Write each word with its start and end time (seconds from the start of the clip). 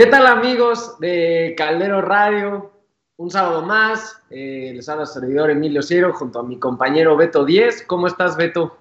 ¿Qué 0.00 0.06
tal 0.06 0.26
amigos 0.26 0.98
de 0.98 1.54
Caldero 1.58 2.00
Radio? 2.00 2.72
Un 3.18 3.30
sábado 3.30 3.60
más, 3.60 4.18
eh, 4.30 4.72
les 4.74 4.88
habla 4.88 5.02
el 5.02 5.08
servidor 5.08 5.50
Emilio 5.50 5.82
Ciero 5.82 6.14
junto 6.14 6.38
a 6.38 6.42
mi 6.42 6.58
compañero 6.58 7.18
Beto 7.18 7.44
10. 7.44 7.82
¿Cómo 7.82 8.06
estás, 8.06 8.34
Beto? 8.34 8.78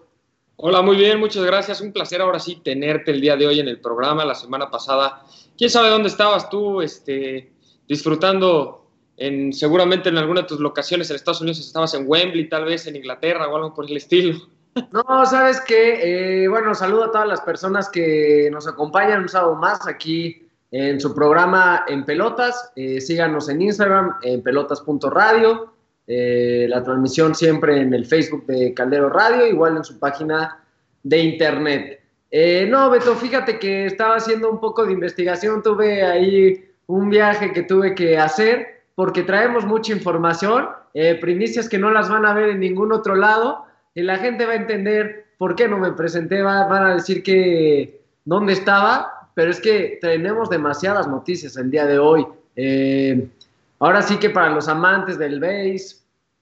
Hola, 0.55 0.81
muy 0.81 0.95
bien, 0.95 1.19
muchas 1.19 1.43
gracias. 1.43 1.81
Un 1.81 1.91
placer 1.91 2.21
ahora 2.21 2.39
sí 2.39 2.61
tenerte 2.63 3.11
el 3.11 3.19
día 3.19 3.35
de 3.35 3.47
hoy 3.47 3.59
en 3.59 3.67
el 3.67 3.81
programa. 3.81 4.23
La 4.23 4.33
semana 4.33 4.71
pasada, 4.71 5.25
quién 5.57 5.69
sabe 5.69 5.89
dónde 5.89 6.07
estabas 6.07 6.49
tú, 6.49 6.81
este, 6.81 7.51
disfrutando 7.85 8.87
en, 9.17 9.51
seguramente 9.51 10.07
en 10.07 10.17
alguna 10.19 10.43
de 10.43 10.47
tus 10.47 10.61
locaciones 10.61 11.09
en 11.09 11.17
Estados 11.17 11.41
Unidos, 11.41 11.59
estabas 11.59 11.93
en 11.95 12.05
Wembley, 12.07 12.47
tal 12.47 12.63
vez 12.63 12.87
en 12.87 12.95
Inglaterra 12.95 13.49
o 13.49 13.57
algo 13.57 13.73
por 13.73 13.85
el 13.89 13.97
estilo. 13.97 14.39
No, 14.93 15.25
sabes 15.25 15.59
que, 15.59 16.43
eh, 16.43 16.47
bueno, 16.47 16.73
saludo 16.73 17.05
a 17.05 17.11
todas 17.11 17.27
las 17.27 17.41
personas 17.41 17.89
que 17.89 18.47
nos 18.53 18.69
acompañan 18.69 19.23
un 19.23 19.27
sábado 19.27 19.55
más 19.55 19.85
aquí 19.85 20.48
en 20.71 20.99
su 20.99 21.13
programa 21.13 21.85
En 21.87 22.05
Pelotas. 22.05 22.71
Eh, 22.75 23.01
síganos 23.01 23.49
en 23.49 23.61
Instagram, 23.61 24.15
en 24.21 24.41
pelotas.radio. 24.41 25.73
Eh, 26.07 26.65
la 26.69 26.83
transmisión 26.83 27.35
siempre 27.35 27.81
en 27.81 27.93
el 27.93 28.05
Facebook 28.05 28.45
de 28.47 28.73
Caldero 28.73 29.09
Radio, 29.09 29.47
igual 29.47 29.77
en 29.77 29.83
su 29.83 29.99
página 29.99 30.63
de 31.03 31.17
internet. 31.19 32.01
Eh, 32.31 32.67
no, 32.69 32.89
Beto, 32.89 33.15
fíjate 33.15 33.59
que 33.59 33.85
estaba 33.85 34.15
haciendo 34.15 34.49
un 34.49 34.59
poco 34.59 34.85
de 34.85 34.93
investigación, 34.93 35.63
tuve 35.63 36.03
ahí 36.03 36.65
un 36.87 37.09
viaje 37.09 37.51
que 37.51 37.63
tuve 37.63 37.95
que 37.95 38.17
hacer 38.17 38.83
porque 38.95 39.23
traemos 39.23 39.65
mucha 39.65 39.93
información, 39.93 40.67
primicias 41.21 41.69
que 41.69 41.77
no 41.77 41.91
las 41.91 42.09
van 42.09 42.25
a 42.25 42.33
ver 42.33 42.49
en 42.49 42.59
ningún 42.59 42.91
otro 42.91 43.15
lado 43.15 43.63
y 43.95 44.01
la 44.01 44.17
gente 44.17 44.45
va 44.45 44.53
a 44.53 44.57
entender 44.57 45.27
por 45.37 45.55
qué 45.55 45.67
no 45.69 45.77
me 45.77 45.93
presenté, 45.93 46.41
van 46.41 46.85
a 46.85 46.95
decir 46.95 47.23
que 47.23 48.01
dónde 48.25 48.53
estaba, 48.53 49.18
pero 49.39 49.51
es 49.51 49.61
que 49.61 49.97
tenemos 50.01 50.49
demasiadas 50.49 51.07
noticias 51.07 51.55
el 51.55 51.71
día 51.71 51.85
de 51.85 51.97
hoy. 51.97 52.27
Eh, 52.57 53.25
ahora 53.79 54.01
sí 54.01 54.17
que 54.17 54.31
para 54.31 54.49
los 54.49 54.67
amantes 54.67 55.17
del 55.17 55.39
base, 55.39 55.95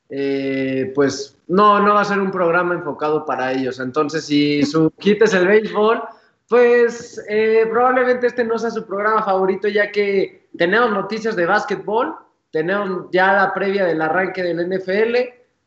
eh, 0.10 0.92
pues 0.96 1.38
no, 1.48 1.80
no 1.80 1.94
va 1.94 2.02
a 2.02 2.06
ser 2.06 2.20
un 2.20 2.32
programa 2.32 2.74
enfocado 2.74 3.24
para 3.24 3.52
ellos. 3.52 3.80
Entonces, 3.80 4.26
si 4.26 4.64
su 4.64 4.90
kit 5.00 5.22
es 5.22 5.36
el 5.36 5.48
béisbol, 5.48 6.02
pues 6.50 7.24
eh, 7.30 7.68
probablemente 7.70 8.26
este 8.26 8.44
no 8.44 8.58
sea 8.58 8.72
su 8.72 8.84
programa 8.84 9.22
favorito, 9.22 9.68
ya 9.68 9.92
que 9.92 10.48
tenemos 10.58 10.90
noticias 10.90 11.36
de 11.36 11.46
básquetbol, 11.46 12.16
tenemos 12.50 13.12
ya 13.12 13.32
la 13.32 13.54
previa 13.54 13.86
del 13.86 14.02
arranque 14.02 14.42
del 14.42 14.68
NFL, 14.68 15.18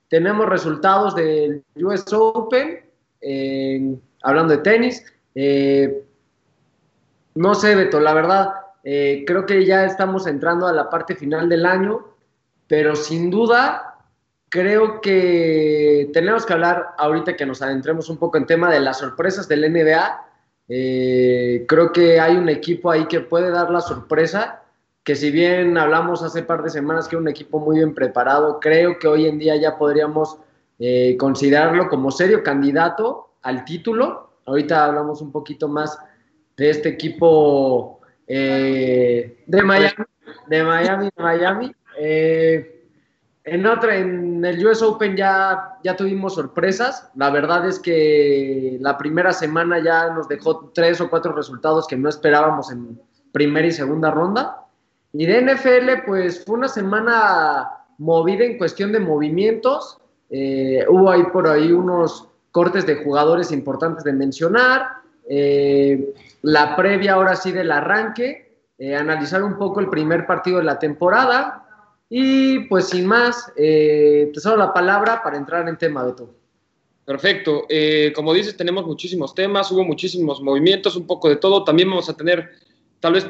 tenemos 0.09 0.49
resultados 0.49 1.15
del 1.15 1.63
US 1.77 2.13
Open, 2.13 2.81
hablando 4.21 4.57
de 4.57 4.63
tenis. 4.63 5.05
No 7.35 7.55
sé, 7.55 7.75
Beto, 7.75 8.01
la 8.01 8.15
verdad, 8.15 8.53
eh, 8.83 9.25
creo 9.27 9.47
que 9.47 9.65
ya 9.65 9.85
estamos 9.85 10.27
entrando 10.27 10.67
a 10.67 10.73
la 10.73 10.91
parte 10.91 11.15
final 11.15 11.49
del 11.49 11.67
año, 11.67 12.05
pero 12.67 12.97
sin 12.97 13.31
duda 13.31 13.91
creo 14.49 15.01
que 15.01 16.11
tenemos 16.13 16.45
que 16.45 16.53
hablar 16.53 16.89
ahorita 16.99 17.37
que 17.37 17.47
nos 17.47 17.63
adentremos 17.63 18.09
un 18.09 18.19
poco 18.19 18.37
en 18.37 18.47
tema 18.47 18.71
de 18.71 18.81
las 18.81 18.99
sorpresas 18.99 19.49
del 19.49 19.73
NBA. 19.73 20.27
Eh, 20.69 21.65
creo 21.69 21.93
que 21.93 22.21
hay 22.21 22.37
un 22.37 22.49
equipo 22.49 22.91
ahí 22.91 23.07
que 23.07 23.21
puede 23.21 23.51
dar 23.51 23.71
la 23.71 23.81
sorpresa, 23.81 24.63
que 25.05 25.15
si 25.15 25.31
bien 25.31 25.79
hablamos 25.79 26.23
hace 26.23 26.43
par 26.43 26.63
de 26.63 26.71
semanas 26.71 27.09
que 27.09 27.17
es 27.17 27.21
un 27.23 27.29
equipo 27.29 27.61
muy 27.61 27.77
bien 27.77 27.95
preparado, 27.95 28.59
creo 28.61 28.99
que 28.99 29.09
hoy 29.09 29.27
en 29.27 29.39
día 29.39 29.57
ya 29.57 29.79
podríamos 29.79 30.39
eh, 30.79 31.17
considerarlo 31.19 31.89
como 31.89 32.11
serio 32.11 32.43
candidato 32.43 33.35
al 33.43 33.65
título. 33.65 34.31
Ahorita 34.47 34.85
hablamos 34.85 35.23
un 35.23 35.31
poquito 35.31 35.69
más 35.69 35.97
de 36.61 36.69
este 36.69 36.91
equipo 36.91 38.01
eh, 38.27 39.43
de 39.47 39.63
Miami, 39.63 40.05
de 40.47 40.63
Miami, 40.63 41.05
de 41.07 41.23
Miami. 41.23 41.73
Eh, 41.99 42.85
en 43.45 43.65
otra, 43.65 43.97
en 43.97 44.45
el 44.45 44.67
US 44.67 44.83
Open 44.83 45.17
ya, 45.17 45.79
ya 45.83 45.97
tuvimos 45.97 46.35
sorpresas. 46.35 47.09
La 47.15 47.31
verdad 47.31 47.67
es 47.67 47.79
que 47.79 48.77
la 48.79 48.99
primera 48.99 49.33
semana 49.33 49.83
ya 49.83 50.11
nos 50.11 50.29
dejó 50.29 50.71
tres 50.75 51.01
o 51.01 51.09
cuatro 51.09 51.33
resultados 51.33 51.87
que 51.87 51.97
no 51.97 52.11
esperábamos 52.11 52.71
en 52.71 53.01
primera 53.33 53.67
y 53.67 53.73
segunda 53.73 54.11
ronda. 54.11 54.67
Y 55.15 55.25
de 55.25 55.41
NFL, 55.41 56.05
pues 56.05 56.45
fue 56.45 56.59
una 56.59 56.69
semana 56.69 57.71
movida 57.97 58.45
en 58.45 58.59
cuestión 58.59 58.93
de 58.93 59.01
movimientos. 59.01 59.97
Eh, 60.29 60.85
hubo 60.91 61.11
ahí 61.11 61.23
por 61.33 61.49
ahí 61.49 61.73
unos 61.73 62.29
cortes 62.51 62.85
de 62.85 62.97
jugadores 62.97 63.51
importantes 63.51 64.05
de 64.05 64.13
mencionar. 64.13 65.01
La 66.43 66.77
previa 66.77 67.15
ahora 67.15 67.37
sí 67.37 67.53
del 67.53 67.71
arranque, 67.71 68.65
eh, 68.79 68.95
analizar 68.95 69.43
un 69.43 69.59
poco 69.59 69.81
el 69.81 69.89
primer 69.89 70.27
partido 70.27 70.59
de 70.59 70.65
la 70.65 70.79
temporada 70.79 71.67
y 72.09 72.61
pues 72.61 72.89
sin 72.89 73.07
más, 73.07 73.53
eh, 73.57 74.31
te 74.33 74.41
cedo 74.41 74.57
la 74.57 74.73
palabra 74.73 75.23
para 75.23 75.37
entrar 75.37 75.69
en 75.69 75.77
tema, 75.77 76.05
Beto. 76.05 76.35
Perfecto. 77.05 77.67
como 78.15 78.33
dices, 78.33 78.57
tenemos 78.57 78.87
muchísimos 78.87 79.35
temas, 79.35 79.71
hubo 79.73 79.85
muchísimos 79.85 80.41
movimientos, 80.41 80.95
un 80.95 81.09
poco 81.09 81.29
de 81.29 81.37
todo. 81.37 81.65
También 81.65 81.91
vamos 81.91 82.09
a 82.09 82.17
tener, 82.17 82.51
tal 83.01 83.15
vez 83.15 83.27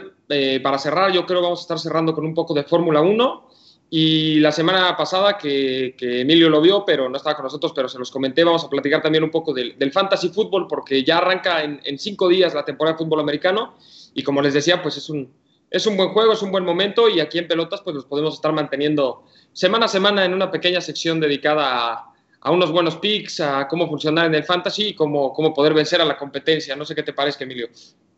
para 0.62 0.78
cerrar, 0.78 1.12
yo 1.12 1.24
creo 1.24 1.40
vamos 1.40 1.60
a 1.60 1.62
estar 1.62 1.78
cerrando 1.78 2.14
con 2.14 2.26
un 2.26 2.34
poco 2.34 2.52
de 2.52 2.62
Fórmula 2.62 3.00
1. 3.00 3.49
Y 3.92 4.38
la 4.38 4.52
semana 4.52 4.96
pasada, 4.96 5.36
que, 5.36 5.96
Emilio 5.98 6.48
lo 6.48 6.60
vio, 6.60 6.84
pero 6.84 7.08
no 7.08 7.16
estaba 7.16 7.34
con 7.34 7.42
nosotros, 7.42 7.72
pero 7.74 7.88
se 7.88 7.98
los 7.98 8.12
comenté, 8.12 8.44
vamos 8.44 8.64
a 8.64 8.68
platicar 8.68 9.02
también 9.02 9.24
un 9.24 9.32
poco 9.32 9.52
del, 9.52 9.92
fantasy 9.92 10.28
fútbol, 10.28 10.68
porque 10.68 11.02
ya 11.02 11.18
arranca 11.18 11.64
en, 11.64 11.98
cinco 11.98 12.28
días 12.28 12.54
la 12.54 12.64
temporada 12.64 12.96
de 12.96 13.04
fútbol 13.04 13.18
americano. 13.18 13.74
Y 14.14 14.22
como 14.22 14.42
les 14.42 14.54
decía, 14.54 14.80
pues 14.80 14.96
es 14.96 15.10
un, 15.10 15.32
es 15.68 15.86
un 15.88 15.96
buen 15.96 16.10
juego, 16.10 16.32
es 16.32 16.42
un 16.42 16.52
buen 16.52 16.64
momento. 16.64 17.08
Y 17.08 17.18
aquí 17.18 17.38
en 17.38 17.48
Pelotas, 17.48 17.80
pues 17.82 17.96
los 17.96 18.06
podemos 18.06 18.34
estar 18.34 18.52
manteniendo 18.52 19.24
semana 19.52 19.86
a 19.86 19.88
semana 19.88 20.24
en 20.24 20.34
una 20.34 20.52
pequeña 20.52 20.80
sección 20.80 21.18
dedicada 21.18 22.12
a, 22.40 22.50
unos 22.52 22.70
buenos 22.70 22.94
picks, 22.96 23.40
a 23.40 23.66
cómo 23.66 23.88
funcionar 23.88 24.26
en 24.26 24.36
el 24.36 24.44
fantasy 24.44 24.88
y 24.88 24.94
cómo, 24.94 25.32
cómo 25.32 25.52
poder 25.52 25.74
vencer 25.74 26.00
a 26.00 26.04
la 26.04 26.16
competencia. 26.16 26.76
No 26.76 26.84
sé 26.84 26.94
qué 26.94 27.02
te 27.02 27.12
parece, 27.12 27.42
Emilio. 27.42 27.68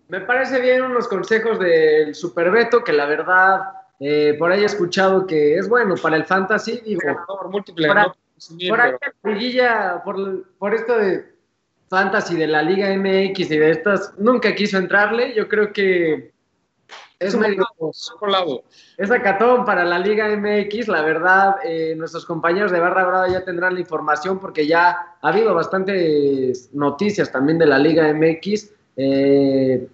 Me 0.09 0.21
parece 0.21 0.60
bien 0.60 0.83
unos 0.83 1.09
consejos 1.09 1.59
del 1.59 2.15
Super 2.15 2.50
Beto, 2.50 2.84
que 2.84 2.93
la 2.93 3.06
verdad 3.06 3.60
eh, 4.04 4.34
por 4.36 4.50
ahí 4.50 4.62
he 4.62 4.66
escuchado 4.66 5.26
que 5.26 5.56
es 5.56 5.68
bueno 5.68 5.94
para 5.94 6.16
el 6.16 6.24
fantasy. 6.24 6.80
Digo, 6.84 7.00
por 7.26 7.50
múltiple, 7.50 7.86
por, 7.88 8.80
ahí 8.80 8.94
por, 10.04 10.48
por 10.58 10.74
esto 10.74 10.98
de 10.98 11.32
fantasy 11.88 12.36
de 12.36 12.48
la 12.48 12.62
Liga 12.62 12.88
MX 12.96 13.50
y 13.50 13.58
de 13.58 13.70
estas, 13.70 14.14
nunca 14.18 14.54
quiso 14.56 14.76
entrarle. 14.76 15.34
Yo 15.34 15.46
creo 15.46 15.72
que 15.72 16.32
es 17.20 17.36
medio. 17.36 17.64
Lado. 18.26 18.64
Es 18.98 19.10
acatón 19.12 19.64
para 19.64 19.84
la 19.84 20.00
Liga 20.00 20.28
MX. 20.36 20.88
La 20.88 21.02
verdad, 21.02 21.56
eh, 21.64 21.94
nuestros 21.96 22.26
compañeros 22.26 22.72
de 22.72 22.80
Barra 22.80 23.04
Brava 23.04 23.28
ya 23.28 23.44
tendrán 23.44 23.74
la 23.74 23.80
información 23.80 24.41
porque 24.41 24.66
ya 24.66 25.16
ha 25.20 25.28
habido 25.28 25.54
bastantes 25.54 26.70
noticias 26.72 27.30
también 27.30 27.58
de 27.58 27.66
la 27.66 27.78
Liga 27.78 28.12
MX. 28.12 28.72
Eh, 28.96 29.86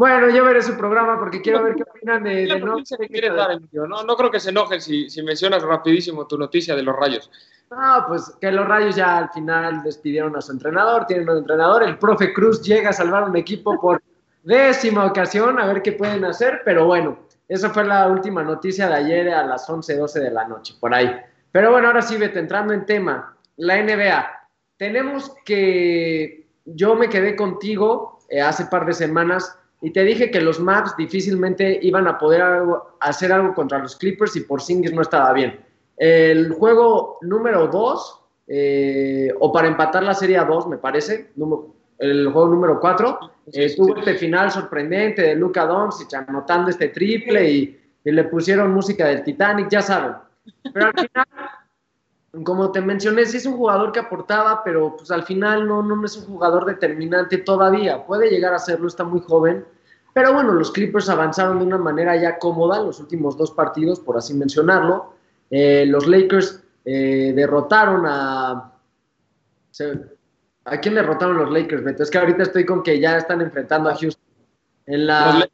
bueno, 0.00 0.30
yo 0.30 0.42
veré 0.46 0.62
su 0.62 0.78
programa 0.78 1.18
porque 1.18 1.42
quiero 1.42 1.62
ver 1.62 1.74
qué 1.74 1.82
opinan 1.82 2.24
de, 2.24 2.46
no, 2.46 3.86
no, 3.86 4.02
no 4.02 4.16
creo 4.16 4.30
que 4.30 4.40
se 4.40 4.48
enojen 4.48 4.80
si, 4.80 5.10
si 5.10 5.22
mencionas 5.22 5.62
rapidísimo 5.62 6.26
tu 6.26 6.38
noticia 6.38 6.74
de 6.74 6.82
los 6.82 6.96
rayos. 6.96 7.30
No, 7.70 8.06
pues 8.08 8.34
que 8.40 8.50
los 8.50 8.66
rayos 8.66 8.96
ya 8.96 9.18
al 9.18 9.28
final 9.28 9.82
despidieron 9.82 10.34
a 10.36 10.40
su 10.40 10.52
entrenador, 10.52 11.04
tienen 11.04 11.28
un 11.28 11.36
entrenador, 11.36 11.82
el 11.82 11.98
profe 11.98 12.32
Cruz 12.32 12.62
llega 12.62 12.88
a 12.88 12.92
salvar 12.94 13.24
un 13.24 13.36
equipo 13.36 13.78
por 13.78 14.02
décima 14.42 15.04
ocasión, 15.04 15.60
a 15.60 15.66
ver 15.66 15.82
qué 15.82 15.92
pueden 15.92 16.24
hacer, 16.24 16.62
pero 16.64 16.86
bueno, 16.86 17.18
esa 17.46 17.68
fue 17.68 17.84
la 17.84 18.08
última 18.08 18.42
noticia 18.42 18.88
de 18.88 18.94
ayer 18.94 19.28
a 19.28 19.44
las 19.44 19.68
11, 19.68 19.98
12 19.98 20.18
de 20.18 20.30
la 20.30 20.48
noche, 20.48 20.76
por 20.80 20.94
ahí. 20.94 21.14
Pero 21.52 21.72
bueno, 21.72 21.88
ahora 21.88 22.00
sí, 22.00 22.16
vete 22.16 22.38
entrando 22.38 22.72
en 22.72 22.86
tema, 22.86 23.36
la 23.58 23.76
NBA. 23.76 24.48
Tenemos 24.78 25.34
que, 25.44 26.48
yo 26.64 26.94
me 26.94 27.10
quedé 27.10 27.36
contigo 27.36 28.20
eh, 28.30 28.40
hace 28.40 28.64
par 28.64 28.86
de 28.86 28.94
semanas 28.94 29.59
y 29.82 29.92
te 29.92 30.04
dije 30.04 30.30
que 30.30 30.40
los 30.40 30.60
Maps 30.60 30.94
difícilmente 30.96 31.78
iban 31.82 32.06
a 32.06 32.18
poder 32.18 32.42
hacer 33.00 33.32
algo 33.32 33.54
contra 33.54 33.78
los 33.78 33.96
Clippers 33.96 34.36
y 34.36 34.40
por 34.40 34.60
Singles 34.60 34.92
no 34.92 35.02
estaba 35.02 35.32
bien. 35.32 35.60
El 35.96 36.52
juego 36.52 37.18
número 37.22 37.66
2, 37.66 38.20
eh, 38.48 39.32
o 39.38 39.52
para 39.52 39.68
empatar 39.68 40.02
la 40.02 40.14
serie 40.14 40.38
2, 40.38 40.68
me 40.68 40.78
parece, 40.78 41.30
el 41.98 42.28
juego 42.30 42.48
número 42.48 42.80
4, 42.80 43.18
eh, 43.52 43.74
tuvo 43.74 43.96
este 43.98 44.14
final 44.14 44.50
sorprendente 44.50 45.22
de 45.22 45.34
Luca 45.34 45.66
Doncic 45.66 46.12
anotando 46.14 46.70
este 46.70 46.88
triple 46.88 47.50
y, 47.50 47.76
le 48.02 48.24
pusieron 48.24 48.72
música 48.72 49.08
del 49.08 49.22
Titanic, 49.22 49.68
ya 49.68 49.82
saben. 49.82 50.14
Pero 50.72 50.86
al 50.86 50.92
final, 50.94 51.26
como 52.44 52.70
te 52.70 52.80
mencioné, 52.80 53.26
sí 53.26 53.38
es 53.38 53.46
un 53.46 53.56
jugador 53.56 53.92
que 53.92 54.00
aportaba, 54.00 54.62
pero 54.64 54.96
pues 54.96 55.10
al 55.10 55.24
final 55.24 55.66
no, 55.66 55.82
no 55.82 56.04
es 56.04 56.16
un 56.16 56.26
jugador 56.26 56.64
determinante 56.64 57.38
todavía. 57.38 58.04
Puede 58.06 58.30
llegar 58.30 58.54
a 58.54 58.58
serlo, 58.58 58.88
está 58.88 59.04
muy 59.04 59.20
joven. 59.20 59.64
Pero 60.12 60.32
bueno, 60.32 60.52
los 60.52 60.70
Clippers 60.70 61.08
avanzaron 61.08 61.58
de 61.58 61.64
una 61.64 61.78
manera 61.78 62.16
ya 62.16 62.38
cómoda 62.38 62.78
en 62.78 62.86
los 62.86 63.00
últimos 63.00 63.36
dos 63.36 63.50
partidos, 63.50 64.00
por 64.00 64.16
así 64.16 64.34
mencionarlo. 64.34 65.14
Eh, 65.50 65.84
los 65.86 66.06
Lakers 66.06 66.62
eh, 66.84 67.32
derrotaron 67.34 68.04
a... 68.06 68.72
¿A 70.64 70.76
quién 70.78 70.94
derrotaron 70.94 71.38
los 71.38 71.50
Lakers, 71.50 71.82
Beto? 71.82 72.02
Es 72.02 72.10
que 72.10 72.18
ahorita 72.18 72.42
estoy 72.42 72.66
con 72.66 72.82
que 72.82 73.00
ya 73.00 73.16
están 73.16 73.40
enfrentando 73.40 73.88
a 73.88 73.96
Houston. 73.96 74.22
En 74.86 75.06
la, 75.06 75.48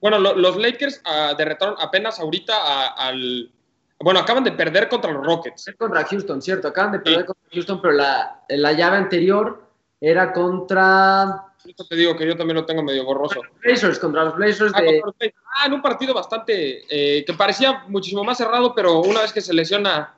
bueno, 0.00 0.18
los 0.18 0.56
Lakers 0.56 1.02
uh, 1.04 1.36
derretaron 1.36 1.76
apenas 1.78 2.18
ahorita 2.18 2.88
al. 2.96 3.52
Bueno, 3.98 4.20
acaban 4.20 4.44
de 4.44 4.52
perder 4.52 4.88
contra 4.88 5.12
los 5.12 5.24
Rockets. 5.24 5.72
Contra 5.78 6.04
Houston, 6.04 6.42
cierto. 6.42 6.68
Acaban 6.68 6.92
de 6.92 7.00
perder 7.00 7.24
contra 7.24 7.48
Houston, 7.52 7.80
pero 7.80 7.94
la, 7.94 8.44
la 8.48 8.72
llave 8.72 8.98
anterior 8.98 9.62
era 10.00 10.32
contra. 10.32 11.46
te 11.88 11.96
digo 11.96 12.16
que 12.16 12.26
yo 12.26 12.36
también 12.36 12.56
lo 12.56 12.66
tengo 12.66 12.82
medio 12.82 13.04
borroso. 13.04 13.40
Blazers, 13.62 13.98
contra 13.98 14.24
los 14.24 14.36
Blazers. 14.36 14.72
Ah, 14.74 14.82
de... 14.82 15.02
ah 15.56 15.66
en 15.66 15.72
un 15.72 15.82
partido 15.82 16.12
bastante. 16.12 16.84
Eh, 16.90 17.24
que 17.24 17.32
parecía 17.32 17.84
muchísimo 17.88 18.22
más 18.22 18.38
cerrado, 18.38 18.74
pero 18.74 19.00
una 19.00 19.22
vez 19.22 19.32
que 19.32 19.40
se 19.40 19.54
lesiona 19.54 20.14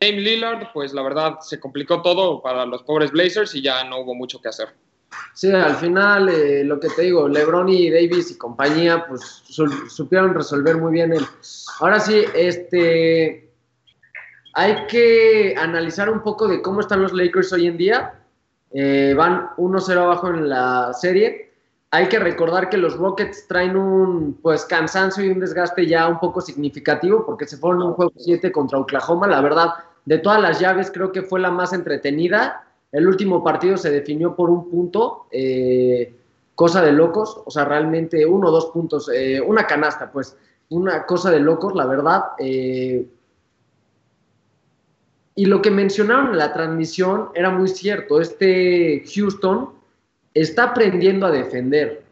Dame 0.00 0.20
Lillard, 0.20 0.72
pues 0.72 0.92
la 0.92 1.02
verdad 1.02 1.40
se 1.40 1.60
complicó 1.60 2.02
todo 2.02 2.42
para 2.42 2.66
los 2.66 2.82
pobres 2.82 3.10
Blazers 3.10 3.54
y 3.54 3.62
ya 3.62 3.84
no 3.84 4.00
hubo 4.00 4.14
mucho 4.14 4.40
que 4.40 4.48
hacer. 4.48 4.74
Sí, 5.34 5.50
al 5.50 5.76
final, 5.76 6.28
eh, 6.28 6.64
lo 6.64 6.78
que 6.78 6.88
te 6.90 7.02
digo, 7.02 7.28
LeBron 7.28 7.68
y 7.68 7.90
Davis 7.90 8.30
y 8.30 8.38
compañía, 8.38 9.06
pues 9.06 9.42
supieron 9.88 10.34
resolver 10.34 10.76
muy 10.76 10.92
bien 10.92 11.12
el. 11.12 11.24
Ahora 11.80 12.00
sí, 12.00 12.24
este. 12.34 13.48
Hay 14.54 14.86
que 14.88 15.54
analizar 15.56 16.10
un 16.10 16.22
poco 16.22 16.48
de 16.48 16.60
cómo 16.60 16.80
están 16.80 17.02
los 17.02 17.12
Lakers 17.12 17.52
hoy 17.52 17.68
en 17.68 17.76
día. 17.76 18.14
Eh, 18.72 19.14
van 19.16 19.50
1-0 19.56 19.96
abajo 19.96 20.28
en 20.28 20.48
la 20.48 20.92
serie. 20.92 21.52
Hay 21.92 22.08
que 22.08 22.18
recordar 22.18 22.68
que 22.68 22.76
los 22.76 22.96
Rockets 22.96 23.46
traen 23.48 23.76
un 23.76 24.34
pues 24.42 24.64
cansancio 24.64 25.24
y 25.24 25.28
un 25.30 25.40
desgaste 25.40 25.86
ya 25.86 26.06
un 26.08 26.20
poco 26.20 26.40
significativo 26.40 27.24
porque 27.24 27.46
se 27.46 27.56
fueron 27.56 27.82
un 27.82 27.94
juego 27.94 28.12
7 28.16 28.52
contra 28.52 28.78
Oklahoma. 28.78 29.26
La 29.26 29.40
verdad, 29.40 29.70
de 30.04 30.18
todas 30.18 30.40
las 30.40 30.60
llaves 30.60 30.90
creo 30.90 31.12
que 31.12 31.22
fue 31.22 31.40
la 31.40 31.50
más 31.50 31.72
entretenida 31.72 32.64
el 32.92 33.06
último 33.06 33.42
partido 33.42 33.76
se 33.76 33.90
definió 33.90 34.34
por 34.34 34.50
un 34.50 34.68
punto, 34.68 35.26
eh, 35.30 36.14
cosa 36.54 36.82
de 36.82 36.92
locos, 36.92 37.40
o 37.44 37.50
sea, 37.50 37.64
realmente 37.64 38.26
uno 38.26 38.48
o 38.48 38.50
dos 38.50 38.66
puntos, 38.66 39.10
eh, 39.14 39.40
una 39.40 39.66
canasta, 39.66 40.10
pues, 40.10 40.36
una 40.70 41.06
cosa 41.06 41.30
de 41.30 41.40
locos, 41.40 41.74
la 41.74 41.86
verdad. 41.86 42.24
Eh. 42.38 43.06
y 45.36 45.46
lo 45.46 45.62
que 45.62 45.70
mencionaron 45.70 46.32
en 46.32 46.38
la 46.38 46.52
transmisión 46.52 47.30
era 47.34 47.50
muy 47.50 47.68
cierto, 47.68 48.20
este 48.20 49.04
Houston 49.14 49.70
está 50.34 50.64
aprendiendo 50.64 51.26
a 51.26 51.30
defender. 51.30 52.02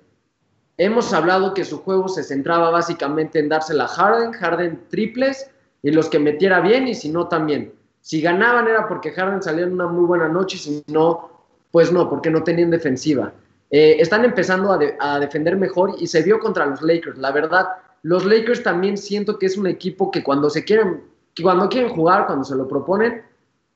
Hemos 0.78 1.12
hablado 1.12 1.54
que 1.54 1.64
su 1.64 1.78
juego 1.82 2.08
se 2.08 2.22
centraba 2.22 2.70
básicamente 2.70 3.38
en 3.38 3.48
dársela 3.48 3.84
a 3.84 3.88
Harden, 3.88 4.32
Harden 4.32 4.80
triples 4.88 5.50
y 5.82 5.90
los 5.90 6.08
que 6.08 6.18
metiera 6.18 6.60
bien 6.60 6.88
y 6.88 6.94
si 6.94 7.10
no 7.10 7.28
también. 7.28 7.72
Si 8.00 8.20
ganaban 8.20 8.68
era 8.68 8.88
porque 8.88 9.12
Harden 9.12 9.42
salía 9.42 9.64
en 9.64 9.72
una 9.74 9.86
muy 9.86 10.04
buena 10.04 10.28
noche 10.28 10.56
si 10.56 10.82
no, 10.88 11.30
pues 11.70 11.92
no, 11.92 12.08
porque 12.08 12.30
no 12.30 12.42
tenían 12.42 12.70
defensiva. 12.70 13.32
Eh, 13.70 13.96
están 13.98 14.24
empezando 14.24 14.72
a, 14.72 15.20
defender 15.20 15.56
mejor 15.56 15.94
y 15.98 16.06
se 16.06 16.22
vio 16.22 16.38
contra 16.38 16.66
los 16.66 16.80
Lakers. 16.80 17.18
La 17.18 17.32
verdad, 17.32 17.66
los 18.02 18.24
Lakers 18.24 18.62
también 18.62 18.96
siento 18.96 19.38
que 19.38 19.46
es 19.46 19.58
un 19.58 19.66
equipo 19.66 20.10
que 20.10 20.22
cuando 20.22 20.48
se 20.48 20.64
quieren, 20.64 21.02
cuando 21.42 21.68
quieren 21.68 21.90
jugar, 21.90 22.26
cuando 22.26 22.44
se 22.44 22.56
lo 22.56 22.66
proponen, 22.66 23.22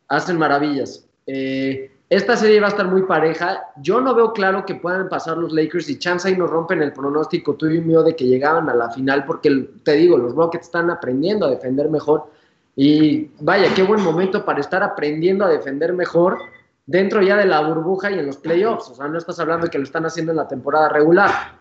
hacen 0.08 0.38
maravillas. 0.38 1.06
Eh, 1.26 1.90
esta 2.08 2.36
serie 2.36 2.60
va 2.60 2.66
a 2.66 2.70
estar 2.70 2.86
muy 2.88 3.02
pareja. 3.02 3.70
Yo 3.76 4.00
no 4.00 4.14
veo 4.14 4.32
claro 4.32 4.66
que 4.66 4.74
puedan 4.74 5.08
pasar 5.08 5.38
los 5.38 5.52
Lakers 5.52 5.88
y 5.88 5.98
chance 5.98 6.30
y 6.30 6.36
nos 6.36 6.50
rompen 6.50 6.82
el 6.82 6.92
pronóstico 6.92 7.54
tuyo 7.54 7.76
y 7.76 7.80
mío 7.80 8.02
de 8.02 8.14
que 8.16 8.26
llegaban 8.26 8.68
a 8.68 8.74
la 8.74 8.90
final, 8.90 9.24
porque 9.24 9.68
te 9.82 9.92
digo, 9.92 10.18
los 10.18 10.34
Rockets 10.34 10.66
están 10.66 10.90
aprendiendo 10.90 11.46
a 11.46 11.50
defender 11.50 11.88
mejor 11.88 12.30
y 12.74 13.28
vaya, 13.40 13.74
qué 13.74 13.82
buen 13.82 14.02
momento 14.02 14.44
para 14.44 14.60
estar 14.60 14.82
aprendiendo 14.82 15.44
a 15.44 15.48
defender 15.48 15.92
mejor 15.92 16.38
dentro 16.86 17.22
ya 17.22 17.36
de 17.36 17.46
la 17.46 17.60
burbuja 17.60 18.10
y 18.10 18.18
en 18.18 18.26
los 18.26 18.38
playoffs. 18.38 18.88
O 18.90 18.94
sea, 18.94 19.08
no 19.08 19.18
estás 19.18 19.38
hablando 19.38 19.66
de 19.66 19.70
que 19.70 19.78
lo 19.78 19.84
están 19.84 20.06
haciendo 20.06 20.32
en 20.32 20.36
la 20.38 20.48
temporada 20.48 20.88
regular. 20.88 21.60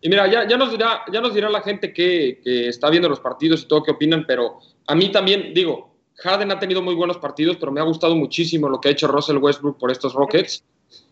Y 0.00 0.08
mira, 0.08 0.30
ya, 0.30 0.46
ya, 0.46 0.56
nos, 0.56 0.70
dirá, 0.70 1.02
ya 1.10 1.20
nos 1.20 1.32
dirá 1.32 1.48
la 1.48 1.62
gente 1.62 1.92
que, 1.92 2.40
está 2.44 2.90
viendo 2.90 3.08
los 3.08 3.20
partidos 3.20 3.62
y 3.62 3.68
todo 3.68 3.82
qué 3.82 3.92
opinan, 3.92 4.24
pero 4.26 4.58
a 4.86 4.94
mí 4.94 5.10
también, 5.10 5.54
digo, 5.54 5.94
Harden 6.16 6.50
ha 6.50 6.58
tenido 6.58 6.82
muy 6.82 6.94
buenos 6.94 7.16
partidos, 7.18 7.56
pero 7.56 7.72
me 7.72 7.80
ha 7.80 7.84
gustado 7.84 8.14
muchísimo 8.14 8.68
lo 8.68 8.80
que 8.80 8.88
ha 8.88 8.92
hecho 8.92 9.08
Russell 9.08 9.38
Westbrook 9.38 9.78
por 9.78 9.90
estos 9.90 10.12
Rockets. 10.12 10.62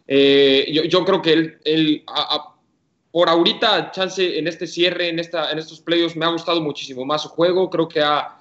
Eh, 0.07 0.87
yo, 0.91 1.05
creo 1.05 1.23
que 1.23 1.33
él, 1.33 1.59
él 1.65 2.05
por 3.11 3.29
ahorita, 3.29 3.93
chance 3.93 4.39
en 4.39 4.47
este 4.47 4.67
cierre, 4.67 5.09
en, 5.09 5.19
esta, 5.19 5.51
en 5.51 5.59
estos 5.59 5.81
playoffs, 5.81 6.17
me 6.17 6.27
ha 6.27 6.31
gustado 6.31 6.61
muchísimo 6.61 7.05
más 7.05 7.23
su 7.23 7.29
juego. 7.29 7.71
Creo 7.71 7.89
que 7.89 8.03
ha, 8.03 8.41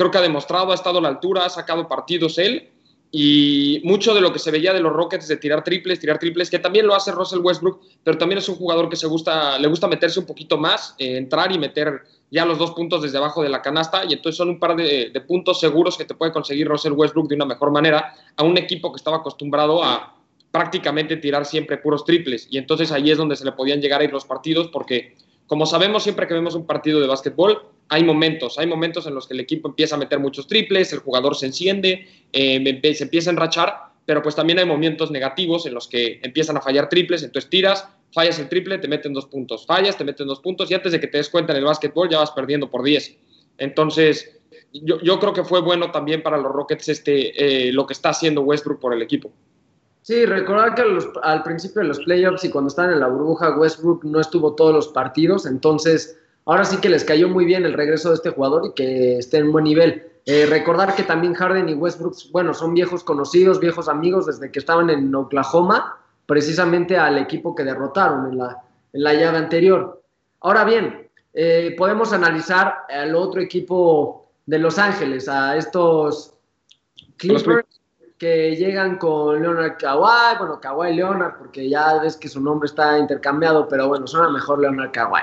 creo 0.00 0.10
que 0.10 0.16
ha 0.16 0.22
demostrado, 0.22 0.72
ha 0.72 0.74
estado 0.74 0.98
a 0.98 1.02
la 1.02 1.08
altura, 1.08 1.44
ha 1.44 1.50
sacado 1.50 1.86
partidos 1.86 2.38
él 2.38 2.70
y 3.12 3.82
mucho 3.84 4.14
de 4.14 4.22
lo 4.22 4.32
que 4.32 4.38
se 4.38 4.50
veía 4.50 4.72
de 4.72 4.80
los 4.80 4.94
Rockets 4.94 5.28
de 5.28 5.36
tirar 5.36 5.62
triples, 5.62 6.00
tirar 6.00 6.18
triples, 6.18 6.48
que 6.48 6.58
también 6.58 6.86
lo 6.86 6.94
hace 6.94 7.12
Russell 7.12 7.40
Westbrook, 7.40 7.82
pero 8.02 8.16
también 8.16 8.38
es 8.38 8.48
un 8.48 8.54
jugador 8.54 8.88
que 8.88 8.96
se 8.96 9.06
gusta, 9.06 9.58
le 9.58 9.68
gusta 9.68 9.88
meterse 9.88 10.18
un 10.18 10.24
poquito 10.24 10.56
más, 10.56 10.94
eh, 10.96 11.18
entrar 11.18 11.52
y 11.52 11.58
meter 11.58 12.00
ya 12.30 12.46
los 12.46 12.56
dos 12.56 12.70
puntos 12.70 13.02
desde 13.02 13.18
abajo 13.18 13.42
de 13.42 13.50
la 13.50 13.60
canasta, 13.60 14.02
y 14.08 14.14
entonces 14.14 14.38
son 14.38 14.48
un 14.48 14.58
par 14.58 14.74
de, 14.74 15.12
puntos 15.28 15.60
seguros 15.60 15.98
que 15.98 16.06
te 16.06 16.14
puede 16.14 16.32
conseguir 16.32 16.66
Russell 16.66 16.92
Westbrook 16.92 17.28
de 17.28 17.34
una 17.34 17.44
mejor 17.44 17.70
manera 17.70 18.14
a 18.36 18.42
un 18.42 18.56
equipo 18.56 18.90
que 18.90 18.96
estaba 18.96 19.18
acostumbrado 19.18 19.84
a 19.84 20.14
prácticamente 20.50 21.18
tirar 21.18 21.44
siempre 21.44 21.76
puros 21.76 22.06
triples, 22.06 22.48
y 22.50 22.56
entonces 22.56 22.90
ahí 22.90 23.10
es 23.10 23.18
donde 23.18 23.36
se 23.36 23.44
le 23.44 23.52
podían 23.52 23.82
llegar 23.82 24.00
a 24.00 24.04
ir 24.04 24.12
los 24.12 24.24
partidos, 24.24 24.68
porque 24.68 25.14
como 25.50 25.66
sabemos 25.66 26.04
siempre 26.04 26.28
que 26.28 26.34
vemos 26.34 26.54
un 26.54 26.64
partido 26.64 27.00
de 27.00 27.08
básquetbol, 27.08 27.66
hay 27.88 28.04
momentos, 28.04 28.56
hay 28.56 28.68
momentos 28.68 29.08
en 29.08 29.16
los 29.16 29.26
que 29.26 29.34
el 29.34 29.40
equipo 29.40 29.66
empieza 29.66 29.96
a 29.96 29.98
meter 29.98 30.20
muchos 30.20 30.46
triples, 30.46 30.92
el 30.92 31.00
jugador 31.00 31.34
se 31.34 31.46
enciende, 31.46 32.06
eh, 32.32 32.94
se 32.94 33.02
empieza 33.02 33.30
a 33.30 33.32
enrachar, 33.32 33.74
pero 34.06 34.22
pues 34.22 34.36
también 34.36 34.60
hay 34.60 34.64
momentos 34.64 35.10
negativos 35.10 35.66
en 35.66 35.74
los 35.74 35.88
que 35.88 36.20
empiezan 36.22 36.56
a 36.56 36.60
fallar 36.60 36.88
triples, 36.88 37.24
entonces 37.24 37.50
tiras, 37.50 37.88
fallas 38.12 38.38
el 38.38 38.48
triple, 38.48 38.78
te 38.78 38.86
meten 38.86 39.12
dos 39.12 39.26
puntos, 39.26 39.66
fallas, 39.66 39.98
te 39.98 40.04
meten 40.04 40.28
dos 40.28 40.38
puntos 40.38 40.70
y 40.70 40.74
antes 40.74 40.92
de 40.92 41.00
que 41.00 41.08
te 41.08 41.18
des 41.18 41.28
cuenta 41.28 41.52
en 41.52 41.58
el 41.58 41.64
básquetbol 41.64 42.08
ya 42.08 42.18
vas 42.18 42.30
perdiendo 42.30 42.70
por 42.70 42.84
10. 42.84 43.18
Entonces, 43.58 44.38
yo, 44.72 45.18
creo 45.18 45.32
que 45.32 45.42
fue 45.42 45.62
bueno 45.62 45.90
también 45.90 46.22
para 46.22 46.38
los 46.38 46.52
Rockets 46.52 46.90
este, 46.90 47.66
eh, 47.68 47.72
lo 47.72 47.88
que 47.88 47.94
está 47.94 48.10
haciendo 48.10 48.42
Westbrook 48.42 48.78
por 48.78 48.94
el 48.94 49.02
equipo. 49.02 49.32
Sí, 50.02 50.24
recordar 50.24 50.74
que 50.74 50.82
al 51.22 51.42
principio 51.42 51.82
de 51.82 51.88
los 51.88 52.00
playoffs 52.00 52.44
y 52.44 52.50
cuando 52.50 52.68
estaban 52.68 52.92
en 52.92 53.00
la 53.00 53.08
burbuja, 53.08 53.56
Westbrook 53.56 54.04
no 54.04 54.20
estuvo 54.20 54.54
todos 54.54 54.74
los 54.74 54.88
partidos, 54.88 55.44
entonces 55.44 56.18
ahora 56.46 56.64
sí 56.64 56.78
que 56.78 56.88
les 56.88 57.04
cayó 57.04 57.28
muy 57.28 57.44
bien 57.44 57.64
el 57.66 57.74
regreso 57.74 58.08
de 58.08 58.14
este 58.14 58.30
jugador 58.30 58.66
y 58.66 58.72
que 58.72 59.18
esté 59.18 59.38
en 59.38 59.52
buen 59.52 59.64
nivel. 59.64 60.06
Eh, 60.24 60.46
recordar 60.46 60.94
que 60.94 61.02
también 61.02 61.34
Harden 61.34 61.68
y 61.68 61.74
Westbrook, 61.74 62.16
bueno, 62.32 62.54
son 62.54 62.74
viejos 62.74 63.04
conocidos, 63.04 63.60
viejos 63.60 63.88
amigos 63.88 64.26
desde 64.26 64.50
que 64.50 64.58
estaban 64.58 64.88
en 64.88 65.14
Oklahoma, 65.14 65.98
precisamente 66.26 66.96
al 66.96 67.18
equipo 67.18 67.54
que 67.54 67.64
derrotaron 67.64 68.32
en 68.32 68.38
la, 68.38 68.62
en 68.92 69.02
la 69.02 69.14
llave 69.14 69.38
anterior. 69.38 70.02
Ahora 70.40 70.64
bien, 70.64 71.08
eh, 71.34 71.74
podemos 71.76 72.12
analizar 72.12 72.78
al 72.88 73.14
otro 73.14 73.40
equipo 73.40 74.30
de 74.46 74.58
Los 74.58 74.78
Ángeles, 74.78 75.28
a 75.28 75.56
estos 75.56 76.34
Clippers 77.16 77.69
que 78.20 78.54
llegan 78.54 78.98
con 78.98 79.40
Leonard 79.40 79.78
Kawhi, 79.78 80.36
bueno, 80.38 80.60
Kawhi 80.60 80.94
Leonard, 80.94 81.38
porque 81.38 81.70
ya 81.70 81.98
ves 82.02 82.18
que 82.18 82.28
su 82.28 82.38
nombre 82.38 82.66
está 82.66 82.98
intercambiado, 82.98 83.66
pero 83.66 83.88
bueno, 83.88 84.06
suena 84.06 84.28
mejor 84.28 84.60
Leonard 84.60 84.92
Kawhi. 84.92 85.22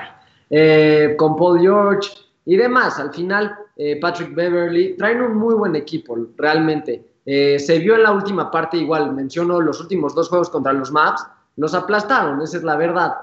Eh, 0.50 1.14
con 1.16 1.36
Paul 1.36 1.60
George 1.60 2.10
y 2.44 2.56
demás. 2.56 2.98
Al 2.98 3.14
final, 3.14 3.56
eh, 3.76 4.00
Patrick 4.00 4.34
Beverly 4.34 4.96
traen 4.96 5.22
un 5.22 5.36
muy 5.36 5.54
buen 5.54 5.76
equipo, 5.76 6.16
realmente. 6.36 7.06
Eh, 7.24 7.60
se 7.60 7.78
vio 7.78 7.94
en 7.94 8.02
la 8.02 8.10
última 8.10 8.50
parte 8.50 8.76
igual, 8.76 9.14
menciono 9.14 9.60
los 9.60 9.80
últimos 9.80 10.12
dos 10.16 10.28
juegos 10.28 10.50
contra 10.50 10.72
los 10.72 10.90
Maps, 10.90 11.24
los 11.54 11.74
aplastaron, 11.74 12.42
esa 12.42 12.56
es 12.56 12.64
la 12.64 12.76
verdad. 12.76 13.14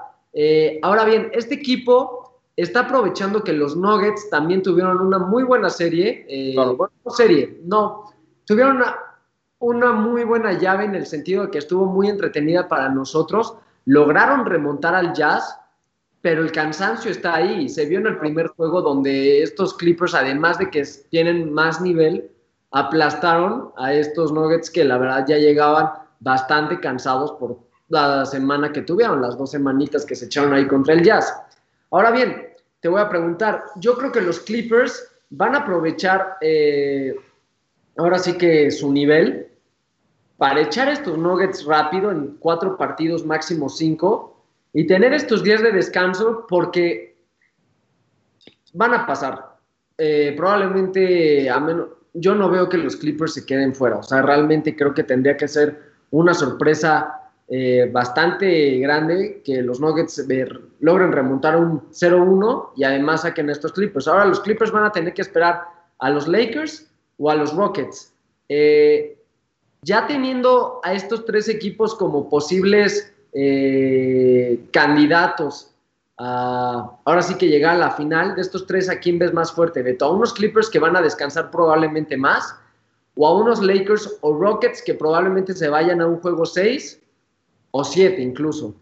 ahora 0.82 1.04
bien, 1.04 1.30
este 1.34 1.54
equipo 1.54 2.40
está 2.56 2.80
aprovechando 2.80 3.44
que 3.44 3.52
los 3.52 3.76
Nuggets 3.76 4.30
también 4.30 4.62
tuvieron 4.62 5.02
una 5.02 5.18
muy 5.18 5.42
buena 5.42 5.68
serie, 5.68 6.54
bueno, 6.54 6.92
serie, 7.08 7.60
no, 7.64 8.04
tuvieron 8.46 8.76
una, 8.76 9.05
una 9.58 9.92
muy 9.92 10.24
buena 10.24 10.52
llave 10.52 10.84
en 10.84 10.94
el 10.94 11.06
sentido 11.06 11.44
de 11.44 11.50
que 11.50 11.58
estuvo 11.58 11.86
muy 11.86 12.08
entretenida 12.08 12.68
para 12.68 12.88
nosotros, 12.88 13.54
lograron 13.84 14.44
remontar 14.44 14.94
al 14.94 15.12
Jazz, 15.12 15.58
pero 16.20 16.42
el 16.42 16.52
cansancio 16.52 17.10
está 17.10 17.36
ahí. 17.36 17.68
Se 17.68 17.86
vio 17.86 17.98
en 18.00 18.06
el 18.06 18.18
primer 18.18 18.48
juego 18.48 18.82
donde 18.82 19.42
estos 19.42 19.74
Clippers, 19.74 20.14
además 20.14 20.58
de 20.58 20.70
que 20.70 20.84
tienen 21.10 21.52
más 21.52 21.80
nivel, 21.80 22.30
aplastaron 22.72 23.72
a 23.76 23.94
estos 23.94 24.32
Nuggets 24.32 24.70
que 24.70 24.84
la 24.84 24.98
verdad 24.98 25.24
ya 25.26 25.38
llegaban 25.38 25.90
bastante 26.20 26.80
cansados 26.80 27.32
por 27.32 27.58
la 27.88 28.26
semana 28.26 28.72
que 28.72 28.82
tuvieron, 28.82 29.22
las 29.22 29.38
dos 29.38 29.52
semanitas 29.52 30.04
que 30.04 30.16
se 30.16 30.26
echaron 30.26 30.52
ahí 30.52 30.66
contra 30.66 30.94
el 30.94 31.02
Jazz. 31.02 31.32
Ahora 31.90 32.10
bien, 32.10 32.48
te 32.80 32.88
voy 32.88 33.00
a 33.00 33.08
preguntar, 33.08 33.64
yo 33.76 33.96
creo 33.96 34.10
que 34.10 34.20
los 34.20 34.40
Clippers 34.40 35.08
van 35.30 35.54
a 35.54 35.58
aprovechar 35.58 36.36
eh, 36.40 37.14
ahora 37.96 38.18
sí 38.18 38.34
que 38.34 38.70
su 38.70 38.92
nivel 38.92 39.48
para 40.36 40.60
echar 40.60 40.88
estos 40.88 41.16
Nuggets 41.16 41.64
rápido 41.64 42.10
en 42.10 42.36
cuatro 42.38 42.76
partidos, 42.76 43.24
máximo 43.24 43.68
cinco, 43.68 44.44
y 44.72 44.86
tener 44.86 45.14
estos 45.14 45.42
días 45.42 45.62
de 45.62 45.72
descanso 45.72 46.46
porque 46.48 47.16
van 48.74 48.92
a 48.92 49.06
pasar. 49.06 49.56
Eh, 49.96 50.34
probablemente, 50.36 51.48
a 51.48 51.58
menos, 51.58 51.88
yo 52.12 52.34
no 52.34 52.50
veo 52.50 52.68
que 52.68 52.76
los 52.76 52.96
Clippers 52.96 53.34
se 53.34 53.46
queden 53.46 53.74
fuera. 53.74 53.96
O 53.96 54.02
sea, 54.02 54.20
realmente 54.20 54.76
creo 54.76 54.92
que 54.92 55.02
tendría 55.02 55.36
que 55.36 55.48
ser 55.48 55.80
una 56.10 56.34
sorpresa 56.34 57.30
eh, 57.48 57.88
bastante 57.90 58.78
grande 58.78 59.40
que 59.44 59.62
los 59.62 59.80
Nuggets 59.80 60.26
logren 60.80 61.12
remontar 61.12 61.56
un 61.56 61.80
0-1 61.90 62.70
y 62.76 62.84
además 62.84 63.22
saquen 63.22 63.48
estos 63.48 63.72
Clippers. 63.72 64.08
Ahora 64.08 64.26
los 64.26 64.40
Clippers 64.40 64.72
van 64.72 64.84
a 64.84 64.92
tener 64.92 65.14
que 65.14 65.22
esperar 65.22 65.62
a 65.98 66.10
los 66.10 66.28
Lakers 66.28 66.90
o 67.18 67.30
a 67.30 67.34
los 67.34 67.54
Rockets. 67.54 68.12
Eh, 68.48 69.18
ya 69.82 70.06
teniendo 70.06 70.80
a 70.82 70.94
estos 70.94 71.24
tres 71.24 71.48
equipos 71.48 71.94
como 71.94 72.28
posibles 72.28 73.12
eh, 73.32 74.60
candidatos 74.72 75.76
ahora 76.18 77.22
sí 77.22 77.34
que 77.36 77.48
llega 77.48 77.72
a 77.72 77.76
la 77.76 77.90
final, 77.90 78.34
de 78.34 78.42
estos 78.42 78.66
tres, 78.66 78.88
¿a 78.88 78.98
quién 78.98 79.18
ves 79.18 79.32
más 79.32 79.52
fuerte? 79.52 79.82
¿Beto? 79.82 80.06
¿A 80.06 80.10
unos 80.10 80.32
Clippers 80.32 80.70
que 80.70 80.78
van 80.78 80.96
a 80.96 81.02
descansar 81.02 81.50
probablemente 81.50 82.16
más? 82.16 82.54
¿O 83.16 83.26
a 83.26 83.36
unos 83.36 83.62
Lakers 83.62 84.18
o 84.20 84.34
Rockets 84.34 84.82
que 84.82 84.94
probablemente 84.94 85.54
se 85.54 85.68
vayan 85.68 86.00
a 86.00 86.06
un 86.06 86.20
juego 86.20 86.44
6 86.44 87.00
o 87.70 87.84
7 87.84 88.20
incluso? 88.20 88.74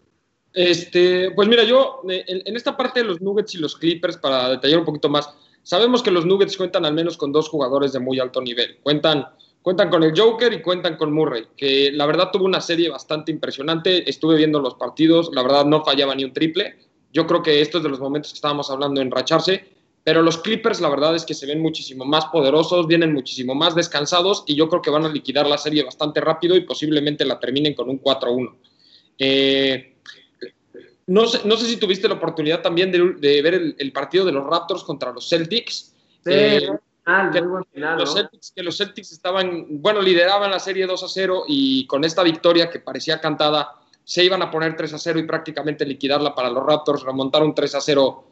Este, 0.53 1.31
pues 1.31 1.47
mira, 1.49 1.63
yo 1.63 2.01
eh, 2.09 2.23
en, 2.27 2.55
esta 2.55 2.77
parte 2.77 3.01
de 3.01 3.05
los 3.05 3.21
Nuggets 3.21 3.55
y 3.55 3.57
los 3.57 3.75
Clippers, 3.75 4.17
para 4.17 4.49
detallar 4.49 4.79
un 4.79 4.85
poquito 4.85 5.09
más, 5.09 5.29
sabemos 5.65 6.03
que 6.03 6.11
los 6.11 6.25
Nuggets 6.25 6.55
cuentan 6.55 6.85
al 6.85 6.93
menos 6.93 7.17
con 7.17 7.31
dos 7.31 7.49
jugadores 7.49 7.91
de 7.91 7.99
muy 7.99 8.19
alto 8.19 8.39
nivel. 8.39 8.77
Cuentan, 8.83 9.25
cuentan 9.63 9.89
con 9.89 10.03
el 10.03 10.17
Joker 10.17 10.53
y 10.53 10.61
cuentan 10.61 10.95
con 10.95 11.11
Murray, 11.11 11.47
que 11.57 11.91
la 11.91 12.05
verdad 12.05 12.29
tuvo 12.31 12.45
una 12.45 12.61
serie 12.61 12.87
bastante 12.87 13.31
impresionante. 13.31 14.07
Estuve 14.07 14.37
viendo 14.37 14.61
los 14.61 14.75
partidos, 14.75 15.31
la 15.33 15.41
verdad 15.41 15.65
no 15.65 15.83
fallaba 15.83 16.13
ni 16.13 16.23
un 16.23 16.33
triple. 16.33 16.77
Yo 17.11 17.25
creo 17.25 17.41
que 17.41 17.61
esto 17.61 17.79
es 17.79 17.83
de 17.83 17.89
los 17.89 17.99
momentos 17.99 18.31
que 18.31 18.37
estábamos 18.37 18.69
hablando 18.69 19.01
en 19.01 19.09
racharse. 19.09 19.67
Pero 20.03 20.21
los 20.21 20.37
Clippers, 20.37 20.81
la 20.81 20.89
verdad 20.89 21.15
es 21.15 21.25
que 21.25 21.33
se 21.33 21.47
ven 21.47 21.59
muchísimo 21.59 22.05
más 22.05 22.27
poderosos, 22.27 22.85
vienen 22.85 23.11
muchísimo 23.11 23.55
más 23.55 23.73
descansados 23.73 24.43
y 24.45 24.53
yo 24.53 24.69
creo 24.69 24.83
que 24.83 24.91
van 24.91 25.03
a 25.03 25.09
liquidar 25.09 25.47
la 25.47 25.57
serie 25.57 25.83
bastante 25.83 26.21
rápido 26.21 26.55
y 26.55 26.61
posiblemente 26.61 27.25
la 27.25 27.39
terminen 27.39 27.73
con 27.73 27.89
un 27.89 27.99
4-1. 27.99 28.55
Eh, 29.17 29.94
no, 31.07 31.27
sé, 31.27 31.41
no 31.45 31.55
sé 31.57 31.67
si 31.67 31.77
tuviste 31.77 32.07
la 32.07 32.15
oportunidad 32.15 32.61
también 32.61 32.91
de, 32.91 33.41
ver 33.41 33.75
el, 33.77 33.91
partido 33.91 34.25
de 34.25 34.31
los 34.31 34.45
Raptors 34.45 34.83
contra 34.83 35.11
los 35.11 35.29
Celtics. 35.29 35.93
Sí, 36.23 36.31
eh, 36.31 36.69
que, 37.31 37.41
los 37.41 38.13
Celtics, 38.13 38.51
que 38.55 38.63
los 38.63 38.77
Celtics 38.77 39.11
estaban, 39.11 39.67
bueno, 39.69 40.01
lideraban 40.01 40.49
la 40.49 40.59
serie 40.59 40.87
2 40.87 41.03
a 41.03 41.07
0 41.07 41.43
y 41.47 41.85
con 41.85 42.03
esta 42.03 42.23
victoria 42.23 42.71
que 42.71 42.79
parecía 42.79 43.21
cantada, 43.21 43.75
se 44.03 44.23
iban 44.23 44.41
a 44.41 44.49
poner 44.49 44.75
3 44.75 44.93
a 44.93 44.97
0 44.97 45.19
y 45.19 45.23
prácticamente 45.23 45.85
liquidarla 45.85 46.33
para 46.33 46.49
los 46.49 46.65
Raptors, 46.65 47.03
remontar 47.03 47.43
un 47.43 47.53
3 47.53 47.75
a 47.75 47.81
0. 47.81 48.23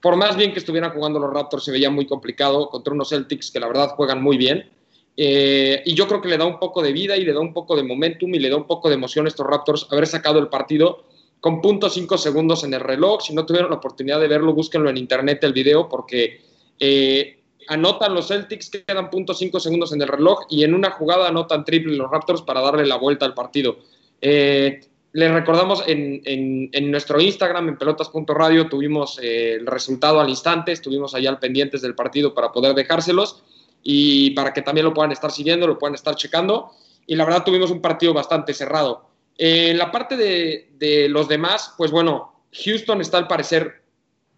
Por 0.00 0.16
más 0.16 0.36
bien 0.36 0.52
que 0.52 0.60
estuvieran 0.60 0.92
jugando 0.92 1.18
los 1.18 1.32
Raptors, 1.32 1.64
se 1.64 1.72
veía 1.72 1.90
muy 1.90 2.06
complicado 2.06 2.68
contra 2.70 2.94
unos 2.94 3.08
Celtics 3.08 3.50
que 3.50 3.58
la 3.58 3.66
verdad 3.66 3.90
juegan 3.90 4.22
muy 4.22 4.36
bien. 4.36 4.70
Eh, 5.16 5.82
y 5.84 5.94
yo 5.94 6.06
creo 6.06 6.22
que 6.22 6.28
le 6.28 6.38
da 6.38 6.46
un 6.46 6.60
poco 6.60 6.82
de 6.82 6.92
vida 6.92 7.16
y 7.16 7.24
le 7.24 7.32
da 7.32 7.40
un 7.40 7.52
poco 7.52 7.74
de 7.74 7.82
momentum 7.82 8.32
y 8.32 8.38
le 8.38 8.48
da 8.48 8.56
un 8.56 8.66
poco 8.66 8.88
de 8.88 8.94
emoción 8.94 9.26
a 9.26 9.28
estos 9.28 9.46
Raptors 9.46 9.88
haber 9.90 10.06
sacado 10.06 10.38
el 10.38 10.48
partido 10.48 11.04
con 11.40 11.60
punto 11.60 11.88
cinco 11.88 12.18
segundos 12.18 12.64
en 12.64 12.74
el 12.74 12.80
reloj. 12.80 13.22
Si 13.22 13.34
no 13.34 13.46
tuvieron 13.46 13.70
la 13.70 13.76
oportunidad 13.76 14.20
de 14.20 14.28
verlo, 14.28 14.52
búsquenlo 14.52 14.90
en 14.90 14.96
internet 14.96 15.42
el 15.42 15.52
video 15.52 15.88
porque 15.88 16.40
eh, 16.78 17.40
anotan 17.68 18.14
los 18.14 18.28
Celtics, 18.28 18.70
quedan 18.70 19.08
cinco 19.34 19.60
segundos 19.60 19.92
en 19.92 20.02
el 20.02 20.08
reloj 20.08 20.40
y 20.50 20.64
en 20.64 20.74
una 20.74 20.90
jugada 20.90 21.28
anotan 21.28 21.64
triple 21.64 21.96
los 21.96 22.10
Raptors 22.10 22.42
para 22.42 22.60
darle 22.60 22.86
la 22.86 22.96
vuelta 22.96 23.24
al 23.24 23.34
partido. 23.34 23.78
Eh, 24.20 24.80
les 25.12 25.32
recordamos 25.32 25.82
en, 25.86 26.90
nuestro 26.90 27.20
Instagram, 27.20 27.68
en 27.68 27.78
pelotas.radio, 27.78 28.68
tuvimos 28.68 29.18
el 29.20 29.66
resultado 29.66 30.20
al 30.20 30.28
instante, 30.28 30.70
estuvimos 30.70 31.14
allá 31.14 31.30
al 31.30 31.40
pendientes 31.40 31.82
del 31.82 31.96
partido 31.96 32.32
para 32.32 32.52
poder 32.52 32.74
dejárselos 32.74 33.42
y 33.82 34.30
para 34.30 34.52
que 34.52 34.62
también 34.62 34.86
lo 34.86 34.94
puedan 34.94 35.10
estar 35.10 35.32
siguiendo, 35.32 35.66
lo 35.66 35.78
puedan 35.78 35.94
estar 35.94 36.14
checando. 36.14 36.70
Y 37.06 37.16
la 37.16 37.24
verdad 37.24 37.42
tuvimos 37.44 37.72
un 37.72 37.80
partido 37.80 38.14
bastante 38.14 38.54
cerrado. 38.54 39.09
En 39.38 39.78
la 39.78 39.90
parte 39.90 40.16
de, 40.16 41.08
los 41.08 41.28
demás, 41.28 41.74
pues 41.76 41.90
bueno, 41.90 42.44
Houston 42.64 43.00
está 43.00 43.18
al 43.18 43.28
parecer 43.28 43.82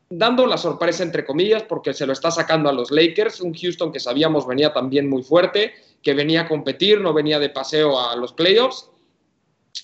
dando 0.09 0.47
la 0.47 0.59
sorpresa 0.59 1.03
entre 1.03 1.25
comillas 1.25 1.63
porque 1.63 1.95
se 1.95 2.07
lo 2.07 2.13
está 2.13 2.31
sacando 2.31 2.69
a 2.69 2.73
los 2.73 2.91
Lakers, 2.91 3.41
un 3.41 3.55
Houston 3.55 3.91
que 3.93 3.99
sabíamos 3.99 4.47
venía 4.47 4.73
también 4.73 5.09
muy 5.09 5.23
fuerte, 5.23 5.73
que 6.03 6.13
venía 6.13 6.43
a 6.43 6.49
competir, 6.49 7.01
no 7.01 7.13
venía 7.13 7.39
de 7.39 7.49
paseo 7.49 7.99
a 7.99 8.15
los 8.17 8.33
playoffs. 8.33 8.91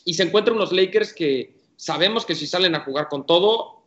Y 0.04 0.14
se 0.14 0.24
encuentran 0.24 0.56
unos 0.56 0.72
Lakers 0.72 1.14
que 1.14 1.54
sabemos 1.76 2.26
que 2.26 2.34
si 2.34 2.46
salen 2.46 2.74
a 2.74 2.80
jugar 2.80 3.08
con 3.08 3.24
todo, 3.26 3.82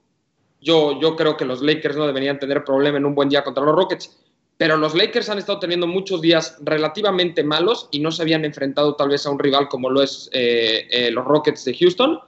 yo, 0.59 0.99
yo 0.99 1.15
creo 1.15 1.37
que 1.37 1.45
los 1.45 1.61
Lakers 1.61 1.95
no 1.95 2.07
deberían 2.07 2.39
tener 2.39 2.63
problema 2.63 2.97
en 2.97 3.05
un 3.05 3.15
buen 3.15 3.29
día 3.29 3.43
contra 3.43 3.63
los 3.63 3.75
Rockets 3.75 4.17
pero 4.61 4.77
los 4.77 4.93
Lakers 4.93 5.27
han 5.27 5.39
estado 5.39 5.57
teniendo 5.57 5.87
muchos 5.87 6.21
días 6.21 6.55
relativamente 6.61 7.43
malos 7.43 7.87
y 7.89 7.99
no 7.99 8.11
se 8.11 8.21
habían 8.21 8.45
enfrentado 8.45 8.93
tal 8.93 9.09
vez 9.09 9.25
a 9.25 9.31
un 9.31 9.39
rival 9.39 9.67
como 9.67 9.89
lo 9.89 10.03
es 10.03 10.29
eh, 10.33 10.87
eh, 10.91 11.09
los 11.09 11.25
Rockets 11.25 11.65
de 11.65 11.75
Houston. 11.75 12.19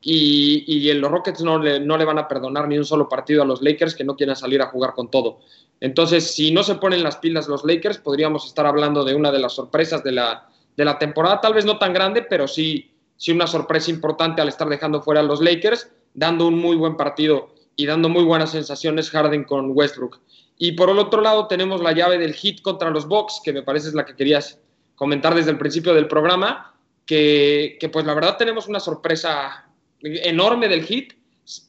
Y, 0.00 0.64
y 0.66 0.92
los 0.94 1.08
Rockets 1.08 1.42
no 1.42 1.60
le, 1.60 1.78
no 1.78 1.96
le, 1.96 2.04
van 2.04 2.18
a 2.18 2.26
perdonar 2.26 2.66
ni 2.66 2.76
un 2.76 2.84
solo 2.84 3.08
partido 3.08 3.40
a 3.40 3.46
los 3.46 3.62
Lakers 3.62 3.94
que 3.94 4.02
no 4.02 4.16
quieran 4.16 4.34
salir 4.34 4.60
a 4.62 4.66
jugar 4.66 4.94
con 4.94 5.12
todo. 5.12 5.38
Entonces, 5.78 6.34
si 6.34 6.50
no 6.50 6.64
se 6.64 6.74
ponen 6.74 7.04
las 7.04 7.18
pilas 7.18 7.46
los 7.46 7.64
Lakers, 7.64 7.98
podríamos 7.98 8.46
estar 8.46 8.66
hablando 8.66 9.04
de 9.04 9.14
una 9.14 9.30
de 9.30 9.38
las 9.38 9.52
sorpresas 9.52 10.02
de 10.02 10.10
la, 10.10 10.48
de 10.76 10.84
la 10.84 10.98
temporada, 10.98 11.40
tal 11.40 11.54
vez 11.54 11.64
no 11.64 11.78
tan 11.78 11.92
grande, 11.92 12.22
pero 12.22 12.48
sí, 12.48 12.90
sí 13.16 13.30
una 13.30 13.46
sorpresa 13.46 13.92
importante 13.92 14.42
al 14.42 14.48
estar 14.48 14.68
dejando 14.68 15.02
fuera 15.02 15.20
a 15.20 15.22
los 15.22 15.40
Lakers, 15.40 15.88
dando 16.14 16.48
un 16.48 16.58
muy 16.58 16.74
buen 16.74 16.96
partido 16.96 17.54
y 17.76 17.86
dando 17.86 18.08
muy 18.08 18.24
buenas 18.24 18.50
sensaciones 18.50 19.08
Harden 19.08 19.44
con 19.44 19.70
Westbrook. 19.72 20.18
Y 20.58 20.72
por 20.72 20.90
el 20.90 20.98
otro 20.98 21.20
lado 21.20 21.46
tenemos 21.46 21.82
la 21.82 21.92
llave 21.92 22.18
del 22.18 22.34
hit 22.34 22.62
contra 22.62 22.90
los 22.90 23.06
Bucks, 23.06 23.40
que 23.44 23.52
me 23.52 23.62
parece 23.62 23.88
es 23.88 23.94
la 23.94 24.06
que 24.06 24.16
querías 24.16 24.58
comentar 24.94 25.34
desde 25.34 25.50
el 25.50 25.58
principio 25.58 25.92
del 25.94 26.08
programa, 26.08 26.74
que, 27.04 27.78
pues 27.92 28.06
la 28.06 28.14
verdad 28.14 28.36
tenemos 28.36 28.66
una 28.66 28.80
sorpresa 28.80 29.68
enorme 30.00 30.68
del 30.68 30.84
hit. 30.84 31.12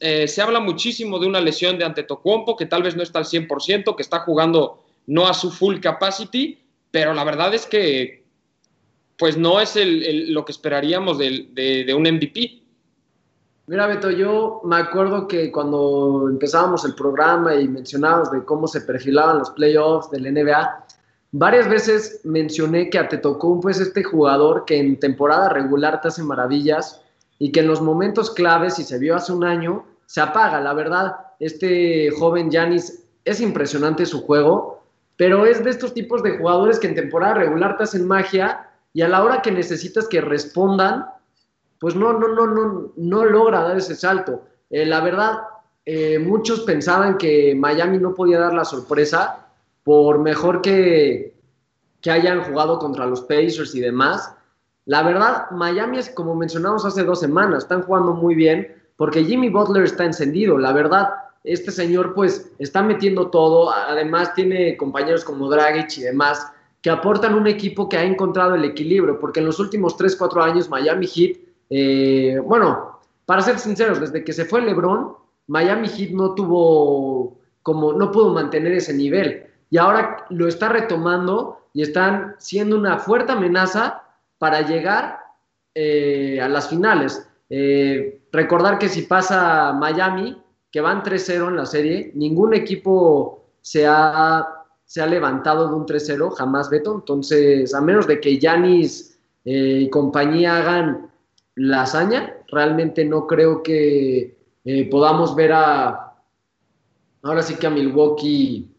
Eh, 0.00 0.26
se 0.26 0.42
habla 0.42 0.60
muchísimo 0.60 1.18
de 1.18 1.26
una 1.26 1.40
lesión 1.40 1.78
de 1.78 1.84
Antetokounmpo, 1.84 2.56
que 2.56 2.66
tal 2.66 2.82
vez 2.82 2.96
no 2.96 3.02
está 3.02 3.18
al 3.18 3.26
100%, 3.26 3.94
que 3.94 4.02
está 4.02 4.20
jugando 4.20 4.84
no 5.06 5.26
a 5.26 5.34
su 5.34 5.50
full 5.50 5.78
capacity, 5.80 6.58
pero 6.90 7.14
la 7.14 7.24
verdad 7.24 7.54
es 7.54 7.66
que 7.66 8.24
pues 9.16 9.36
no 9.36 9.60
es 9.60 9.76
lo 9.76 10.44
que 10.44 10.52
esperaríamos 10.52 11.18
de 11.18 11.94
un 11.96 12.02
MVP. 12.02 12.57
Mira, 13.68 13.86
Beto, 13.86 14.10
yo 14.10 14.62
me 14.64 14.76
acuerdo 14.76 15.28
que 15.28 15.52
cuando 15.52 16.26
empezábamos 16.30 16.86
el 16.86 16.94
programa 16.94 17.54
y 17.54 17.68
mencionábamos 17.68 18.30
de 18.30 18.42
cómo 18.42 18.66
se 18.66 18.80
perfilaban 18.80 19.40
los 19.40 19.50
playoffs 19.50 20.10
del 20.10 20.32
NBA, 20.32 20.86
varias 21.32 21.68
veces 21.68 22.22
mencioné 22.24 22.88
que 22.88 22.98
a 22.98 23.06
Tetocumpo 23.06 23.68
es 23.68 23.78
este 23.78 24.02
jugador 24.02 24.64
que 24.64 24.78
en 24.78 24.98
temporada 24.98 25.50
regular 25.50 26.00
te 26.00 26.08
hace 26.08 26.22
maravillas 26.22 27.02
y 27.38 27.52
que 27.52 27.60
en 27.60 27.68
los 27.68 27.82
momentos 27.82 28.30
claves, 28.30 28.78
y 28.78 28.84
se 28.84 28.98
vio 28.98 29.14
hace 29.14 29.34
un 29.34 29.44
año, 29.44 29.84
se 30.06 30.22
apaga. 30.22 30.62
La 30.62 30.72
verdad, 30.72 31.16
este 31.38 32.10
joven 32.18 32.50
Yanis 32.50 33.04
es 33.26 33.38
impresionante 33.42 34.06
su 34.06 34.22
juego, 34.22 34.82
pero 35.18 35.44
es 35.44 35.62
de 35.62 35.68
estos 35.68 35.92
tipos 35.92 36.22
de 36.22 36.38
jugadores 36.38 36.78
que 36.78 36.86
en 36.86 36.94
temporada 36.94 37.34
regular 37.34 37.76
te 37.76 37.82
hacen 37.82 38.06
magia 38.06 38.66
y 38.94 39.02
a 39.02 39.08
la 39.08 39.22
hora 39.22 39.42
que 39.42 39.52
necesitas 39.52 40.08
que 40.08 40.22
respondan, 40.22 41.04
pues 41.78 41.94
no, 41.94 42.12
no, 42.12 42.28
no, 42.28 42.46
no, 42.46 42.92
no 42.96 43.24
logra 43.24 43.62
dar 43.62 43.76
ese 43.76 43.94
salto. 43.94 44.42
Eh, 44.70 44.84
la 44.84 45.00
verdad, 45.00 45.38
eh, 45.84 46.18
muchos 46.18 46.60
pensaban 46.60 47.16
que 47.18 47.54
Miami 47.54 47.98
no 47.98 48.14
podía 48.14 48.38
dar 48.38 48.54
la 48.54 48.64
sorpresa 48.64 49.46
por 49.84 50.18
mejor 50.18 50.60
que, 50.60 51.34
que 52.00 52.10
hayan 52.10 52.42
jugado 52.42 52.78
contra 52.78 53.06
los 53.06 53.22
Pacers 53.22 53.74
y 53.74 53.80
demás. 53.80 54.34
La 54.84 55.02
verdad, 55.02 55.50
Miami 55.50 55.98
es 55.98 56.10
como 56.10 56.34
mencionamos 56.34 56.84
hace 56.84 57.04
dos 57.04 57.20
semanas, 57.20 57.64
están 57.64 57.82
jugando 57.82 58.12
muy 58.12 58.34
bien 58.34 58.74
porque 58.96 59.24
Jimmy 59.24 59.48
Butler 59.48 59.84
está 59.84 60.04
encendido. 60.04 60.58
La 60.58 60.72
verdad, 60.72 61.10
este 61.44 61.70
señor 61.70 62.14
pues 62.14 62.50
está 62.58 62.82
metiendo 62.82 63.28
todo, 63.28 63.70
además 63.70 64.34
tiene 64.34 64.76
compañeros 64.76 65.24
como 65.24 65.48
Dragic 65.48 65.98
y 65.98 66.02
demás 66.02 66.52
que 66.82 66.90
aportan 66.90 67.34
un 67.34 67.46
equipo 67.46 67.88
que 67.88 67.96
ha 67.96 68.04
encontrado 68.04 68.54
el 68.54 68.64
equilibrio, 68.64 69.18
porque 69.18 69.40
en 69.40 69.46
los 69.46 69.58
últimos 69.58 69.96
3, 69.96 70.14
4 70.16 70.42
años 70.42 70.68
Miami 70.68 71.06
Heat 71.06 71.47
eh, 71.70 72.40
bueno, 72.44 73.00
para 73.26 73.42
ser 73.42 73.58
sinceros, 73.58 74.00
desde 74.00 74.24
que 74.24 74.32
se 74.32 74.44
fue 74.44 74.62
LeBron, 74.62 75.14
Miami 75.48 75.88
Heat 75.88 76.10
no 76.10 76.34
tuvo 76.34 77.38
como 77.62 77.92
no 77.92 78.10
pudo 78.10 78.32
mantener 78.32 78.72
ese 78.72 78.94
nivel 78.94 79.46
y 79.70 79.76
ahora 79.76 80.24
lo 80.30 80.48
está 80.48 80.70
retomando 80.70 81.68
y 81.74 81.82
están 81.82 82.34
siendo 82.38 82.76
una 82.76 82.98
fuerte 82.98 83.32
amenaza 83.32 84.02
para 84.38 84.62
llegar 84.62 85.18
eh, 85.74 86.40
a 86.40 86.48
las 86.48 86.68
finales. 86.68 87.28
Eh, 87.50 88.22
recordar 88.32 88.78
que 88.78 88.88
si 88.88 89.02
pasa 89.02 89.72
Miami, 89.72 90.42
que 90.70 90.80
van 90.80 91.02
3-0 91.02 91.48
en 91.48 91.56
la 91.56 91.66
serie, 91.66 92.12
ningún 92.14 92.54
equipo 92.54 93.44
se 93.60 93.86
ha, 93.86 94.46
se 94.84 95.02
ha 95.02 95.06
levantado 95.06 95.68
de 95.68 95.74
un 95.74 95.86
3-0, 95.86 96.30
jamás 96.34 96.70
Beto. 96.70 96.94
Entonces, 96.94 97.74
a 97.74 97.80
menos 97.80 98.06
de 98.06 98.20
que 98.20 98.38
Yanis 98.38 99.18
y 99.44 99.88
compañía 99.88 100.58
hagan 100.58 101.10
la 101.58 101.82
hazaña. 101.82 102.34
Realmente 102.48 103.04
no 103.04 103.26
creo 103.26 103.62
que 103.62 104.36
eh, 104.64 104.84
podamos 104.90 105.34
ver 105.36 105.52
a, 105.52 106.14
ahora 107.22 107.42
sí 107.42 107.54
que 107.56 107.66
a 107.66 107.70
Milwaukee, 107.70 108.70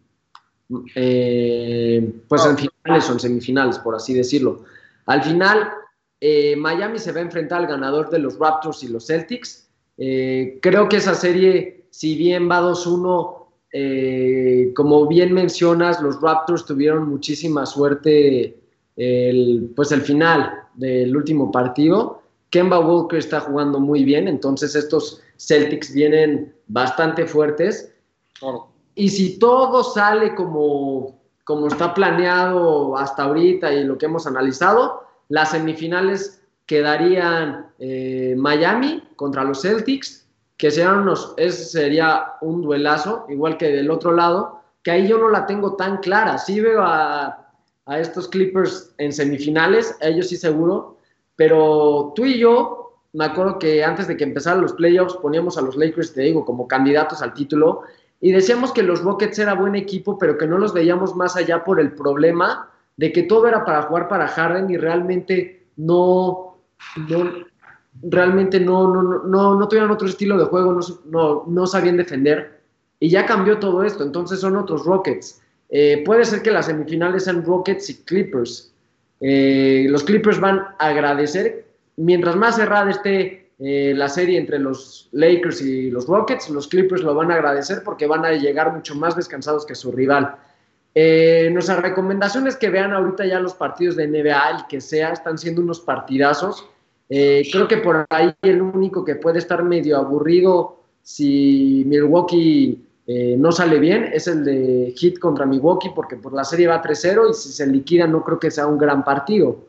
eh, 0.96 2.14
pues 2.28 2.46
en 2.46 2.58
finales 2.58 3.10
o 3.10 3.14
en 3.14 3.20
semifinales, 3.20 3.80
por 3.80 3.96
así 3.96 4.14
decirlo. 4.14 4.64
Al 5.06 5.24
final, 5.24 5.70
eh, 6.20 6.56
Miami 6.56 7.00
se 7.00 7.12
va 7.12 7.20
a 7.20 7.24
enfrentar 7.24 7.62
al 7.62 7.68
ganador 7.68 8.10
de 8.10 8.20
los 8.20 8.38
Raptors 8.38 8.84
y 8.84 8.88
los 8.88 9.08
Celtics. 9.08 9.68
Creo 9.98 10.88
que 10.88 10.98
esa 10.98 11.14
serie, 11.14 11.86
si 11.90 12.16
bien 12.16 12.50
va 12.50 12.62
2-1, 12.62 13.40
eh, 13.72 14.72
como 14.76 15.06
bien 15.08 15.34
mencionas, 15.34 16.02
los 16.02 16.22
Raptors 16.22 16.66
tuvieron 16.66 17.08
muchísima 17.08 17.66
suerte 17.66 18.58
el, 18.96 19.72
pues 19.76 19.92
el 19.92 20.02
final 20.02 20.64
del 20.74 21.16
último 21.16 21.52
partido. 21.52 22.19
Kemba 22.50 22.80
Walker 22.80 23.20
está 23.20 23.40
jugando 23.42 23.80
muy 23.80 24.04
bien, 24.04 24.28
entonces 24.28 24.76
estos 24.76 25.22
Celtics 25.38 25.94
vienen 25.94 26.54
bastante 26.68 27.26
fuertes. 27.26 27.94
Y 28.96 29.10
si 29.10 29.40
todo 29.40 29.84
sale 29.84 30.36
como, 30.36 31.20
como 31.44 31.68
está 31.68 31.94
planeado 31.94 32.98
hasta 32.98 33.24
ahorita 33.24 33.72
y 33.74 33.84
lo 33.84 33.98
que 33.98 34.08
hemos 34.08 34.26
analizado, 34.28 35.04
las 35.30 35.52
semifinales 35.52 36.42
quedarían 36.66 37.72
eh, 37.80 38.36
Miami 38.38 39.04
contra 39.16 39.44
los 39.44 39.62
Celtics, 39.62 40.28
que 40.58 40.72
serían 40.72 41.00
unos, 41.00 41.34
ese 41.38 41.64
sería 41.66 42.34
un 42.42 42.62
duelazo, 42.62 43.26
igual 43.30 43.58
que 43.58 43.72
del 43.72 43.90
otro 43.90 44.12
lado, 44.12 44.62
que 44.84 44.92
ahí 44.92 45.08
yo 45.08 45.18
no 45.18 45.30
la 45.30 45.46
tengo 45.46 45.76
tan 45.76 45.98
clara. 45.98 46.38
Sí 46.38 46.60
veo 46.60 46.82
a, 46.82 47.54
a 47.86 48.00
estos 48.00 48.28
Clippers 48.28 48.94
en 48.98 49.14
semifinales, 49.14 49.96
ellos 50.02 50.28
sí 50.28 50.38
seguro, 50.38 50.99
pero 51.40 52.12
tú 52.18 52.26
y 52.26 52.38
yo, 52.38 53.00
me 53.14 53.24
acuerdo 53.24 53.60
que 53.60 53.82
antes 53.82 54.10
de 54.10 54.18
que 54.18 54.26
empezaran 54.26 54.60
los 54.60 54.74
playoffs 54.74 55.16
poníamos 55.16 55.58
a 55.58 55.62
los 55.62 55.78
Lakers, 55.78 56.14
te 56.14 56.24
digo, 56.24 56.44
como 56.44 56.68
candidatos 56.68 57.22
al 57.22 57.34
título, 57.34 57.84
y 58.20 58.34
decíamos 58.34 58.74
que 58.74 58.84
los 58.84 59.02
Rockets 59.02 59.40
era 59.40 59.54
buen 59.54 59.74
equipo, 59.76 60.18
pero 60.18 60.38
que 60.38 60.46
no 60.46 60.58
los 60.58 60.74
veíamos 60.74 61.16
más 61.16 61.38
allá 61.38 61.64
por 61.64 61.80
el 61.80 61.94
problema 61.94 62.70
de 62.98 63.14
que 63.14 63.24
todo 63.24 63.48
era 63.48 63.64
para 63.64 63.84
jugar 63.84 64.10
para 64.10 64.28
Harden 64.28 64.70
y 64.70 64.76
realmente 64.76 65.68
no, 65.78 66.58
no 67.08 67.32
realmente 68.04 68.60
no, 68.60 68.94
no, 68.94 69.02
no, 69.24 69.56
no, 69.56 69.68
tuvieron 69.70 69.92
otro 69.92 70.10
estilo 70.10 70.38
de 70.38 70.44
juego, 70.44 70.74
no, 70.74 70.82
no, 71.06 71.44
no 71.48 71.68
sabían 71.68 71.96
defender. 71.96 72.64
Y 73.00 73.10
ya 73.10 73.26
cambió 73.26 73.60
todo 73.60 73.86
esto, 73.86 74.04
entonces 74.04 74.42
son 74.42 74.58
otros 74.58 74.84
Rockets. 74.84 75.42
Eh, 75.70 76.04
puede 76.06 76.26
ser 76.26 76.42
que 76.42 76.52
las 76.52 76.66
semifinales 76.66 77.24
sean 77.24 77.46
Rockets 77.46 77.90
y 77.92 78.04
Clippers. 78.04 78.74
Eh, 79.20 79.88
los 79.90 80.04
Clippers 80.04 80.40
van 80.40 80.60
a 80.60 80.88
agradecer, 80.88 81.66
mientras 81.98 82.36
más 82.36 82.56
cerrada 82.56 82.90
esté 82.90 83.52
eh, 83.60 83.94
la 83.96 84.08
serie 84.08 84.38
entre 84.38 84.60
los 84.60 85.10
Lakers 85.12 85.62
y 85.62 85.92
los 85.92 86.08
Rockets, 86.08 86.50
los 86.50 86.68
Clippers 86.68 87.02
lo 87.02 87.14
van 87.14 87.32
a 87.32 87.36
agradecer 87.36 87.82
porque 87.84 88.08
van 88.08 88.26
a 88.26 88.32
llegar 88.32 88.74
mucho 88.74 88.96
más 88.96 89.16
descansados 89.16 89.66
que 89.66 89.76
su 89.76 89.92
rival. 89.92 90.36
nuestra 90.96 91.78
recomendación 91.78 92.48
es 92.48 92.56
que 92.56 92.70
vean 92.70 92.94
ahorita 92.94 93.26
ya 93.26 93.40
los 93.40 93.54
partidos 93.54 93.96
de 93.96 94.08
NBA, 94.08 94.50
el 94.50 94.68
que 94.68 94.82
sea, 94.82 95.12
están 95.12 95.38
siendo 95.38 95.62
unos 95.62 95.80
partidazos. 95.82 96.68
creo 97.08 97.68
que 97.68 97.78
por 97.78 98.06
ahí 98.10 98.34
el 98.42 98.62
único 98.62 99.04
que 99.04 99.16
puede 99.16 99.40
estar 99.40 99.64
medio 99.64 99.98
aburrido 99.98 100.80
si 101.04 101.84
Milwaukee 101.86 102.89
eh, 103.12 103.36
no 103.40 103.52
sale 103.52 103.80
bien 103.80 104.12
es 104.14 104.28
el 104.28 104.46
de 104.46 104.94
Hit 104.96 105.18
contra 105.18 105.48
Milwaukee 105.48 105.90
porque 105.96 106.16
por 106.16 106.32
la 106.32 106.44
serie 106.44 106.68
va 106.68 106.80
3-0 106.80 107.32
y 107.32 107.34
si 107.34 107.52
se 107.52 107.66
liquida 107.66 108.06
no 108.06 108.24
creo 108.24 108.40
que 108.40 108.52
sea 108.52 108.68
un 108.68 108.78
gran 108.78 109.04
partido. 109.04 109.66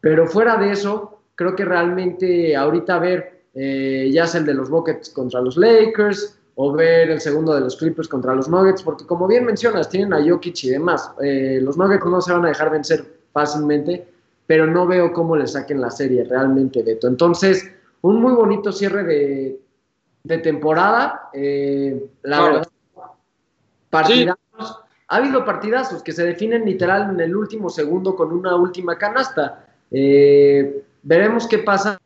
Pero 0.00 0.28
fuera 0.28 0.56
de 0.56 0.70
eso, 0.70 1.18
creo 1.34 1.56
que 1.56 1.64
realmente 1.64 2.54
ahorita 2.54 3.00
ver 3.00 3.46
eh, 3.52 4.10
ya 4.12 4.28
sea 4.28 4.38
el 4.38 4.46
de 4.46 4.54
los 4.54 4.68
Rockets 4.68 5.10
contra 5.10 5.40
los 5.40 5.56
Lakers 5.56 6.38
o 6.54 6.72
ver 6.72 7.10
el 7.10 7.20
segundo 7.20 7.52
de 7.52 7.62
los 7.62 7.74
Clippers 7.74 8.06
contra 8.06 8.32
los 8.32 8.48
Nuggets, 8.48 8.84
porque 8.84 9.04
como 9.04 9.26
bien 9.26 9.44
mencionas, 9.44 9.88
tienen 9.88 10.12
a 10.12 10.24
Jokic 10.24 10.62
y 10.62 10.70
demás. 10.70 11.10
Eh, 11.20 11.58
los 11.60 11.76
Nuggets 11.76 12.06
no 12.06 12.20
se 12.20 12.32
van 12.32 12.44
a 12.44 12.48
dejar 12.50 12.70
vencer 12.70 13.04
fácilmente, 13.32 14.06
pero 14.46 14.68
no 14.68 14.86
veo 14.86 15.12
cómo 15.12 15.34
le 15.34 15.48
saquen 15.48 15.80
la 15.80 15.90
serie 15.90 16.22
realmente, 16.22 16.84
Beto. 16.84 17.08
Entonces, 17.08 17.68
un 18.02 18.20
muy 18.20 18.34
bonito 18.34 18.70
cierre 18.70 19.02
de, 19.02 20.38
temporada. 20.38 21.28
la 22.22 22.40
verdad 22.40 22.68
partidazos. 23.94 24.80
Ha 25.08 25.16
habido 25.16 25.44
partidazos 25.44 26.02
que 26.02 26.12
se 26.12 26.24
definen 26.24 26.64
literal 26.64 27.10
en 27.10 27.20
el 27.20 27.36
último 27.36 27.68
segundo 27.68 28.16
con 28.16 28.32
una 28.32 28.56
última 28.56 28.96
canasta. 28.98 29.66
Eh, 29.90 30.82
veremos 31.02 31.46
qué 31.46 31.58
pasa. 31.58 31.98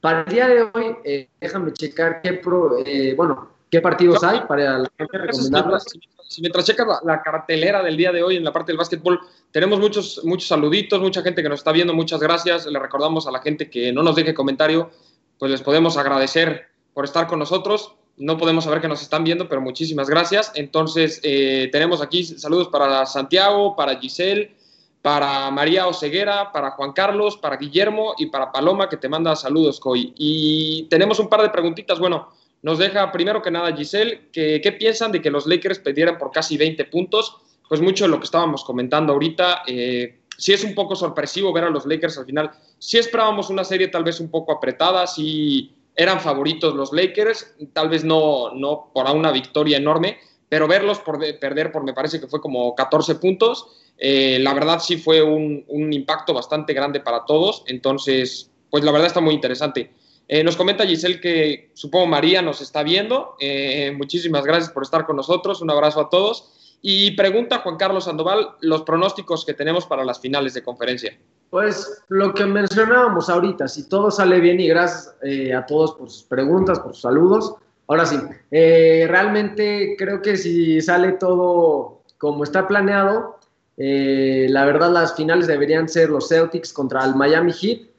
Para 0.00 0.22
el 0.22 0.26
día 0.26 0.48
de 0.48 0.62
hoy, 0.62 0.96
eh, 1.04 1.28
déjame 1.40 1.72
checar 1.72 2.22
qué, 2.22 2.34
pro, 2.34 2.78
eh, 2.84 3.14
bueno, 3.14 3.50
qué 3.70 3.80
partidos 3.80 4.22
hay 4.24 4.40
para 4.48 4.78
la 4.78 4.90
gente 4.98 5.18
recomendarlos. 5.18 5.84
Si 6.28 6.40
mientras 6.40 6.64
checas 6.64 6.86
la, 7.04 7.22
cartelera 7.22 7.82
del 7.82 7.96
día 7.96 8.10
de 8.10 8.22
hoy 8.22 8.36
en 8.36 8.44
la 8.44 8.52
parte 8.52 8.72
del 8.72 8.78
básquetbol, 8.78 9.20
tenemos 9.52 9.78
muchos, 9.78 10.20
muchos 10.24 10.48
saluditos, 10.48 11.00
mucha 11.00 11.22
gente 11.22 11.42
que 11.42 11.48
nos 11.48 11.60
está 11.60 11.70
viendo, 11.70 11.94
muchas 11.94 12.20
gracias. 12.20 12.66
Le 12.66 12.78
recordamos 12.78 13.26
a 13.28 13.30
la 13.30 13.40
gente 13.40 13.70
que 13.70 13.92
no 13.92 14.02
nos 14.02 14.16
deje 14.16 14.34
comentario, 14.34 14.90
pues 15.38 15.50
les 15.50 15.62
podemos 15.62 15.96
agradecer 15.96 16.66
por 16.94 17.04
estar 17.04 17.26
con 17.28 17.38
nosotros 17.38 17.94
no 18.16 18.38
podemos 18.38 18.64
saber 18.64 18.80
que 18.80 18.88
nos 18.88 19.02
están 19.02 19.24
viendo, 19.24 19.48
pero 19.48 19.60
muchísimas 19.60 20.08
gracias. 20.08 20.52
Entonces, 20.54 21.20
eh, 21.22 21.68
tenemos 21.70 22.00
aquí 22.00 22.24
saludos 22.24 22.68
para 22.68 23.04
Santiago, 23.06 23.76
para 23.76 23.98
Giselle, 23.98 24.56
para 25.02 25.50
María 25.50 25.86
Oseguera, 25.86 26.50
para 26.52 26.72
Juan 26.72 26.92
Carlos, 26.92 27.36
para 27.36 27.56
Guillermo 27.56 28.14
y 28.18 28.26
para 28.26 28.50
Paloma, 28.50 28.88
que 28.88 28.96
te 28.96 29.08
manda 29.08 29.36
saludos, 29.36 29.78
Coy. 29.78 30.12
Y 30.16 30.86
tenemos 30.88 31.18
un 31.20 31.28
par 31.28 31.42
de 31.42 31.50
preguntitas. 31.50 31.98
Bueno, 31.98 32.32
nos 32.62 32.78
deja 32.78 33.12
primero 33.12 33.42
que 33.42 33.50
nada 33.50 33.76
Giselle, 33.76 34.30
¿qué 34.32 34.76
piensan 34.78 35.12
de 35.12 35.22
que 35.22 35.30
los 35.30 35.46
Lakers 35.46 35.78
perdieran 35.78 36.18
por 36.18 36.32
casi 36.32 36.56
20 36.56 36.86
puntos? 36.86 37.36
Pues 37.68 37.80
mucho 37.80 38.04
de 38.04 38.10
lo 38.10 38.18
que 38.18 38.24
estábamos 38.24 38.64
comentando 38.64 39.12
ahorita. 39.12 39.62
Eh, 39.66 40.20
sí 40.36 40.52
es 40.52 40.64
un 40.64 40.74
poco 40.74 40.96
sorpresivo 40.96 41.52
ver 41.52 41.64
a 41.64 41.70
los 41.70 41.86
Lakers 41.86 42.18
al 42.18 42.26
final. 42.26 42.50
Sí 42.78 42.98
esperábamos 42.98 43.50
una 43.50 43.62
serie 43.62 43.88
tal 43.88 44.04
vez 44.04 44.20
un 44.20 44.30
poco 44.30 44.52
apretada, 44.52 45.06
sí 45.06 45.75
eran 45.96 46.20
favoritos 46.20 46.74
los 46.74 46.92
Lakers, 46.92 47.56
tal 47.72 47.88
vez 47.88 48.04
no, 48.04 48.54
no 48.54 48.90
por 48.92 49.10
una 49.10 49.32
victoria 49.32 49.78
enorme, 49.78 50.18
pero 50.48 50.68
verlos 50.68 51.00
por 51.00 51.18
perder 51.38 51.72
por 51.72 51.82
me 51.82 51.94
parece 51.94 52.20
que 52.20 52.28
fue 52.28 52.40
como 52.40 52.74
14 52.74 53.16
puntos, 53.16 53.66
eh, 53.98 54.38
la 54.40 54.52
verdad 54.52 54.80
sí 54.80 54.98
fue 54.98 55.22
un, 55.22 55.64
impacto 55.92 56.34
bastante 56.34 56.74
grande 56.74 57.00
para 57.00 57.24
todos, 57.24 57.64
entonces 57.66 58.50
pues 58.70 58.84
la 58.84 58.92
verdad 58.92 59.06
está 59.06 59.20
muy 59.20 59.34
interesante. 59.34 59.92
Eh, 60.28 60.42
nos 60.42 60.56
comenta 60.56 60.86
Giselle 60.86 61.20
que 61.20 61.70
supongo 61.74 62.06
María 62.06 62.42
nos 62.42 62.60
está 62.60 62.82
viendo, 62.82 63.36
eh, 63.40 63.92
muchísimas 63.96 64.44
gracias 64.44 64.70
por 64.72 64.82
estar 64.82 65.06
con 65.06 65.16
nosotros, 65.16 65.62
un 65.62 65.70
abrazo 65.70 66.00
a 66.00 66.10
todos. 66.10 66.52
Y 66.82 67.12
pregunta 67.12 67.60
Juan 67.60 67.76
Carlos 67.76 68.04
Sandoval 68.04 68.50
los 68.60 68.82
pronósticos 68.82 69.44
que 69.46 69.54
tenemos 69.54 69.86
para 69.86 70.04
las 70.04 70.20
finales 70.20 70.52
de 70.52 70.62
conferencia. 70.62 71.18
Pues 71.50 72.02
lo 72.08 72.34
que 72.34 72.44
mencionábamos 72.44 73.30
ahorita, 73.30 73.68
si 73.68 73.88
todo 73.88 74.10
sale 74.10 74.40
bien 74.40 74.58
y 74.58 74.68
gracias 74.68 75.14
eh, 75.22 75.54
a 75.54 75.64
todos 75.64 75.94
por 75.94 76.10
sus 76.10 76.24
preguntas, 76.24 76.80
por 76.80 76.92
sus 76.92 77.02
saludos. 77.02 77.54
Ahora 77.86 78.04
sí, 78.04 78.18
eh, 78.50 79.06
realmente 79.08 79.94
creo 79.96 80.20
que 80.20 80.36
si 80.36 80.80
sale 80.80 81.12
todo 81.12 82.02
como 82.18 82.42
está 82.42 82.66
planeado, 82.66 83.38
eh, 83.76 84.46
la 84.50 84.64
verdad 84.64 84.90
las 84.90 85.14
finales 85.14 85.46
deberían 85.46 85.88
ser 85.88 86.10
los 86.10 86.28
Celtics 86.28 86.72
contra 86.72 87.04
el 87.04 87.14
Miami 87.14 87.52
Heat. 87.52 87.90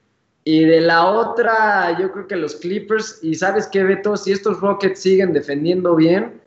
Y 0.44 0.66
de 0.66 0.82
la 0.82 1.06
otra, 1.08 1.98
yo 2.00 2.12
creo 2.12 2.28
que 2.28 2.36
los 2.36 2.56
Clippers. 2.56 3.20
Y 3.22 3.36
sabes 3.36 3.68
qué, 3.68 3.84
Beto, 3.84 4.16
si 4.18 4.32
estos 4.32 4.60
Rockets 4.62 5.00
siguen 5.00 5.34
defendiendo 5.34 5.96
bien, 5.96 6.42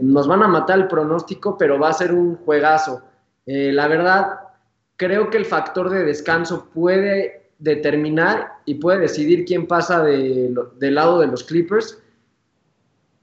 nos 0.00 0.26
van 0.26 0.42
a 0.42 0.48
matar 0.48 0.78
el 0.78 0.88
pronóstico, 0.88 1.58
pero 1.58 1.78
va 1.78 1.90
a 1.90 1.92
ser 1.92 2.12
un 2.12 2.36
juegazo. 2.36 3.02
la 3.44 3.88
verdad, 3.88 4.43
creo 4.96 5.30
que 5.30 5.38
el 5.38 5.44
factor 5.44 5.90
de 5.90 6.04
descanso 6.04 6.68
puede 6.72 7.44
determinar 7.58 8.54
y 8.64 8.74
puede 8.74 9.00
decidir 9.00 9.44
quién 9.44 9.66
pasa 9.66 10.02
del 10.02 10.54
lado 10.94 11.20
de 11.20 11.26
los 11.26 11.44
Clippers. 11.44 11.98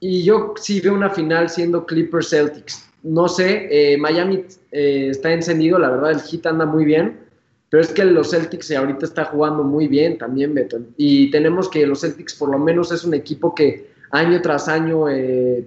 Y 0.00 0.24
yo 0.24 0.54
sí 0.56 0.80
veo 0.80 0.94
una 0.94 1.10
final 1.10 1.48
siendo 1.48 1.86
Clippers 1.86 2.30
Celtics. 2.30 2.88
No 3.04 3.28
sé, 3.28 3.68
eh, 3.70 3.96
Miami 3.96 4.44
eh, 4.70 5.08
está 5.10 5.32
encendido, 5.32 5.78
la 5.78 5.90
verdad 5.90 6.12
el 6.12 6.20
hit 6.20 6.46
anda 6.46 6.66
muy 6.66 6.84
bien, 6.84 7.20
pero 7.68 7.82
es 7.82 7.92
que 7.92 8.04
los 8.04 8.30
Celtics 8.30 8.70
ahorita 8.70 9.06
está 9.06 9.24
jugando 9.24 9.64
muy 9.64 9.88
bien 9.88 10.18
también, 10.18 10.54
Beto. 10.54 10.78
Y 10.96 11.30
tenemos 11.30 11.68
que 11.68 11.86
los 11.86 12.00
Celtics 12.00 12.34
por 12.34 12.50
lo 12.50 12.58
menos 12.58 12.92
es 12.92 13.04
un 13.04 13.14
equipo 13.14 13.54
que 13.54 13.92
año 14.10 14.40
tras 14.42 14.68
año 14.68 15.08
eh, 15.08 15.66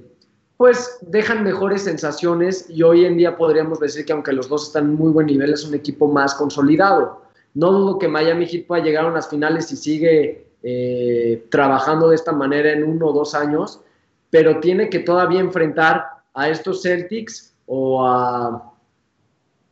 pues 0.57 0.97
dejan 1.01 1.43
mejores 1.43 1.83
sensaciones 1.83 2.69
y 2.69 2.83
hoy 2.83 3.05
en 3.05 3.17
día 3.17 3.35
podríamos 3.37 3.79
decir 3.79 4.05
que 4.05 4.13
aunque 4.13 4.31
los 4.31 4.47
dos 4.47 4.67
están 4.67 4.85
en 4.85 4.95
muy 4.95 5.11
buen 5.11 5.27
nivel, 5.27 5.53
es 5.53 5.65
un 5.65 5.73
equipo 5.73 6.07
más 6.07 6.33
consolidado. 6.33 7.21
No 7.53 7.71
dudo 7.71 7.99
que 7.99 8.07
Miami 8.07 8.45
Heat 8.47 8.67
pueda 8.67 8.83
llegar 8.83 9.05
a 9.05 9.09
unas 9.09 9.29
finales 9.29 9.71
y 9.71 9.75
sigue 9.75 10.47
eh, 10.63 11.45
trabajando 11.49 12.09
de 12.09 12.15
esta 12.15 12.31
manera 12.31 12.71
en 12.71 12.83
uno 12.83 13.07
o 13.07 13.13
dos 13.13 13.35
años, 13.35 13.81
pero 14.29 14.59
tiene 14.59 14.89
que 14.89 14.99
todavía 14.99 15.39
enfrentar 15.39 16.07
a 16.33 16.49
estos 16.49 16.81
Celtics 16.81 17.53
o 17.65 18.05
a, 18.05 18.73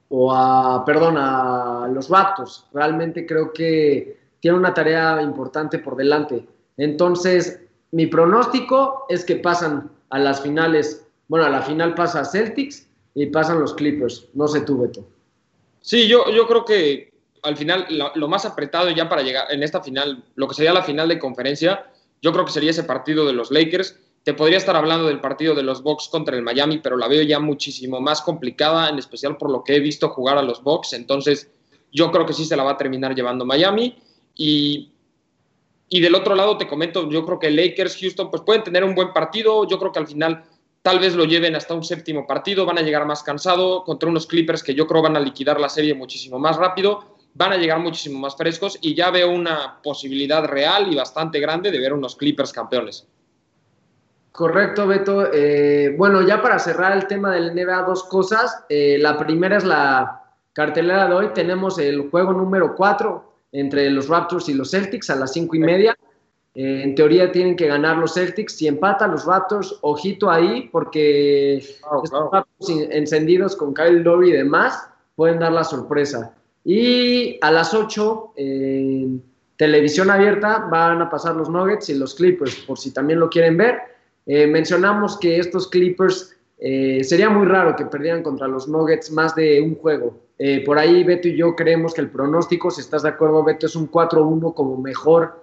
o 0.09 0.33
a, 0.33 0.83
perdón, 0.85 1.15
a 1.17 1.89
los 1.93 2.09
Raptors. 2.09 2.67
Realmente 2.73 3.25
creo 3.25 3.53
que 3.53 4.17
tiene 4.39 4.57
una 4.57 4.73
tarea 4.73 5.21
importante 5.21 5.79
por 5.79 5.95
delante. 5.95 6.45
Entonces, 6.75 7.61
mi 7.91 8.07
pronóstico 8.07 9.05
es 9.07 9.23
que 9.23 9.37
pasan 9.37 9.89
a 10.13 10.19
las 10.19 10.41
finales, 10.41 11.07
bueno, 11.27 11.47
a 11.47 11.49
la 11.49 11.63
final 11.63 11.95
pasa 11.95 12.23
Celtics 12.23 12.87
y 13.15 13.25
pasan 13.25 13.59
los 13.59 13.73
Clippers. 13.73 14.27
No 14.35 14.47
sé 14.47 14.61
tú, 14.61 14.79
Beto. 14.79 15.07
Sí, 15.81 16.07
yo, 16.07 16.29
yo 16.29 16.47
creo 16.47 16.65
que 16.65 17.11
al 17.41 17.57
final 17.57 17.87
lo, 17.89 18.27
más 18.27 18.45
apretado 18.45 18.91
ya 18.91 19.09
para 19.09 19.23
llegar 19.23 19.51
en 19.51 19.63
esta 19.63 19.81
final, 19.81 20.23
lo 20.35 20.47
que 20.47 20.53
sería 20.53 20.71
la 20.71 20.83
final 20.83 21.09
de 21.09 21.17
conferencia, 21.17 21.87
yo 22.21 22.31
creo 22.31 22.45
que 22.45 22.51
sería 22.51 22.69
ese 22.69 22.83
partido 22.83 23.25
de 23.25 23.33
los 23.33 23.49
Lakers. 23.49 23.97
Te 24.23 24.35
podría 24.35 24.59
estar 24.59 24.75
hablando 24.75 25.07
del 25.07 25.19
partido 25.19 25.55
de 25.55 25.63
los 25.63 25.81
Bucks 25.81 26.09
contra 26.09 26.37
el 26.37 26.43
Miami, 26.43 26.77
pero 26.77 26.95
la 26.95 27.07
veo 27.07 27.23
ya 27.23 27.39
muchísimo 27.39 27.99
más 27.99 28.21
complicada, 28.21 28.89
en 28.89 28.99
especial 28.99 29.37
por 29.37 29.49
lo 29.49 29.63
que 29.63 29.77
he 29.77 29.79
visto 29.79 30.09
jugar 30.09 30.37
a 30.37 30.43
los 30.43 30.61
Bucks. 30.61 30.93
Entonces, 30.93 31.49
yo 31.91 32.11
creo 32.11 32.27
que 32.27 32.33
sí 32.33 32.45
se 32.45 32.55
la 32.55 32.61
va 32.61 32.73
a 32.73 32.77
terminar 32.77 33.15
llevando 33.15 33.45
Miami. 33.45 33.97
Y, 34.35 34.92
y 35.95 36.01
del 36.01 36.15
otro 36.15 36.35
lado 36.35 36.57
te 36.57 36.67
comento, 36.67 37.09
yo 37.09 37.25
creo 37.25 37.39
que 37.39 37.51
Lakers, 37.51 37.97
Houston, 37.99 38.29
pues 38.29 38.41
pueden 38.41 38.63
tener 38.63 38.83
un 38.83 38.95
buen 38.95 39.13
partido. 39.13 39.67
Yo 39.67 39.79
creo 39.79 39.91
que 39.91 39.99
al 39.99 40.07
final 40.07 40.43
tal 40.81 40.99
vez 40.99 41.15
lo 41.15 41.25
lleven 41.25 41.55
hasta 41.55 41.73
un 41.73 41.83
séptimo 41.83 42.25
partido, 42.27 42.65
van 42.65 42.77
a 42.77 42.81
llegar 42.81 43.05
más 43.05 43.23
cansado 43.23 43.83
contra 43.83 44.09
unos 44.09 44.27
Clippers 44.27 44.63
que 44.63 44.73
yo 44.73 44.87
creo 44.87 45.01
van 45.01 45.15
a 45.15 45.19
liquidar 45.19 45.59
la 45.59 45.69
serie 45.69 45.93
muchísimo 45.93 46.39
más 46.39 46.57
rápido 46.57 47.13
van 47.33 47.53
a 47.53 47.57
llegar 47.57 47.79
muchísimo 47.79 48.19
más 48.19 48.35
frescos 48.35 48.77
y 48.81 48.95
ya 48.95 49.09
veo 49.09 49.31
una 49.31 49.79
posibilidad 49.81 50.45
real 50.45 50.91
y 50.91 50.95
bastante 50.95 51.39
grande 51.39 51.71
de 51.71 51.79
ver 51.79 51.93
unos 51.93 52.15
Clippers 52.15 52.53
campeones. 52.53 53.07
Correcto, 54.31 54.87
Beto. 54.87 55.31
Eh, 55.31 55.93
bueno, 55.97 56.21
ya 56.21 56.41
para 56.41 56.57
cerrar 56.57 56.97
el 56.97 57.07
tema 57.07 57.31
del 57.31 57.53
NBA, 57.53 57.83
dos 57.83 58.03
cosas. 58.05 58.63
Eh, 58.69 58.97
la 58.99 59.17
primera 59.17 59.57
es 59.57 59.63
la 59.63 60.23
cartelera 60.53 61.07
de 61.07 61.13
hoy. 61.13 61.27
Tenemos 61.33 61.77
el 61.77 62.09
juego 62.09 62.33
número 62.33 62.75
4 62.75 63.32
entre 63.53 63.89
los 63.89 64.09
Raptors 64.09 64.49
y 64.49 64.53
los 64.53 64.71
Celtics 64.71 65.09
a 65.09 65.15
las 65.15 65.31
cinco 65.31 65.55
y 65.55 65.59
media. 65.59 65.97
Eh, 66.55 66.81
en 66.83 66.93
teoría 66.95 67.31
tienen 67.31 67.55
que 67.55 67.67
ganar 67.67 67.97
los 67.97 68.15
Celtics. 68.15 68.57
Si 68.57 68.67
empatan 68.67 69.11
los 69.11 69.25
Raptors, 69.25 69.79
ojito 69.81 70.29
ahí, 70.29 70.69
porque 70.71 71.63
encendidos 72.91 73.55
con 73.55 73.73
Kyle 73.73 74.03
Lowry 74.03 74.29
y 74.29 74.33
demás 74.33 74.89
pueden 75.15 75.39
dar 75.39 75.53
la 75.53 75.63
sorpresa. 75.63 76.35
Y 76.65 77.37
a 77.41 77.51
las 77.51 77.73
8, 77.73 78.33
en 78.35 79.23
televisión 79.57 80.09
abierta, 80.09 80.67
van 80.71 81.01
a 81.01 81.09
pasar 81.09 81.35
los 81.35 81.49
Nuggets 81.49 81.89
y 81.89 81.95
los 81.95 82.15
Clippers, 82.15 82.55
por 82.67 82.77
si 82.77 82.91
también 82.91 83.19
lo 83.19 83.29
quieren 83.29 83.57
ver. 83.57 83.79
Eh, 84.25 84.47
mencionamos 84.47 85.17
que 85.19 85.37
estos 85.37 85.67
Clippers 85.67 86.35
eh, 86.57 87.03
sería 87.03 87.29
muy 87.29 87.45
raro 87.45 87.75
que 87.75 87.85
perdieran 87.85 88.23
contra 88.23 88.47
los 88.47 88.67
Nuggets 88.67 89.11
más 89.11 89.35
de 89.35 89.61
un 89.61 89.75
juego. 89.75 90.17
Eh, 90.45 90.61
por 90.65 90.77
ahí 90.77 91.05
Beto 91.05 91.29
y 91.29 91.37
yo 91.37 91.55
creemos 91.55 91.93
que 91.93 92.01
el 92.01 92.09
pronóstico, 92.09 92.69
si 92.69 92.81
estás 92.81 93.03
de 93.03 93.07
acuerdo, 93.07 93.45
Beto, 93.45 93.65
es 93.65 93.77
un 93.77 93.89
4-1 93.89 94.53
como 94.53 94.75
mejor 94.75 95.41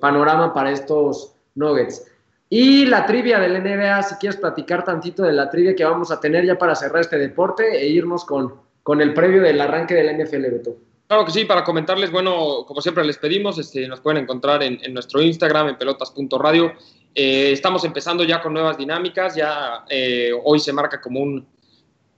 panorama 0.00 0.54
para 0.54 0.70
estos 0.70 1.34
Nuggets. 1.54 2.02
Y 2.48 2.86
la 2.86 3.04
trivia 3.04 3.38
del 3.38 3.62
NBA, 3.62 4.02
si 4.04 4.14
quieres 4.14 4.40
platicar 4.40 4.86
tantito 4.86 5.22
de 5.22 5.32
la 5.32 5.50
trivia 5.50 5.76
que 5.76 5.84
vamos 5.84 6.10
a 6.10 6.18
tener 6.18 6.46
ya 6.46 6.56
para 6.56 6.74
cerrar 6.74 7.02
este 7.02 7.18
deporte 7.18 7.78
e 7.78 7.88
irnos 7.88 8.24
con, 8.24 8.54
con 8.82 9.02
el 9.02 9.12
previo 9.12 9.42
del 9.42 9.60
arranque 9.60 9.92
del 9.92 10.16
NFL, 10.16 10.50
Beto. 10.50 10.76
Claro 11.06 11.26
que 11.26 11.32
sí, 11.32 11.44
para 11.44 11.62
comentarles, 11.62 12.10
bueno, 12.10 12.64
como 12.66 12.80
siempre 12.80 13.04
les 13.04 13.18
pedimos, 13.18 13.58
este, 13.58 13.86
nos 13.86 14.00
pueden 14.00 14.22
encontrar 14.22 14.62
en, 14.62 14.94
nuestro 14.94 15.20
Instagram, 15.20 15.68
en 15.68 15.76
pelotas.radio. 15.76 16.72
Eh, 17.14 17.52
estamos 17.52 17.84
empezando 17.84 18.24
ya 18.24 18.40
con 18.40 18.54
nuevas 18.54 18.78
dinámicas, 18.78 19.36
ya 19.36 19.84
eh, 19.90 20.30
hoy 20.42 20.58
se 20.58 20.72
marca 20.72 21.02
como 21.02 21.20
un, 21.20 21.46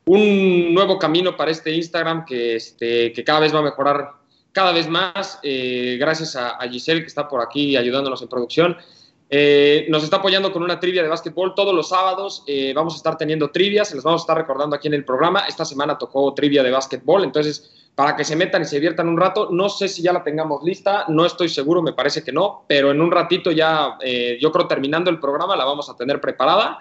un 0.08 0.72
nuevo 0.72 0.98
camino 0.98 1.36
para 1.36 1.50
este 1.50 1.70
Instagram 1.70 2.24
que, 2.24 2.56
este, 2.56 3.12
que 3.12 3.24
cada 3.24 3.40
vez 3.40 3.54
va 3.54 3.58
a 3.58 3.62
mejorar 3.62 4.12
cada 4.52 4.72
vez 4.72 4.88
más, 4.88 5.38
eh, 5.42 5.96
gracias 6.00 6.34
a, 6.34 6.58
Giselle 6.68 7.02
que 7.02 7.06
está 7.06 7.28
por 7.28 7.42
aquí 7.42 7.76
ayudándonos 7.76 8.22
en 8.22 8.28
producción. 8.28 8.76
Eh, 9.30 9.86
nos 9.90 10.02
está 10.02 10.16
apoyando 10.16 10.50
con 10.50 10.62
una 10.62 10.80
trivia 10.80 11.02
de 11.02 11.08
básquetbol 11.08 11.54
todos 11.54 11.74
los 11.74 11.90
sábados. 11.90 12.42
Eh, 12.46 12.72
vamos 12.74 12.94
a 12.94 12.96
estar 12.96 13.18
teniendo 13.18 13.50
trivias, 13.50 13.88
se 13.88 13.96
las 13.96 14.04
vamos 14.04 14.22
a 14.22 14.24
estar 14.24 14.36
recordando 14.38 14.74
aquí 14.74 14.88
en 14.88 14.94
el 14.94 15.04
programa. 15.04 15.40
Esta 15.40 15.66
semana 15.66 15.98
tocó 15.98 16.32
trivia 16.32 16.62
de 16.62 16.70
básquetbol, 16.70 17.24
entonces 17.24 17.70
para 17.94 18.16
que 18.16 18.24
se 18.24 18.36
metan 18.36 18.62
y 18.62 18.64
se 18.64 18.76
diviertan 18.76 19.08
un 19.08 19.18
rato. 19.18 19.50
No 19.52 19.68
sé 19.68 19.88
si 19.88 20.00
ya 20.00 20.12
la 20.14 20.24
tengamos 20.24 20.62
lista, 20.64 21.04
no 21.08 21.26
estoy 21.26 21.50
seguro, 21.50 21.82
me 21.82 21.92
parece 21.92 22.24
que 22.24 22.32
no, 22.32 22.64
pero 22.66 22.90
en 22.92 23.00
un 23.00 23.10
ratito 23.10 23.50
ya, 23.50 23.98
yo 24.40 24.52
creo 24.52 24.68
terminando 24.68 25.10
el 25.10 25.18
programa, 25.18 25.56
la 25.56 25.64
vamos 25.64 25.90
a 25.90 25.96
tener 25.96 26.20
preparada 26.20 26.78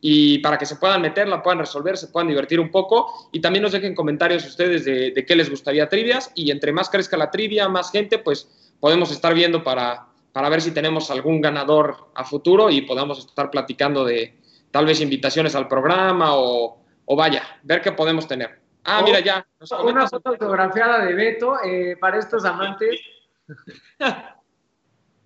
y 0.00 0.38
para 0.38 0.58
que 0.58 0.66
se 0.66 0.76
puedan 0.76 1.02
meter, 1.02 1.28
la 1.28 1.42
puedan 1.42 1.58
resolver, 1.58 1.96
se 1.96 2.08
puedan 2.08 2.28
divertir 2.28 2.60
un 2.60 2.70
poco 2.70 3.28
y 3.32 3.40
también 3.40 3.62
nos 3.62 3.72
dejen 3.72 3.94
comentarios 3.94 4.46
ustedes 4.46 4.84
de, 4.84 5.10
de 5.10 5.26
qué 5.26 5.34
les 5.34 5.50
gustaría 5.50 5.88
trivias 5.88 6.30
y 6.34 6.50
entre 6.50 6.72
más 6.72 6.90
crezca 6.90 7.16
la 7.16 7.30
trivia, 7.30 7.68
más 7.68 7.90
gente, 7.90 8.18
pues 8.18 8.48
podemos 8.80 9.10
estar 9.10 9.34
viendo 9.34 9.62
para 9.64 10.06
para 10.36 10.50
ver 10.50 10.60
si 10.60 10.70
tenemos 10.70 11.10
algún 11.10 11.40
ganador 11.40 12.10
a 12.14 12.22
futuro 12.22 12.68
y 12.68 12.82
podamos 12.82 13.20
estar 13.20 13.50
platicando 13.50 14.04
de 14.04 14.38
tal 14.70 14.84
vez 14.84 15.00
invitaciones 15.00 15.54
al 15.54 15.66
programa 15.66 16.32
o, 16.34 16.78
vaya, 17.16 17.42
ver 17.62 17.80
qué 17.80 17.92
podemos 17.92 18.28
tener. 18.28 18.60
Ah, 18.84 19.00
mira, 19.02 19.20
ya. 19.20 19.46
Una 19.82 20.06
foto 20.06 20.28
autografiada 20.28 21.06
de 21.06 21.14
Beto 21.14 21.56
eh, 21.64 21.96
para 21.98 22.18
estos 22.18 22.44
amantes. 22.44 23.00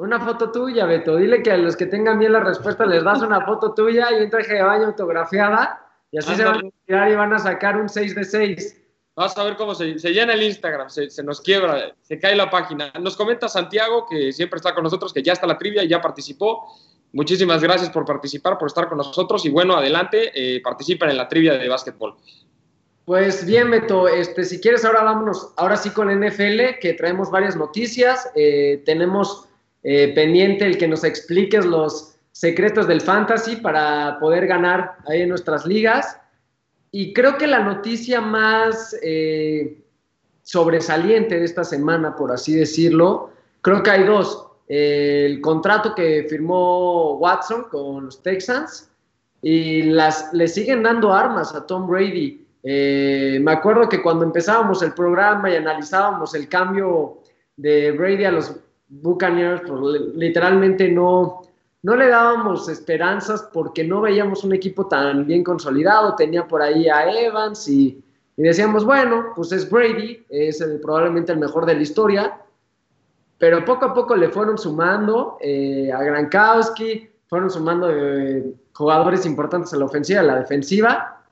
una 0.01 0.21
foto 0.21 0.51
tuya, 0.51 0.87
Beto. 0.87 1.17
Dile 1.17 1.43
que 1.43 1.53
a 1.53 1.57
los 1.57 1.77
que 1.77 1.87
tengan 1.87 2.19
bien 2.19 2.33
la 2.33 2.41
respuesta 2.41 2.87
les 2.87 3.05
das 3.05 3.23
una 3.23 3.45
foto 3.45 3.75
tuya 3.75 4.09
y 4.13 4.23
un 4.23 4.31
traje 4.31 4.55
de 4.55 4.63
baño 4.63 4.87
autografiada 4.87 5.87
y 6.11 6.19
así 6.19 6.35
se 6.35 6.45
van 6.45 6.67
a 6.67 6.71
tirar 6.87 7.11
y 7.11 7.15
van 7.15 7.33
a 7.33 7.39
sacar 7.39 7.77
un 7.77 7.89
6 7.89 8.15
de 8.15 8.25
6. 8.25 8.77
Vas 9.15 9.37
a 9.37 9.45
ver 9.45 9.57
cómo 9.57 9.75
se, 9.75 9.95
llena 9.95 10.33
el 10.33 10.43
Instagram, 10.43 10.89
se, 10.89 11.23
nos 11.23 11.41
quiebra, 11.41 11.95
se 12.01 12.19
cae 12.19 12.35
la 12.35 12.49
página. 12.49 12.91
Nos 12.99 13.17
comenta 13.17 13.49
Santiago, 13.49 14.07
que 14.09 14.33
siempre 14.33 14.57
está 14.57 14.75
con 14.75 14.85
nosotros, 14.85 15.13
que 15.13 15.23
ya 15.23 15.35
está 15.35 15.47
la 15.47 15.59
trivia 15.59 15.85
y 15.85 15.89
ya 15.89 16.01
participó. 16.01 16.67
Muchísimas 17.13 17.63
gracias 17.63 17.91
por 17.91 18.07
participar, 18.07 18.57
por 18.57 18.69
estar 18.69 18.89
con 18.89 18.97
nosotros. 18.99 19.45
Y 19.45 19.51
bueno, 19.51 19.77
adelante, 19.77 20.31
eh, 20.35 20.63
participen 20.63 21.11
en 21.11 21.19
la 21.19 21.29
trivia 21.29 21.59
de 21.59 21.69
básquetbol. 21.69 22.17
Pues 23.05 23.45
bien, 23.45 23.71
Beto, 23.71 24.09
este, 24.09 24.45
si 24.45 24.61
quieres 24.61 24.85
ahora 24.85 25.03
vámonos, 25.03 25.53
ahora 25.57 25.77
sí 25.77 25.91
con 25.91 26.09
NFL, 26.09 26.79
que 26.81 26.95
traemos 26.97 27.31
varias 27.31 27.57
noticias. 27.57 28.31
Eh, 28.37 28.83
tenemos 28.87 29.50
eh, 29.83 30.13
pendiente 30.15 30.67
el 30.67 30.79
que 30.79 30.89
nos 30.89 31.05
expliques 31.05 31.65
los 31.65 32.17
secretos 32.33 32.87
del 32.87 33.01
fantasy 33.01 33.57
para 33.57 34.19
poder 34.19 34.47
ganar 34.47 34.99
ahí 35.07 35.23
en 35.23 35.29
nuestras 35.29 35.67
ligas. 35.67 36.19
Y 36.93 37.13
creo 37.13 37.39
que 37.39 37.47
la 37.47 37.61
noticia 37.61 38.21
más 38.21 38.97
eh, 39.03 39.83
sobresaliente 40.43 41.39
de 41.39 41.45
esta 41.45 41.65
semana, 41.65 42.17
por 42.17 42.33
así 42.33 42.55
decirlo, 42.55 43.31
creo 43.63 43.83
que 43.83 43.91
hay 43.91 44.05
dos. 44.05 44.47
el 44.69 45.41
contrato 45.41 45.95
que 45.95 46.27
firmó 46.29 47.15
Watson 47.19 47.65
con 47.71 48.05
los 48.07 48.23
Texans 48.23 48.91
y 49.43 49.83
las, 49.83 50.33
le 50.33 50.49
siguen 50.49 50.83
dando 50.83 51.13
armas 51.13 51.55
a 51.55 51.67
Tom 51.67 51.87
Brady. 51.87 52.47
Eh, 52.63 53.39
me 53.43 53.53
acuerdo 53.53 53.89
que 53.89 54.03
cuando 54.03 54.25
empezábamos 54.25 54.83
el 54.83 54.93
programa 54.93 55.51
y 55.51 55.57
analizábamos 55.57 56.35
el 56.35 56.49
cambio 56.49 57.23
de 57.57 57.93
Brady 57.93 58.25
a 58.25 58.33
los 58.33 58.55
Buccaneers, 58.91 59.63
literalmente 60.17 60.89
no, 60.91 61.43
no 61.83 61.97
le 61.97 62.09
dábamos 62.09 62.69
esperanzas 62.69 63.49
porque 63.53 63.85
no 63.85 64.01
veíamos 64.01 64.43
un 64.43 64.53
equipo 64.53 64.87
tan 64.87 65.27
bien 65.27 65.45
consolidado, 65.45 66.17
tenía 66.17 66.47
por 66.47 66.61
ahí 66.61 66.89
a 66.89 67.09
Evans 67.11 67.69
y, 67.69 68.03
decíamos, 68.37 68.85
bueno, 68.85 69.33
pues 69.37 69.53
es 69.53 69.71
Brady, 69.71 70.25
es 70.29 70.65
probablemente 70.83 71.33
el 71.33 71.39
mejor 71.39 71.67
de 71.67 71.75
la 71.75 71.83
historia, 71.83 72.41
pero 73.39 73.65
poco 73.65 73.87
a 73.87 73.95
poco 73.95 74.17
le 74.17 74.29
fueron 74.29 74.59
sumando 74.59 75.39
eh, 75.41 75.91
a 75.93 76.03
Grankowski, 76.03 77.09
fueron 77.29 77.49
sumando 77.49 77.89
eh, 77.91 78.53
jugadores 78.73 79.25
importantes 79.25 79.73
a 79.73 79.77
la 79.77 79.85
ofensiva, 79.85 80.21
a 80.21 80.25
la 80.25 80.39
defensiva, 80.41 81.23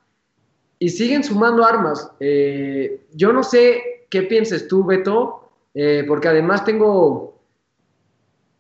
y 0.79 0.90
siguen 0.90 1.25
sumando 1.25 1.64
armas. 1.64 2.11
Eh, 2.21 3.07
yo 3.14 3.33
no 3.33 3.42
sé 3.42 4.07
qué 4.09 4.23
pienses 4.23 4.68
tú, 4.68 4.85
Beto, 4.85 5.51
porque 6.09 6.29
además 6.29 6.64
tengo 6.64 7.38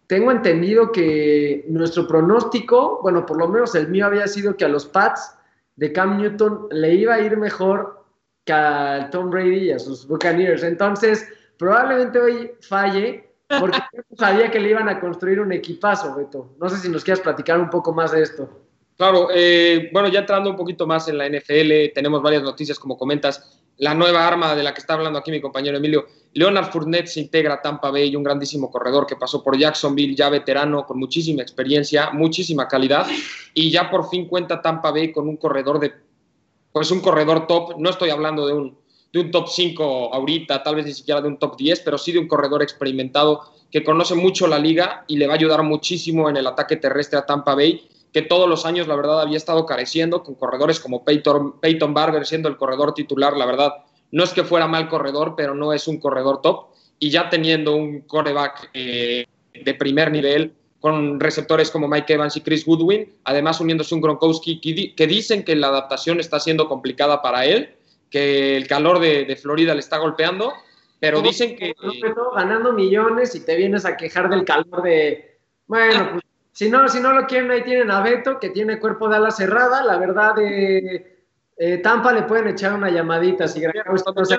tengo 0.08 0.32
entendido 0.32 0.90
que 0.90 1.64
nuestro 1.68 2.08
pronóstico, 2.08 2.98
bueno, 3.02 3.26
por 3.26 3.36
lo 3.36 3.46
menos 3.46 3.74
el 3.74 3.88
mío 3.88 4.06
había 4.06 4.26
sido 4.26 4.56
que 4.56 4.64
a 4.64 4.68
los 4.68 4.86
Pats 4.86 5.36
de 5.76 5.92
Cam 5.92 6.18
Newton 6.18 6.66
le 6.70 6.94
iba 6.94 7.14
a 7.14 7.20
ir 7.20 7.36
mejor 7.36 8.04
que 8.44 8.54
a 8.54 9.10
Tom 9.12 9.30
Brady 9.30 9.66
y 9.66 9.70
a 9.70 9.78
sus 9.78 10.08
Buccaneers. 10.08 10.62
Entonces, 10.62 11.28
probablemente 11.58 12.18
hoy 12.18 12.50
falle 12.60 13.28
porque 13.60 13.78
sabía 14.16 14.50
que 14.50 14.58
le 14.58 14.70
iban 14.70 14.88
a 14.88 14.98
construir 14.98 15.40
un 15.40 15.52
equipazo, 15.52 16.14
Beto. 16.14 16.54
No 16.58 16.70
sé 16.70 16.78
si 16.78 16.88
nos 16.88 17.04
quieras 17.04 17.20
platicar 17.20 17.60
un 17.60 17.68
poco 17.68 17.92
más 17.92 18.10
de 18.12 18.22
esto. 18.22 18.48
Claro, 18.96 19.28
eh, 19.32 19.90
bueno, 19.92 20.08
ya 20.08 20.20
entrando 20.20 20.48
un 20.50 20.56
poquito 20.56 20.86
más 20.86 21.06
en 21.08 21.18
la 21.18 21.28
NFL, 21.28 21.92
tenemos 21.94 22.22
varias 22.22 22.42
noticias, 22.42 22.78
como 22.78 22.96
comentas 22.96 23.62
la 23.76 23.94
nueva 23.94 24.26
arma 24.26 24.54
de 24.56 24.62
la 24.62 24.74
que 24.74 24.80
está 24.80 24.94
hablando 24.94 25.18
aquí 25.18 25.30
mi 25.30 25.40
compañero 25.40 25.76
Emilio. 25.76 26.06
Leonard 26.38 26.70
Fournette 26.70 27.08
se 27.08 27.20
integra 27.20 27.54
a 27.54 27.60
Tampa 27.60 27.90
Bay, 27.90 28.14
un 28.14 28.22
grandísimo 28.22 28.70
corredor 28.70 29.08
que 29.08 29.16
pasó 29.16 29.42
por 29.42 29.58
Jacksonville, 29.58 30.14
ya 30.14 30.28
veterano, 30.28 30.86
con 30.86 30.96
muchísima 30.96 31.42
experiencia, 31.42 32.10
muchísima 32.12 32.68
calidad, 32.68 33.08
y 33.54 33.72
ya 33.72 33.90
por 33.90 34.08
fin 34.08 34.28
cuenta 34.28 34.62
Tampa 34.62 34.92
Bay 34.92 35.10
con 35.10 35.26
un 35.26 35.36
corredor 35.36 35.80
de, 35.80 35.92
pues 36.70 36.92
un 36.92 37.00
corredor 37.00 37.48
top, 37.48 37.76
no 37.78 37.90
estoy 37.90 38.10
hablando 38.10 38.46
de 38.46 38.52
un, 38.52 38.78
de 39.12 39.18
un 39.18 39.32
top 39.32 39.48
5 39.48 40.14
ahorita, 40.14 40.62
tal 40.62 40.76
vez 40.76 40.86
ni 40.86 40.94
siquiera 40.94 41.20
de 41.20 41.26
un 41.26 41.40
top 41.40 41.56
10, 41.56 41.80
pero 41.80 41.98
sí 41.98 42.12
de 42.12 42.20
un 42.20 42.28
corredor 42.28 42.62
experimentado 42.62 43.40
que 43.72 43.82
conoce 43.82 44.14
mucho 44.14 44.46
la 44.46 44.60
liga 44.60 45.04
y 45.08 45.16
le 45.16 45.26
va 45.26 45.32
a 45.32 45.36
ayudar 45.36 45.64
muchísimo 45.64 46.30
en 46.30 46.36
el 46.36 46.46
ataque 46.46 46.76
terrestre 46.76 47.18
a 47.18 47.26
Tampa 47.26 47.56
Bay 47.56 47.88
que 48.12 48.22
todos 48.22 48.48
los 48.48 48.64
años, 48.64 48.86
la 48.86 48.94
verdad, 48.94 49.20
había 49.20 49.36
estado 49.36 49.66
careciendo 49.66 50.22
con 50.22 50.36
corredores 50.36 50.78
como 50.78 51.04
Peyton, 51.04 51.60
Peyton 51.60 51.92
Barber 51.92 52.24
siendo 52.26 52.48
el 52.48 52.56
corredor 52.56 52.94
titular, 52.94 53.36
la 53.36 53.44
verdad, 53.44 53.72
no 54.10 54.24
es 54.24 54.32
que 54.32 54.44
fuera 54.44 54.66
mal 54.66 54.88
corredor, 54.88 55.34
pero 55.36 55.54
no 55.54 55.72
es 55.72 55.88
un 55.88 55.98
corredor 55.98 56.40
top. 56.42 56.66
Y 56.98 57.10
ya 57.10 57.28
teniendo 57.28 57.76
un 57.76 58.02
coreback 58.02 58.70
eh, 58.74 59.26
de 59.52 59.74
primer 59.74 60.10
nivel, 60.10 60.54
con 60.80 61.18
receptores 61.18 61.70
como 61.70 61.88
Mike 61.88 62.12
Evans 62.12 62.36
y 62.36 62.40
Chris 62.40 62.64
Goodwin, 62.64 63.12
además 63.24 63.60
uniéndose 63.60 63.94
un 63.94 64.00
Gronkowski 64.00 64.94
que, 64.94 65.06
dicen 65.06 65.44
que 65.44 65.56
la 65.56 65.68
adaptación 65.68 66.20
está 66.20 66.38
siendo 66.38 66.68
complicada 66.68 67.20
para 67.20 67.44
él, 67.44 67.74
que 68.10 68.56
el 68.56 68.68
calor 68.68 69.00
de, 69.00 69.36
Florida 69.36 69.74
le 69.74 69.80
está 69.80 69.98
golpeando, 69.98 70.52
pero 71.00 71.20
dicen 71.20 71.56
que... 71.56 71.74
ganando 72.34 72.72
millones 72.72 73.34
y 73.34 73.44
te 73.44 73.56
vienes 73.56 73.84
a 73.84 73.96
quejar 73.96 74.28
del 74.28 74.44
calor 74.44 74.82
de... 74.82 75.38
Bueno, 75.66 76.10
pues 76.12 76.24
si 76.52 76.70
no, 76.70 76.88
si 76.88 77.00
no 77.00 77.12
lo 77.12 77.26
quieren, 77.26 77.50
ahí 77.50 77.62
tienen 77.62 77.90
a 77.90 78.00
Beto, 78.00 78.38
que 78.40 78.50
tiene 78.50 78.78
cuerpo 78.78 79.08
de 79.08 79.16
ala 79.16 79.30
cerrada, 79.30 79.82
la 79.84 79.98
verdad 79.98 80.34
de... 80.34 81.17
Eh, 81.58 81.78
Tampa 81.78 82.12
le 82.12 82.22
pueden 82.22 82.48
echar 82.48 82.72
una 82.72 82.88
llamadita 82.88 83.48
si 83.48 83.60
no 83.60 84.24
se 84.24 84.38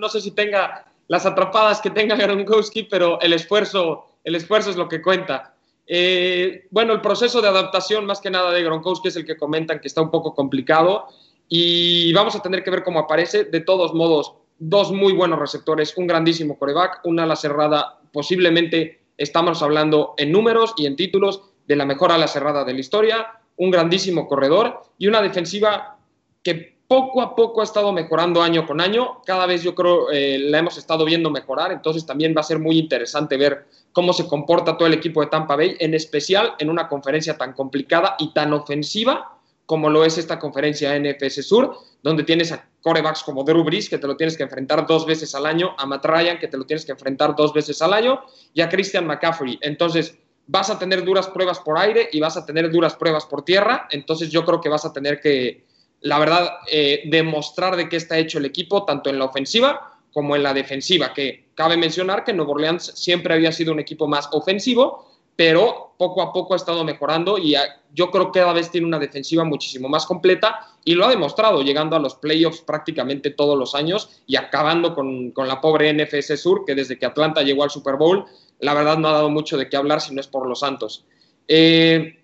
No 0.00 0.08
sé 0.08 0.20
si 0.20 0.30
tenga 0.30 0.86
las 1.08 1.26
atrapadas 1.26 1.80
que 1.80 1.90
tenga 1.90 2.16
Gronkowski, 2.16 2.84
pero 2.84 3.20
el 3.20 3.34
esfuerzo 3.34 4.08
el 4.28 4.34
esfuerzo 4.34 4.68
es 4.68 4.76
lo 4.76 4.88
que 4.88 5.00
cuenta. 5.00 5.54
Eh, 5.86 6.66
bueno, 6.70 6.92
el 6.92 7.00
proceso 7.00 7.40
de 7.40 7.48
adaptación 7.48 8.04
más 8.04 8.20
que 8.20 8.30
nada 8.30 8.50
de 8.52 8.62
Gronkowski 8.62 9.08
es 9.08 9.16
el 9.16 9.24
que 9.24 9.38
comentan 9.38 9.80
que 9.80 9.88
está 9.88 10.02
un 10.02 10.10
poco 10.10 10.34
complicado 10.34 11.06
y 11.48 12.12
vamos 12.12 12.36
a 12.36 12.42
tener 12.42 12.62
que 12.62 12.70
ver 12.70 12.82
cómo 12.82 12.98
aparece. 12.98 13.44
De 13.44 13.60
todos 13.60 13.94
modos, 13.94 14.34
dos 14.58 14.92
muy 14.92 15.14
buenos 15.14 15.38
receptores, 15.38 15.96
un 15.96 16.06
grandísimo 16.06 16.58
coreback, 16.58 17.00
una 17.04 17.22
ala 17.22 17.36
cerrada, 17.36 18.00
posiblemente 18.12 19.00
estamos 19.16 19.62
hablando 19.62 20.12
en 20.18 20.30
números 20.30 20.74
y 20.76 20.84
en 20.84 20.96
títulos 20.96 21.40
de 21.66 21.76
la 21.76 21.86
mejor 21.86 22.12
ala 22.12 22.28
cerrada 22.28 22.64
de 22.64 22.74
la 22.74 22.80
historia, 22.80 23.40
un 23.58 23.70
grandísimo 23.70 24.26
corredor 24.26 24.82
y 24.98 25.06
una 25.06 25.20
defensiva 25.20 25.98
que 26.42 26.78
poco 26.88 27.20
a 27.20 27.36
poco 27.36 27.60
ha 27.60 27.64
estado 27.64 27.92
mejorando 27.92 28.42
año 28.42 28.66
con 28.66 28.80
año. 28.80 29.20
Cada 29.26 29.46
vez 29.46 29.62
yo 29.62 29.74
creo 29.74 30.10
eh, 30.10 30.38
la 30.38 30.58
hemos 30.58 30.78
estado 30.78 31.04
viendo 31.04 31.30
mejorar, 31.30 31.70
entonces 31.70 32.06
también 32.06 32.34
va 32.34 32.40
a 32.40 32.44
ser 32.44 32.58
muy 32.58 32.78
interesante 32.78 33.36
ver 33.36 33.66
cómo 33.92 34.12
se 34.12 34.26
comporta 34.26 34.76
todo 34.76 34.88
el 34.88 34.94
equipo 34.94 35.20
de 35.20 35.26
Tampa 35.26 35.56
Bay, 35.56 35.76
en 35.80 35.92
especial 35.92 36.54
en 36.58 36.70
una 36.70 36.88
conferencia 36.88 37.36
tan 37.36 37.52
complicada 37.52 38.16
y 38.18 38.32
tan 38.32 38.52
ofensiva 38.54 39.38
como 39.68 39.90
lo 39.90 40.02
es 40.02 40.16
esta 40.16 40.38
conferencia 40.38 40.98
NFS 40.98 41.46
Sur, 41.46 41.76
donde 42.02 42.22
tienes 42.22 42.52
a 42.52 42.66
corebacks 42.80 43.22
como 43.22 43.44
Drew 43.44 43.66
que 43.66 43.98
te 43.98 44.06
lo 44.06 44.16
tienes 44.16 44.34
que 44.34 44.42
enfrentar 44.42 44.86
dos 44.86 45.04
veces 45.04 45.34
al 45.34 45.44
año, 45.44 45.74
a 45.76 45.84
Matt 45.84 46.06
Ryan, 46.06 46.38
que 46.38 46.48
te 46.48 46.56
lo 46.56 46.64
tienes 46.64 46.86
que 46.86 46.92
enfrentar 46.92 47.36
dos 47.36 47.52
veces 47.52 47.82
al 47.82 47.92
año, 47.92 48.22
y 48.54 48.62
a 48.62 48.70
Christian 48.70 49.06
McCaffrey. 49.06 49.58
Entonces, 49.60 50.16
vas 50.48 50.70
a 50.70 50.78
tener 50.78 51.04
duras 51.04 51.28
pruebas 51.28 51.60
por 51.60 51.78
aire 51.78 52.08
y 52.10 52.20
vas 52.20 52.36
a 52.36 52.44
tener 52.44 52.70
duras 52.72 52.96
pruebas 52.96 53.26
por 53.26 53.44
tierra, 53.44 53.86
entonces 53.90 54.30
yo 54.30 54.44
creo 54.44 54.60
que 54.60 54.68
vas 54.68 54.84
a 54.84 54.92
tener 54.92 55.20
que, 55.20 55.66
la 56.00 56.18
verdad, 56.18 56.50
eh, 56.70 57.02
demostrar 57.06 57.76
de 57.76 57.88
qué 57.88 57.96
está 57.96 58.18
hecho 58.18 58.38
el 58.38 58.46
equipo, 58.46 58.84
tanto 58.84 59.10
en 59.10 59.18
la 59.18 59.26
ofensiva 59.26 59.94
como 60.12 60.34
en 60.34 60.42
la 60.42 60.54
defensiva, 60.54 61.12
que 61.12 61.50
cabe 61.54 61.76
mencionar 61.76 62.24
que 62.24 62.32
Nuevo 62.32 62.52
Orleans 62.52 62.92
siempre 62.96 63.34
había 63.34 63.52
sido 63.52 63.72
un 63.72 63.78
equipo 63.78 64.08
más 64.08 64.28
ofensivo, 64.32 65.06
pero 65.36 65.94
poco 65.98 66.22
a 66.22 66.32
poco 66.32 66.54
ha 66.54 66.56
estado 66.56 66.82
mejorando 66.82 67.38
y 67.38 67.54
yo 67.94 68.10
creo 68.10 68.32
que 68.32 68.40
cada 68.40 68.52
vez 68.52 68.70
tiene 68.70 68.86
una 68.86 68.98
defensiva 68.98 69.44
muchísimo 69.44 69.88
más 69.88 70.06
completa 70.06 70.66
y 70.84 70.94
lo 70.94 71.04
ha 71.04 71.10
demostrado, 71.10 71.62
llegando 71.62 71.94
a 71.94 72.00
los 72.00 72.16
playoffs 72.16 72.62
prácticamente 72.62 73.30
todos 73.30 73.56
los 73.56 73.74
años 73.74 74.22
y 74.26 74.36
acabando 74.36 74.94
con, 74.94 75.32
la 75.36 75.60
pobre 75.60 75.92
NFS 75.92 76.40
Sur, 76.40 76.64
que 76.64 76.74
desde 76.74 76.98
que 76.98 77.06
Atlanta 77.06 77.42
llegó 77.42 77.62
al 77.62 77.70
Super 77.70 77.96
Bowl, 77.96 78.24
la 78.60 78.74
verdad 78.74 78.98
no 78.98 79.08
ha 79.08 79.12
dado 79.12 79.30
mucho 79.30 79.56
de 79.56 79.68
qué 79.68 79.76
hablar 79.76 80.00
si 80.00 80.14
no 80.14 80.20
es 80.20 80.26
por 80.26 80.46
los 80.46 80.60
Santos. 80.60 81.04
Eh, 81.46 82.22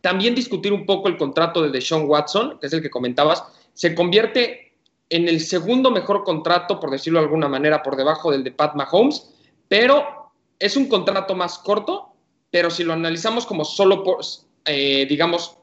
también 0.00 0.34
discutir 0.34 0.72
un 0.72 0.84
poco 0.84 1.08
el 1.08 1.16
contrato 1.16 1.62
de 1.62 1.70
Deshaun 1.70 2.06
Watson, 2.06 2.58
que 2.60 2.66
es 2.66 2.72
el 2.72 2.82
que 2.82 2.90
comentabas, 2.90 3.44
se 3.72 3.94
convierte 3.94 4.74
en 5.08 5.28
el 5.28 5.40
segundo 5.40 5.90
mejor 5.90 6.24
contrato, 6.24 6.80
por 6.80 6.90
decirlo 6.90 7.20
de 7.20 7.26
alguna 7.26 7.48
manera, 7.48 7.82
por 7.82 7.96
debajo 7.96 8.30
del 8.30 8.44
de 8.44 8.52
Pat 8.52 8.74
Mahomes, 8.74 9.30
pero 9.68 10.32
es 10.58 10.76
un 10.76 10.88
contrato 10.88 11.34
más 11.34 11.58
corto, 11.58 12.12
pero 12.50 12.70
si 12.70 12.84
lo 12.84 12.92
analizamos 12.92 13.46
como 13.46 13.64
solo 13.64 14.02
por, 14.02 14.18
eh, 14.66 15.06
digamos, 15.08 15.56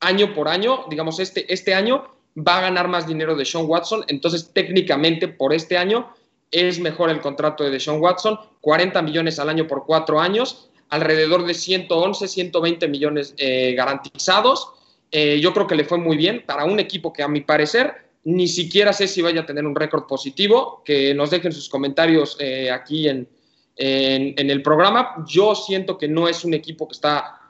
año 0.00 0.34
por 0.34 0.48
año, 0.48 0.84
digamos, 0.88 1.18
este, 1.20 1.52
este 1.52 1.74
año 1.74 2.04
va 2.36 2.58
a 2.58 2.62
ganar 2.62 2.88
más 2.88 3.06
dinero 3.06 3.34
de 3.34 3.44
Sean 3.44 3.64
Watson, 3.66 4.04
entonces 4.08 4.50
técnicamente 4.52 5.28
por 5.28 5.54
este 5.54 5.78
año 5.78 6.12
es 6.50 6.78
mejor 6.78 7.10
el 7.10 7.20
contrato 7.20 7.64
de 7.64 7.80
Sean 7.80 8.00
Watson, 8.00 8.38
40 8.60 9.02
millones 9.02 9.38
al 9.38 9.48
año 9.48 9.66
por 9.66 9.84
cuatro 9.84 10.20
años, 10.20 10.70
alrededor 10.88 11.44
de 11.44 11.54
111, 11.54 12.28
120 12.28 12.88
millones 12.88 13.34
eh, 13.38 13.74
garantizados. 13.76 14.72
Eh, 15.10 15.40
yo 15.40 15.52
creo 15.52 15.66
que 15.66 15.74
le 15.74 15.84
fue 15.84 15.98
muy 15.98 16.16
bien 16.16 16.44
para 16.46 16.64
un 16.64 16.80
equipo 16.80 17.12
que 17.12 17.22
a 17.22 17.28
mi 17.28 17.40
parecer 17.40 18.06
ni 18.24 18.48
siquiera 18.48 18.92
sé 18.92 19.06
si 19.06 19.22
vaya 19.22 19.42
a 19.42 19.46
tener 19.46 19.64
un 19.64 19.76
récord 19.76 20.04
positivo, 20.06 20.82
que 20.84 21.14
nos 21.14 21.30
dejen 21.30 21.52
sus 21.52 21.68
comentarios 21.68 22.36
eh, 22.40 22.72
aquí 22.72 23.08
en, 23.08 23.28
en, 23.76 24.50
el 24.50 24.62
programa. 24.62 25.24
Yo 25.28 25.54
siento 25.54 25.96
que 25.96 26.08
no 26.08 26.26
es 26.26 26.44
un 26.44 26.52
equipo 26.52 26.88
que 26.88 26.94
está, 26.94 27.40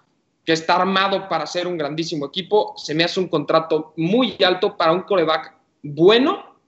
que 0.45 0.53
está 0.53 0.77
armado 0.77 1.31
para 1.31 1.47
ser 1.47 1.67
un 1.67 1.79
grandísimo 1.79 2.27
equipo. 2.27 2.75
Se 2.77 2.95
me 2.95 3.05
hace 3.05 3.21
un 3.21 3.29
contrato 3.29 3.95
muy 3.97 4.37
alto 4.45 4.77
para 4.77 4.93
un 4.93 5.01
coreback 5.01 5.55
bueno, 5.83 6.59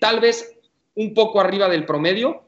tal 0.00 0.18
vez 0.18 0.57
un 0.98 1.14
poco 1.14 1.40
arriba 1.40 1.68
del 1.68 1.86
promedio, 1.86 2.42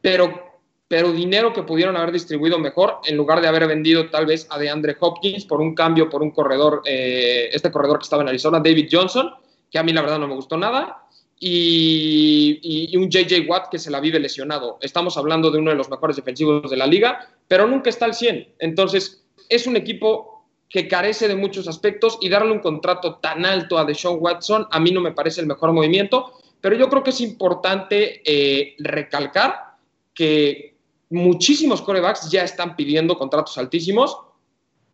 pero, 0.00 0.60
pero 0.86 1.12
dinero 1.12 1.52
que 1.52 1.62
pudieron 1.62 1.96
haber 1.96 2.12
distribuido 2.12 2.58
mejor 2.58 2.98
en 3.04 3.16
lugar 3.16 3.40
de 3.40 3.48
haber 3.48 3.66
vendido 3.66 4.10
tal 4.10 4.26
vez 4.26 4.46
a 4.50 4.58
DeAndre 4.58 4.96
Hopkins 5.00 5.44
por 5.44 5.60
un 5.60 5.74
cambio 5.74 6.10
por 6.10 6.22
un 6.22 6.30
corredor, 6.30 6.82
eh, 6.84 7.48
este 7.52 7.70
corredor 7.70 7.98
que 7.98 8.04
estaba 8.04 8.22
en 8.22 8.28
Arizona, 8.28 8.60
David 8.60 8.88
Johnson 8.90 9.32
que 9.72 9.78
a 9.78 9.82
mí 9.82 9.92
la 9.92 10.02
verdad 10.02 10.18
no 10.18 10.28
me 10.28 10.34
gustó 10.34 10.58
nada, 10.58 11.08
y, 11.40 12.96
un 12.96 13.10
JJ 13.10 13.48
Watt 13.48 13.68
que 13.70 13.78
se 13.78 13.90
la 13.90 13.98
vive 13.98 14.20
lesionado. 14.20 14.78
Estamos 14.80 15.16
hablando 15.16 15.50
de 15.50 15.58
uno 15.58 15.70
de 15.70 15.76
los 15.76 15.90
mejores 15.90 16.14
defensivos 16.14 16.70
de 16.70 16.76
la 16.76 16.86
liga, 16.86 17.26
pero 17.48 17.66
nunca 17.66 17.90
está 17.90 18.04
al 18.04 18.14
100. 18.14 18.54
Entonces, 18.60 19.24
es 19.48 19.66
un 19.66 19.76
equipo 19.76 20.46
que 20.68 20.86
carece 20.86 21.26
de 21.26 21.34
muchos 21.34 21.66
aspectos 21.66 22.18
y 22.20 22.28
darle 22.28 22.52
un 22.52 22.60
contrato 22.60 23.16
tan 23.16 23.44
alto 23.44 23.76
a 23.76 23.84
Deshaun 23.84 24.18
Watson 24.20 24.68
a 24.70 24.78
mí 24.78 24.90
no 24.90 25.00
me 25.00 25.12
parece 25.12 25.40
el 25.40 25.46
mejor 25.46 25.72
movimiento, 25.72 26.32
pero 26.62 26.76
yo 26.76 26.88
creo 26.88 27.02
que 27.02 27.10
es 27.10 27.20
importante 27.20 28.22
eh, 28.24 28.74
recalcar 28.78 29.74
que 30.14 30.74
muchísimos 31.10 31.82
corebacks 31.82 32.30
ya 32.30 32.44
están 32.44 32.74
pidiendo 32.76 33.18
contratos 33.18 33.58
altísimos 33.58 34.16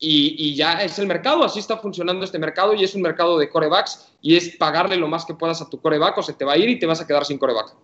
y, 0.00 0.54
ya 0.54 0.82
es 0.82 0.98
el 0.98 1.06
mercado, 1.06 1.44
así 1.44 1.58
está 1.58 1.76
funcionando 1.76 2.24
este 2.24 2.38
mercado 2.38 2.72
y 2.72 2.84
es 2.84 2.94
un 2.94 3.02
mercado 3.02 3.38
de 3.38 3.48
corebacks 3.48 4.12
y 4.22 4.36
es 4.36 4.56
pagarle 4.56 4.96
lo 4.96 5.08
más 5.08 5.24
que 5.24 5.34
puedas 5.34 5.60
a 5.60 5.68
tu 5.68 5.80
coreback 5.80 6.18
o 6.18 6.22
se 6.22 6.32
te 6.32 6.44
va 6.44 6.54
a 6.54 6.56
ir 6.56 6.68
y 6.68 6.78
te 6.78 6.86
vas 6.86 7.00
a 7.00 7.06
quedar 7.06 7.24
sin 7.24 7.38
coreback. 7.38 7.74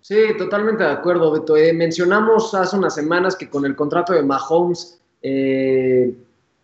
Sí, 0.00 0.16
totalmente 0.38 0.84
de 0.84 0.90
acuerdo, 0.90 1.32
Beto. 1.32 1.56
Eh, 1.56 1.72
mencionamos 1.72 2.54
hace 2.54 2.76
unas 2.76 2.94
semanas 2.94 3.34
que 3.34 3.48
con 3.48 3.64
el 3.64 3.74
contrato 3.74 4.12
de 4.12 4.22
Mahomes 4.22 5.00
eh, 5.22 6.14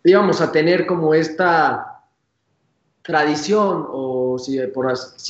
íbamos 0.03 0.39
a 0.39 0.51
tener 0.51 0.85
como 0.85 1.13
esta 1.13 1.93
tradición, 3.03 3.85
o 3.89 4.37
si, 4.39 4.59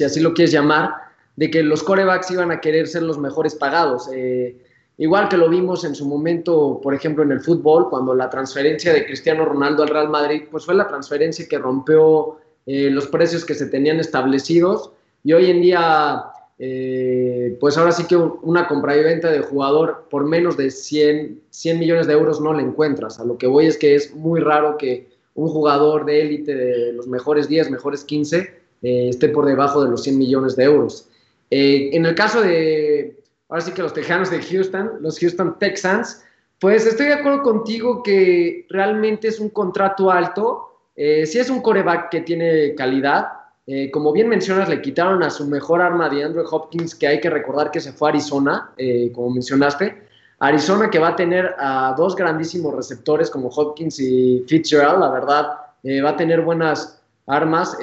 así 0.03 0.19
lo 0.19 0.33
quieres 0.33 0.51
llamar, 0.51 0.93
de 1.35 1.49
que 1.49 1.63
los 1.63 1.83
corebacks 1.83 2.31
iban 2.31 2.51
a 2.51 2.61
querer 2.61 2.87
ser 2.87 3.03
los 3.03 3.17
mejores 3.17 3.55
pagados. 3.55 4.09
Eh, 4.13 4.57
Igual 4.97 5.27
que 5.27 5.37
lo 5.37 5.49
vimos 5.49 5.83
en 5.85 5.95
su 5.95 6.07
momento, 6.07 6.79
por 6.81 6.93
ejemplo, 6.93 7.23
en 7.23 7.31
el 7.31 7.39
fútbol, 7.39 7.89
cuando 7.89 8.13
la 8.13 8.29
transferencia 8.29 8.93
de 8.93 9.05
Cristiano 9.05 9.43
Ronaldo 9.43 9.83
al 9.83 9.89
Real 9.89 10.09
Madrid, 10.09 10.43
pues 10.51 10.65
fue 10.65 10.75
la 10.75 10.87
transferencia 10.87 11.47
que 11.47 11.57
rompió 11.57 12.37
eh, 12.67 12.91
los 12.91 13.07
precios 13.07 13.43
que 13.43 13.55
se 13.55 13.65
tenían 13.65 13.99
establecidos. 13.99 14.91
Y 15.23 15.33
hoy 15.33 15.49
en 15.49 15.61
día, 15.63 16.25
eh, 16.59 17.57
pues 17.59 17.75
ahora 17.77 17.91
sí 17.91 18.05
que 18.05 18.15
una 18.15 18.67
compra 18.67 18.95
y 18.95 19.03
venta 19.03 19.31
de 19.31 19.39
jugador 19.39 20.05
por 20.11 20.25
menos 20.25 20.57
de 20.57 20.69
100, 20.69 21.41
100 21.49 21.79
millones 21.79 22.05
de 22.05 22.13
euros 22.13 22.39
no 22.39 22.53
la 22.53 22.61
encuentras. 22.61 23.19
A 23.19 23.25
lo 23.25 23.39
que 23.39 23.47
voy 23.47 23.65
es 23.65 23.77
que 23.79 23.95
es 23.95 24.13
muy 24.13 24.41
raro 24.41 24.77
que 24.77 25.09
un 25.33 25.49
jugador 25.49 26.05
de 26.05 26.21
élite 26.21 26.53
de 26.53 26.93
los 26.93 27.07
mejores 27.07 27.47
10, 27.47 27.71
mejores 27.71 28.03
15, 28.03 28.37
eh, 28.83 29.09
esté 29.09 29.29
por 29.29 29.47
debajo 29.47 29.83
de 29.83 29.89
los 29.89 30.03
100 30.03 30.19
millones 30.19 30.55
de 30.55 30.65
euros. 30.65 31.09
En 31.55 32.05
el 32.05 32.15
caso 32.15 32.41
de 32.41 33.23
ahora 33.49 33.61
sí 33.61 33.71
que 33.71 33.83
los 33.83 33.93
Tejanos 33.93 34.31
de 34.31 34.41
Houston, 34.41 34.93
los 35.01 35.19
Houston 35.19 35.59
Texans, 35.59 36.23
pues 36.59 36.85
estoy 36.85 37.07
de 37.07 37.13
acuerdo 37.13 37.43
contigo 37.43 38.01
que 38.01 38.65
realmente 38.69 39.27
es 39.27 39.39
un 39.39 39.49
contrato 39.49 40.09
alto. 40.09 40.79
Eh, 40.95 41.25
sí 41.25 41.37
es 41.37 41.49
un 41.49 41.61
coreback 41.61 42.09
que 42.09 42.21
tiene 42.21 42.73
calidad. 42.73 43.27
Eh, 43.67 43.91
como 43.91 44.13
bien 44.13 44.29
mencionas, 44.29 44.69
le 44.69 44.81
quitaron 44.81 45.21
a 45.23 45.29
su 45.29 45.45
mejor 45.45 45.81
arma 45.81 46.09
de 46.09 46.23
Andrew 46.23 46.45
Hopkins, 46.49 46.95
que 46.95 47.05
hay 47.05 47.19
que 47.19 47.29
recordar 47.29 47.69
que 47.69 47.79
se 47.81 47.91
fue 47.91 48.07
a 48.07 48.11
Arizona, 48.11 48.71
eh, 48.77 49.11
como 49.13 49.31
mencionaste. 49.31 50.03
Arizona 50.39 50.89
que 50.89 50.99
va 50.99 51.09
a 51.09 51.15
tener 51.15 51.53
a 51.59 51.93
dos 51.97 52.15
grandísimos 52.15 52.73
receptores 52.73 53.29
como 53.29 53.49
Hopkins 53.49 53.99
y 53.99 54.43
Fitzgerald, 54.47 54.99
la 54.99 55.09
verdad, 55.09 55.47
va 55.85 56.09
a 56.09 56.15
tener 56.15 56.41
buenas 56.41 57.01
armas. 57.27 57.77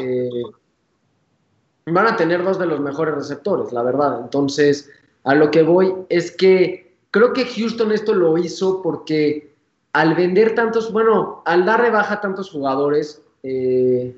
Van 1.92 2.06
a 2.06 2.16
tener 2.16 2.42
dos 2.44 2.58
de 2.58 2.66
los 2.66 2.80
mejores 2.80 3.14
receptores, 3.14 3.72
la 3.72 3.82
verdad. 3.82 4.20
Entonces, 4.22 4.90
a 5.24 5.34
lo 5.34 5.50
que 5.50 5.62
voy 5.62 5.94
es 6.08 6.30
que 6.30 6.94
creo 7.10 7.32
que 7.32 7.44
Houston 7.44 7.92
esto 7.92 8.14
lo 8.14 8.38
hizo 8.38 8.82
porque 8.82 9.50
al 9.92 10.14
vender 10.14 10.54
tantos, 10.54 10.92
bueno, 10.92 11.42
al 11.44 11.64
dar 11.64 11.80
rebaja 11.80 12.14
a 12.14 12.20
tantos 12.20 12.50
jugadores, 12.50 13.22
eh, 13.42 14.16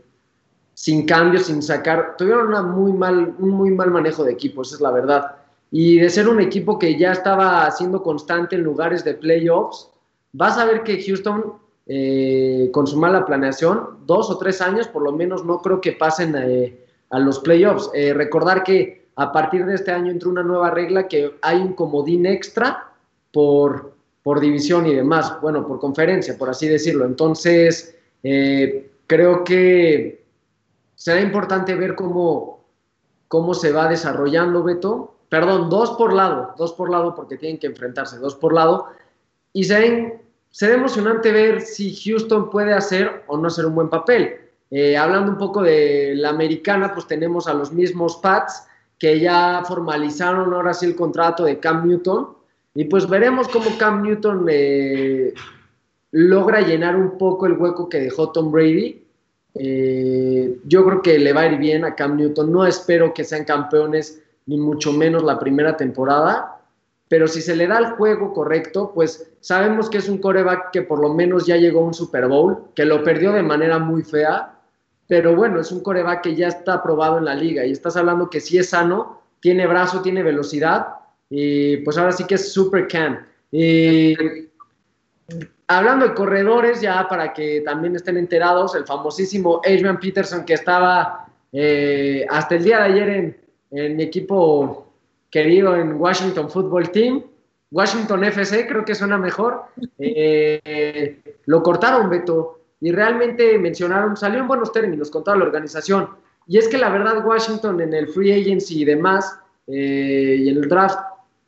sin 0.75 1.07
cambios, 1.07 1.45
sin 1.45 1.63
sacar, 1.63 2.17
tuvieron 2.17 2.49
una 2.49 2.63
muy 2.63 2.93
mal, 2.93 3.35
un 3.39 3.51
muy 3.51 3.71
mal 3.71 3.91
manejo 3.91 4.25
de 4.25 4.33
equipo, 4.33 4.63
es 4.63 4.81
la 4.81 4.91
verdad. 4.91 5.37
Y 5.71 5.99
de 5.99 6.11
ser 6.11 6.29
un 6.29 6.41
equipo 6.41 6.79
que 6.79 6.99
ya 6.99 7.13
estaba 7.13 7.71
siendo 7.71 8.03
constante 8.03 8.57
en 8.57 8.63
lugares 8.63 9.05
de 9.05 9.15
playoffs, 9.15 9.89
vas 10.33 10.59
a 10.59 10.65
ver 10.65 10.83
que 10.83 11.03
Houston, 11.03 11.55
eh, 11.87 12.69
con 12.73 12.87
su 12.87 12.99
mala 12.99 13.25
planeación, 13.25 13.99
dos 14.07 14.31
o 14.31 14.39
tres 14.39 14.61
años 14.61 14.89
por 14.89 15.03
lo 15.03 15.13
menos 15.13 15.45
no 15.45 15.61
creo 15.61 15.81
que 15.81 15.93
pasen 15.93 16.35
eh, 16.37 16.82
a 17.13 17.19
los 17.19 17.39
playoffs. 17.39 17.91
Eh, 17.95 18.13
recordar 18.13 18.65
que 18.65 19.07
a 19.17 19.31
partir 19.31 19.65
de 19.65 19.77
este 19.77 19.93
año 19.93 20.11
entró 20.11 20.31
una 20.31 20.43
nueva 20.43 20.71
regla 20.71 21.07
que 21.07 21.37
hay 21.43 21.59
un 21.59 21.75
comodín 21.75 22.27
extra 22.27 22.91
por, 23.33 23.93
por 24.23 24.41
división 24.41 24.87
y 24.87 24.95
demás, 24.95 25.41
bueno, 25.41 25.67
por 25.67 25.79
conferencia, 25.79 26.37
por 26.37 26.49
así 26.49 26.67
decirlo. 26.67 27.05
Entonces, 27.05 27.95
creo 29.07 29.45
que 29.45 30.25
será 30.95 31.21
importante 31.21 31.75
ver 31.75 31.95
cómo, 31.95 32.65
cómo 33.29 33.55
se 33.55 33.73
va 33.73 33.89
desarrollando 33.89 34.63
Beto. 34.63 35.17
Perdón, 35.29 35.69
dos 35.69 35.93
por 35.93 36.13
lado, 36.13 36.55
dos 36.57 36.73
por 36.73 36.91
lado 36.91 37.15
porque 37.15 37.37
tienen 37.37 37.59
que 37.59 37.67
enfrentarse, 37.67 38.19
dos 38.19 38.35
por 38.35 38.55
lado. 38.55 38.87
Y 39.53 39.65
será, 39.65 40.13
será 40.51 40.75
emocionante 40.75 41.33
ver 41.33 41.61
si 41.61 41.95
Houston 41.95 42.51
puede 42.51 42.73
hacer 42.73 43.25
o 43.27 43.37
no 43.37 43.49
hacer 43.49 43.67
un 43.67 43.75
buen 43.75 43.91
papel. 43.91 44.43
Eh, 44.73 44.97
hablando 44.97 45.31
un 45.31 45.39
poco 45.39 45.63
de 45.63 46.15
la 46.17 46.31
americana, 46.31 46.93
pues 46.93 47.07
tenemos 47.07 47.47
a 47.47 47.55
los 47.55 47.73
mismos 47.73 48.17
Pats 48.17 48.67
que 48.99 49.21
ya 49.21 49.63
formalizaron 49.69 50.53
ahora 50.53 50.75
sí 50.75 50.87
el 50.87 50.97
contrato 50.97 51.45
de 51.45 51.61
Cam 51.61 51.87
Newton. 51.87 52.31
Y 52.75 52.85
pues 52.85 53.09
veremos 53.09 53.47
cómo 53.47 53.67
Cam 53.79 54.03
Newton 54.03 54.47
eh, 54.49 55.33
logra 56.11 56.63
llenar 56.63 56.97
un 56.97 57.17
poco 57.17 57.47
el 57.47 57.53
hueco 57.53 57.89
que 57.89 58.01
dejó 58.01 58.33
Tom 58.33 58.51
Brady 58.51 59.03
eh, 59.55 60.59
yo 60.65 60.85
creo 60.85 61.03
que 61.03 61.19
le 61.19 61.33
va 61.33 61.43
a 61.43 61.47
ir 61.47 61.59
bien 61.59 61.85
a 61.85 61.95
Cam 61.95 62.17
Newton. 62.17 62.53
No 62.53 62.67
espero 62.67 63.13
que 63.13 63.25
sean 63.25 63.45
campeones, 63.45 64.23
ni 64.47 64.59
mucho 64.59 64.93
menos 64.93 65.23
la 65.23 65.39
primera 65.39 65.77
temporada. 65.77 66.59
Pero 67.09 67.29
si 67.29 67.43
se 67.43 67.55
le 67.55 67.67
da 67.67 67.79
el 67.79 67.87
juego 67.93 68.33
correcto, 68.33 68.93
pues 68.95 69.31
sabemos 69.41 69.91
que 69.91 69.99
es 69.99 70.09
un 70.09 70.19
coreback 70.19 70.71
que 70.71 70.83
por 70.83 70.99
lo 70.99 71.13
menos 71.13 71.47
ya 71.47 71.57
llegó 71.57 71.81
a 71.81 71.87
un 71.87 71.95
Super 71.95 72.27
Bowl, 72.27 72.71
que 72.75 72.87
lo 72.87 73.05
perdió 73.05 73.33
de 73.33 73.43
manera 73.43 73.79
muy 73.79 74.03
fea. 74.03 74.55
Pero 75.09 75.37
bueno, 75.37 75.61
es 75.61 75.73
un 75.73 75.83
coreback 75.83 76.23
que 76.23 76.35
ya 76.35 76.49
está 76.49 76.75
aprobado 76.75 77.19
en 77.19 77.25
la 77.25 77.35
liga. 77.35 77.65
Y 77.65 77.73
estás 77.73 77.97
hablando 77.97 78.31
que 78.31 78.41
si 78.41 78.59
es 78.59 78.71
sano, 78.71 79.21
tiene 79.41 79.67
brazo, 79.67 80.03
tiene 80.03 80.23
velocidad. 80.23 80.87
Y 81.29 81.79
pues 81.79 81.99
ahora 81.99 82.13
sí 82.13 82.25
que 82.25 82.37
es 82.37 82.53
Super 82.53 82.89
Cam. 82.89 83.25
Y 83.51 84.15
Hablando 85.75 86.07
de 86.07 86.15
corredores, 86.15 86.83
ya 86.83 87.09
para 87.09 87.33
que 87.33 87.63
también 87.63 87.97
estén 87.97 88.19
enterados, 88.19 88.75
el 88.75 88.85
famosísimo 88.85 89.63
Adrian 89.65 89.99
Peterson 89.99 90.45
que 90.45 90.53
estaba 90.53 91.27
eh, 91.51 92.27
hasta 92.29 92.57
el 92.57 92.65
día 92.65 92.79
de 92.79 92.85
ayer 92.85 93.09
en, 93.71 93.97
mi 93.97 94.03
equipo 94.03 94.93
querido 95.31 95.75
en 95.75 95.99
Washington 95.99 96.51
Football 96.51 96.91
Team, 96.91 97.25
Washington 97.71 98.23
FC, 98.25 98.67
creo 98.67 98.85
que 98.85 98.95
suena 98.95 99.17
mejor, 99.17 99.63
eh, 99.99 101.23
lo 101.47 101.63
cortaron, 101.63 102.11
Beto, 102.11 102.62
y 102.83 102.91
realmente 102.91 103.57
mencionaron, 103.59 104.17
salió 104.17 104.41
en 104.41 104.49
buenos 104.49 104.73
términos 104.73 105.09
con 105.09 105.23
toda 105.23 105.37
la 105.37 105.45
organización. 105.45 106.09
Y 106.49 106.59
es 106.59 106.67
que 106.67 106.77
la 106.77 106.91
verdad 106.91 107.25
Washington 107.25 107.81
en 107.81 107.95
el 107.95 108.09
free 108.09 108.33
agency 108.33 108.83
y 108.83 108.85
demás, 108.85 109.39
eh, 109.69 110.37
y 110.41 110.49
en 110.49 110.57
el 110.57 110.69
draft, 110.69 110.99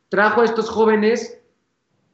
trajo 0.07 0.41
a 0.41 0.45
estos 0.45 0.69
jóvenes 0.69 1.37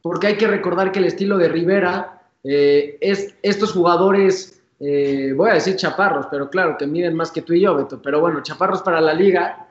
porque 0.02 0.26
hay 0.26 0.38
que 0.38 0.48
recordar 0.48 0.92
que 0.92 0.98
el 0.98 1.06
estilo 1.06 1.38
de 1.38 1.50
Rivera 1.50 2.24
eh, 2.44 2.98
es 3.00 3.36
estos 3.44 3.74
jugadores, 3.74 4.60
eh, 4.80 5.34
voy 5.36 5.52
a 5.52 5.54
decir 5.54 5.76
chaparros, 5.76 6.26
pero 6.32 6.50
claro, 6.50 6.76
que 6.76 6.88
miden 6.88 7.14
más 7.14 7.32
que 7.32 7.44
tú 7.44 7.54
y 7.54 7.62
yo, 7.62 7.76
Beto, 7.76 8.02
pero 8.02 8.22
bueno, 8.22 8.42
chaparros 8.42 8.82
para 8.82 9.00
la 9.00 9.14
liga, 9.14 9.68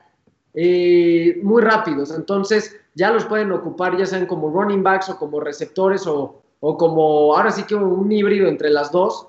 muy 0.53 1.61
rápidos, 1.61 2.11
entonces 2.11 2.77
ya 2.93 3.11
los 3.11 3.25
pueden 3.25 3.51
ocupar 3.51 3.97
ya 3.97 4.05
sean 4.05 4.25
como 4.25 4.49
running 4.49 4.83
backs 4.83 5.09
o 5.09 5.17
como 5.17 5.41
receptores 5.41 6.07
o, 6.07 6.41
o 6.61 6.77
como 6.77 7.35
ahora 7.35 7.51
sí 7.51 7.63
que 7.63 7.75
un 7.75 8.09
híbrido 8.11 8.47
entre 8.47 8.69
las 8.69 8.91
dos. 8.91 9.27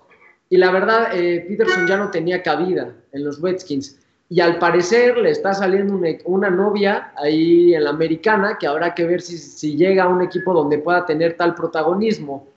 Y 0.53 0.59
la 0.59 0.71
verdad, 0.71 1.12
Peterson 1.12 1.87
ya 1.87 1.97
no 1.97 2.11
tenía 2.11 2.43
cabida 2.43 2.95
en 3.12 3.25
los 3.25 3.41
Redskins. 3.41 3.99
Y 4.29 4.41
al 4.41 4.59
parecer 4.59 5.17
le 5.17 5.31
está 5.31 5.55
saliendo 5.55 5.99
una, 6.27 6.51
novia 6.51 7.11
ahí 7.17 7.75
en 7.75 7.85
la 7.85 7.88
americana 7.88 8.59
que 8.59 8.67
habrá 8.67 8.95
que 8.95 9.07
ver 9.07 9.23
si, 9.23 9.77
llega 9.79 10.05
a 10.05 10.09
un 10.09 10.21
equipo 10.21 10.53
donde 10.53 10.77
pueda 10.77 11.07
tener 11.07 11.38
tal 11.38 11.55
protagonismo. 11.55 12.49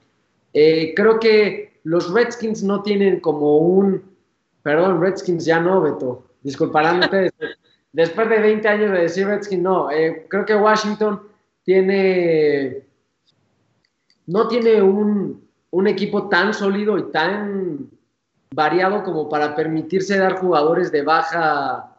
Eh, 0.52 0.92
creo 0.94 1.18
que 1.18 1.80
los 1.84 2.12
Redskins 2.12 2.62
no 2.62 2.82
tienen 2.82 3.20
como 3.20 3.56
un, 3.56 4.02
perdón, 4.62 5.00
Redskins 5.00 5.46
ya 5.46 5.58
no, 5.58 5.80
Beto, 5.80 6.26
disculparán 6.42 7.00
ustedes, 7.00 7.32
después 7.92 8.28
de 8.28 8.40
20 8.40 8.68
años 8.68 8.92
de 8.92 8.98
decir 8.98 9.26
Redskins 9.26 9.62
no, 9.62 9.90
eh, 9.90 10.26
creo 10.28 10.44
que 10.44 10.54
Washington 10.54 11.22
tiene, 11.62 12.84
no 14.26 14.48
tiene 14.48 14.82
un, 14.82 15.45
un 15.70 15.86
equipo 15.86 16.28
tan 16.28 16.54
sólido 16.54 16.98
y 16.98 17.10
tan 17.10 17.90
variado 18.54 19.02
como 19.02 19.28
para 19.28 19.54
permitirse 19.54 20.18
dar 20.18 20.36
jugadores 20.36 20.92
de 20.92 21.02
baja 21.02 21.96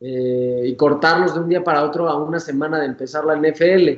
eh, 0.00 0.62
y 0.64 0.74
cortarlos 0.76 1.34
de 1.34 1.40
un 1.40 1.48
día 1.48 1.62
para 1.62 1.84
otro 1.84 2.08
a 2.08 2.22
una 2.22 2.40
semana 2.40 2.78
de 2.80 2.86
empezar 2.86 3.24
la 3.24 3.36
NFL. 3.36 3.88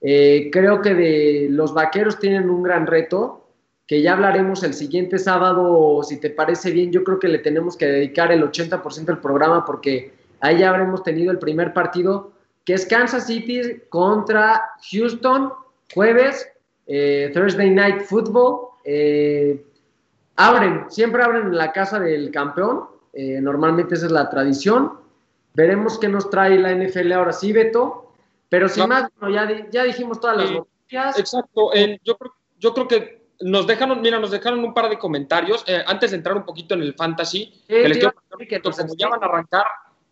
Eh, 0.00 0.50
creo 0.52 0.80
que 0.80 0.94
de 0.94 1.48
los 1.50 1.74
vaqueros 1.74 2.18
tienen 2.18 2.50
un 2.50 2.62
gran 2.62 2.86
reto, 2.86 3.48
que 3.86 4.02
ya 4.02 4.12
hablaremos 4.12 4.62
el 4.62 4.74
siguiente 4.74 5.18
sábado, 5.18 6.02
si 6.02 6.20
te 6.20 6.30
parece 6.30 6.70
bien, 6.70 6.92
yo 6.92 7.02
creo 7.02 7.18
que 7.18 7.28
le 7.28 7.38
tenemos 7.38 7.76
que 7.76 7.86
dedicar 7.86 8.30
el 8.30 8.42
80% 8.42 9.06
del 9.06 9.18
programa 9.18 9.64
porque 9.64 10.12
ahí 10.40 10.58
ya 10.58 10.68
habremos 10.68 11.02
tenido 11.02 11.32
el 11.32 11.38
primer 11.38 11.72
partido, 11.72 12.32
que 12.64 12.74
es 12.74 12.84
Kansas 12.84 13.26
City 13.26 13.82
contra 13.88 14.62
Houston, 14.92 15.52
jueves, 15.94 16.46
eh, 16.88 17.30
Thursday 17.32 17.70
Night 17.70 18.00
Football. 18.02 18.68
Abren, 20.38 20.84
siempre 20.88 21.22
abren 21.24 21.48
en 21.48 21.56
la 21.56 21.72
casa 21.72 21.98
del 21.98 22.30
campeón. 22.30 22.84
Eh, 23.12 23.40
normalmente 23.40 23.96
esa 23.96 24.06
es 24.06 24.12
la 24.12 24.30
tradición. 24.30 24.92
Veremos 25.52 25.98
qué 25.98 26.08
nos 26.08 26.30
trae 26.30 26.56
la 26.56 26.72
NFL 26.72 27.10
ahora 27.12 27.32
sí, 27.32 27.52
Beto. 27.52 28.12
Pero 28.48 28.68
sin 28.68 28.88
más, 28.88 29.10
ya, 29.72 29.82
dijimos 29.82 30.20
todas 30.20 30.36
las 30.36 30.50
noticias. 30.52 31.18
Exacto. 31.18 31.72
yo, 32.04 32.16
creo, 32.16 32.32
yo 32.60 32.72
creo 32.72 32.86
que 32.86 33.26
nos 33.40 33.66
dejaron, 33.66 34.00
mira, 34.00 34.20
nos 34.20 34.30
dejaron 34.30 34.60
un 34.60 34.72
par 34.72 34.88
de 34.88 34.96
comentarios. 34.96 35.64
Eh, 35.66 35.82
antes 35.84 36.12
de 36.12 36.18
entrar 36.18 36.36
un 36.36 36.44
poquito 36.44 36.74
en 36.74 36.82
el 36.82 36.94
fantasy, 36.94 37.52
que 37.66 37.88
les 37.88 37.98
como 37.98 38.94
ya 38.96 39.08
van 39.08 39.22
a 39.24 39.26
arrancar 39.26 39.64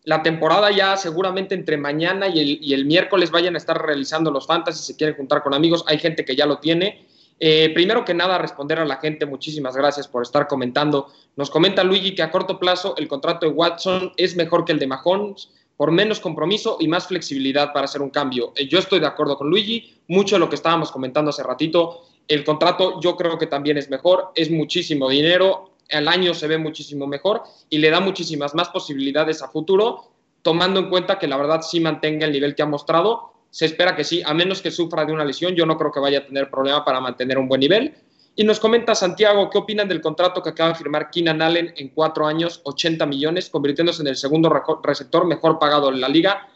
la 0.07 0.23
temporada 0.23 0.71
ya 0.71 0.95
seguramente 0.95 1.53
entre 1.53 1.75
mañana 1.75 2.29
y 2.29 2.73
el, 2.73 2.85
miércoles 2.85 3.29
vayan 3.29 3.55
a 3.55 3.57
estar 3.57 3.85
realizando 3.85 4.31
los 4.31 4.47
fantasy, 4.47 4.81
si 4.81 4.95
quieren 4.95 5.17
juntar 5.17 5.43
con 5.43 5.53
amigos, 5.53 5.83
hay 5.85 5.99
gente 5.99 6.23
que 6.23 6.33
ya 6.33 6.45
lo 6.45 6.59
tiene. 6.59 7.05
Eh, 7.41 7.71
primero 7.73 8.05
que 8.05 8.13
nada, 8.13 8.37
responder 8.37 8.79
a 8.79 8.85
la 8.85 8.95
gente, 8.95 9.25
muchísimas 9.25 9.75
gracias 9.75 10.07
por 10.07 10.23
estar 10.23 10.47
comentando. 10.47 11.11
Nos 11.35 11.49
comenta 11.49 11.83
Luigi 11.83 12.15
que 12.15 12.23
a 12.23 12.31
corto 12.31 12.57
plazo 12.57 12.95
el 12.95 13.09
contrato 13.09 13.47
de 13.47 13.51
Watson 13.51 14.13
es 14.15 14.37
mejor 14.37 14.63
que 14.63 14.71
el 14.71 14.79
de 14.79 14.87
Mahomes 14.87 15.49
por 15.75 15.91
menos 15.91 16.21
compromiso 16.21 16.77
y 16.79 16.87
más 16.87 17.07
flexibilidad 17.07 17.73
para 17.73 17.83
hacer 17.83 18.01
un 18.01 18.09
cambio. 18.09 18.53
Eh, 18.55 18.65
yo 18.65 18.79
estoy 18.79 19.01
de 19.01 19.07
acuerdo 19.07 19.37
con 19.37 19.49
Luigi, 19.49 19.93
mucho 20.07 20.37
de 20.37 20.39
lo 20.39 20.47
que 20.47 20.55
estábamos 20.55 20.89
comentando 20.89 21.31
hace 21.31 21.43
ratito. 21.43 22.05
El 22.29 22.45
contrato 22.45 23.01
yo 23.01 23.17
creo 23.17 23.37
que 23.37 23.47
también 23.47 23.77
es 23.77 23.89
mejor, 23.89 24.31
es 24.35 24.49
muchísimo 24.49 25.09
dinero, 25.09 25.71
al 25.91 26.07
año 26.07 26.33
se 26.33 26.47
ve 26.47 26.57
muchísimo 26.57 27.07
mejor 27.07 27.43
y 27.69 27.77
le 27.77 27.89
da 27.89 27.99
muchísimas 27.99 28.55
más 28.55 28.69
posibilidades 28.69 29.41
a 29.41 29.49
futuro, 29.49 30.11
tomando 30.41 30.79
en 30.79 30.89
cuenta 30.89 31.19
que 31.19 31.27
la 31.27 31.37
verdad 31.37 31.61
sí 31.61 31.79
mantenga 31.79 32.25
el 32.25 32.31
nivel 32.31 32.55
que 32.55 32.63
ha 32.63 32.67
mostrado 32.67 33.37
se 33.49 33.65
espera 33.65 33.95
que 33.95 34.03
sí, 34.03 34.21
a 34.25 34.33
menos 34.33 34.61
que 34.61 34.71
sufra 34.71 35.05
de 35.05 35.13
una 35.13 35.25
lesión, 35.25 35.55
yo 35.55 35.65
no 35.65 35.77
creo 35.77 35.91
que 35.91 35.99
vaya 35.99 36.19
a 36.19 36.25
tener 36.25 36.49
problema 36.49 36.83
para 36.83 36.99
mantener 36.99 37.37
un 37.37 37.47
buen 37.47 37.59
nivel. 37.59 37.95
Y 38.35 38.43
nos 38.43 38.59
comenta 38.59 38.93
Santiago, 38.93 39.49
¿qué 39.49 39.57
opinan 39.57 39.87
del 39.87 39.99
contrato 39.99 40.43
que 40.43 40.49
acaba 40.49 40.69
de 40.69 40.75
firmar 40.75 41.09
Keenan 41.09 41.41
Allen 41.41 41.73
en 41.75 41.89
cuatro 41.89 42.27
años, 42.27 42.61
80 42.65 43.03
millones, 43.07 43.49
convirtiéndose 43.49 44.03
en 44.03 44.09
el 44.09 44.15
segundo 44.15 44.53
receptor 44.83 45.25
mejor 45.25 45.57
pagado 45.57 45.89
en 45.89 46.01
la 46.01 46.07
liga? 46.07 46.47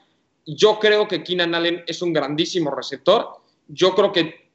Yo 0.45 0.77
creo 0.77 1.07
que 1.07 1.23
Keenan 1.23 1.55
Allen 1.55 1.83
es 1.87 2.03
un 2.03 2.13
grandísimo 2.13 2.69
receptor. 2.69 3.29
Yo 3.67 3.95
creo 3.95 4.11
que 4.11 4.51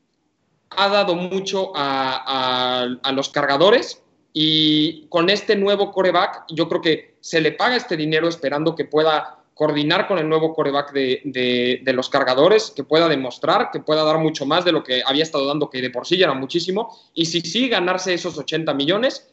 ha 0.70 0.89
dado 0.89 1.16
mucho 1.16 1.72
a, 1.74 2.87
a 3.03 3.12
los 3.12 3.29
cargadores 3.31 4.05
y 4.39 5.07
con 5.09 5.30
este 5.30 5.57
nuevo 5.57 5.91
coreback, 5.91 6.45
yo 6.51 6.68
creo 6.68 6.82
que 6.82 7.14
se 7.22 7.41
le 7.41 7.53
paga 7.53 7.74
este 7.74 7.97
dinero 7.97 8.28
esperando 8.28 8.74
que 8.74 8.84
pueda 8.84 9.39
coordinar 9.55 10.07
con 10.07 10.18
el 10.18 10.28
nuevo 10.28 10.53
coreback 10.53 10.93
de, 10.93 11.80
los 11.95 12.11
cargadores, 12.11 12.70
que 12.76 12.84
pueda 12.84 13.09
demostrar, 13.09 13.70
que 13.70 13.80
pueda 13.80 14.05
dar 14.05 14.18
mucho 14.18 14.45
más 14.45 14.62
de 14.66 14.72
lo 14.72 14.84
que 14.84 15.03
había 15.07 15.22
estado 15.22 15.47
dando, 15.47 15.70
que 15.70 15.80
de 15.80 15.89
por 15.89 16.07
sí 16.07 16.18
ya 16.18 16.26
era 16.26 16.34
muchísimo, 16.34 16.95
y 17.14 17.24
si 17.24 17.41
sí 17.41 17.70
ganarse 17.70 18.12
esos 18.12 18.37
80 18.37 18.74
millones, 18.74 19.26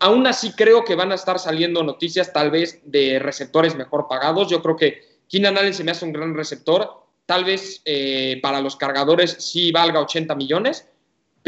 aún 0.00 0.26
así 0.26 0.52
creo 0.52 0.84
que 0.84 0.94
van 0.94 1.12
a 1.12 1.14
estar 1.14 1.38
saliendo 1.38 1.82
noticias 1.82 2.34
tal 2.34 2.50
vez 2.50 2.82
de 2.84 3.18
receptores 3.18 3.74
mejor 3.74 4.08
pagados. 4.08 4.50
Yo 4.50 4.60
creo 4.60 4.76
que 4.76 5.00
Keenan 5.26 5.56
Allen 5.56 5.72
se 5.72 5.84
me 5.84 5.92
hace 5.92 6.04
un 6.04 6.12
gran 6.12 6.34
receptor, 6.34 7.02
tal 7.24 7.46
vez 7.46 7.80
eh, 7.86 8.40
para 8.42 8.60
los 8.60 8.76
cargadores 8.76 9.38
sí 9.38 9.72
valga 9.72 10.00
80 10.00 10.34
millones, 10.34 10.86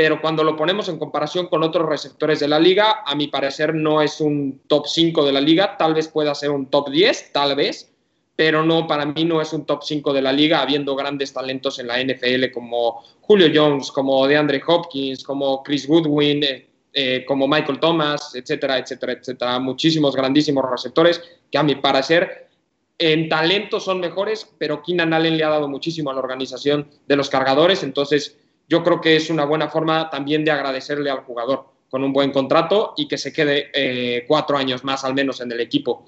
pero 0.00 0.18
cuando 0.18 0.42
lo 0.42 0.56
ponemos 0.56 0.88
en 0.88 0.98
comparación 0.98 1.48
con 1.48 1.62
otros 1.62 1.86
receptores 1.86 2.40
de 2.40 2.48
la 2.48 2.58
liga, 2.58 3.02
a 3.04 3.14
mi 3.14 3.26
parecer 3.26 3.74
no 3.74 4.00
es 4.00 4.18
un 4.22 4.62
top 4.66 4.86
5 4.86 5.26
de 5.26 5.32
la 5.32 5.42
liga, 5.42 5.76
tal 5.76 5.92
vez 5.92 6.08
pueda 6.08 6.34
ser 6.34 6.52
un 6.52 6.70
top 6.70 6.88
10, 6.88 7.32
tal 7.34 7.54
vez, 7.54 7.92
pero 8.34 8.64
no, 8.64 8.86
para 8.86 9.04
mí 9.04 9.26
no 9.26 9.42
es 9.42 9.52
un 9.52 9.66
top 9.66 9.82
5 9.82 10.14
de 10.14 10.22
la 10.22 10.32
liga, 10.32 10.62
habiendo 10.62 10.96
grandes 10.96 11.34
talentos 11.34 11.78
en 11.80 11.88
la 11.88 12.02
NFL 12.02 12.50
como 12.50 13.04
Julio 13.20 13.48
Jones, 13.54 13.92
como 13.92 14.26
DeAndre 14.26 14.62
Hopkins, 14.66 15.22
como 15.22 15.62
Chris 15.62 15.86
Goodwin, 15.86 16.44
eh, 16.44 16.66
eh, 16.94 17.22
como 17.26 17.46
Michael 17.46 17.78
Thomas, 17.78 18.34
etcétera, 18.34 18.78
etcétera, 18.78 19.12
etcétera. 19.12 19.58
Muchísimos 19.58 20.16
grandísimos 20.16 20.64
receptores 20.70 21.20
que 21.50 21.58
a 21.58 21.62
mi 21.62 21.74
parecer 21.74 22.48
en 22.96 23.28
talento 23.28 23.78
son 23.80 24.00
mejores, 24.00 24.50
pero 24.56 24.82
Keenan 24.82 25.12
Allen 25.12 25.36
le 25.36 25.44
ha 25.44 25.50
dado 25.50 25.68
muchísimo 25.68 26.08
a 26.08 26.14
la 26.14 26.20
organización 26.20 26.88
de 27.06 27.16
los 27.16 27.28
cargadores, 27.28 27.82
entonces 27.82 28.39
yo 28.70 28.82
creo 28.82 29.02
que 29.02 29.16
es 29.16 29.28
una 29.28 29.44
buena 29.44 29.68
forma 29.68 30.08
también 30.08 30.46
de 30.46 30.50
agradecerle 30.50 31.10
al 31.10 31.24
jugador 31.24 31.66
con 31.90 32.02
un 32.02 32.12
buen 32.12 32.30
contrato 32.30 32.94
y 32.96 33.06
que 33.06 33.18
se 33.18 33.32
quede 33.32 33.70
eh, 33.74 34.24
cuatro 34.26 34.56
años 34.56 34.82
más 34.84 35.04
al 35.04 35.12
menos 35.12 35.42
en 35.42 35.52
el 35.52 35.60
equipo 35.60 36.06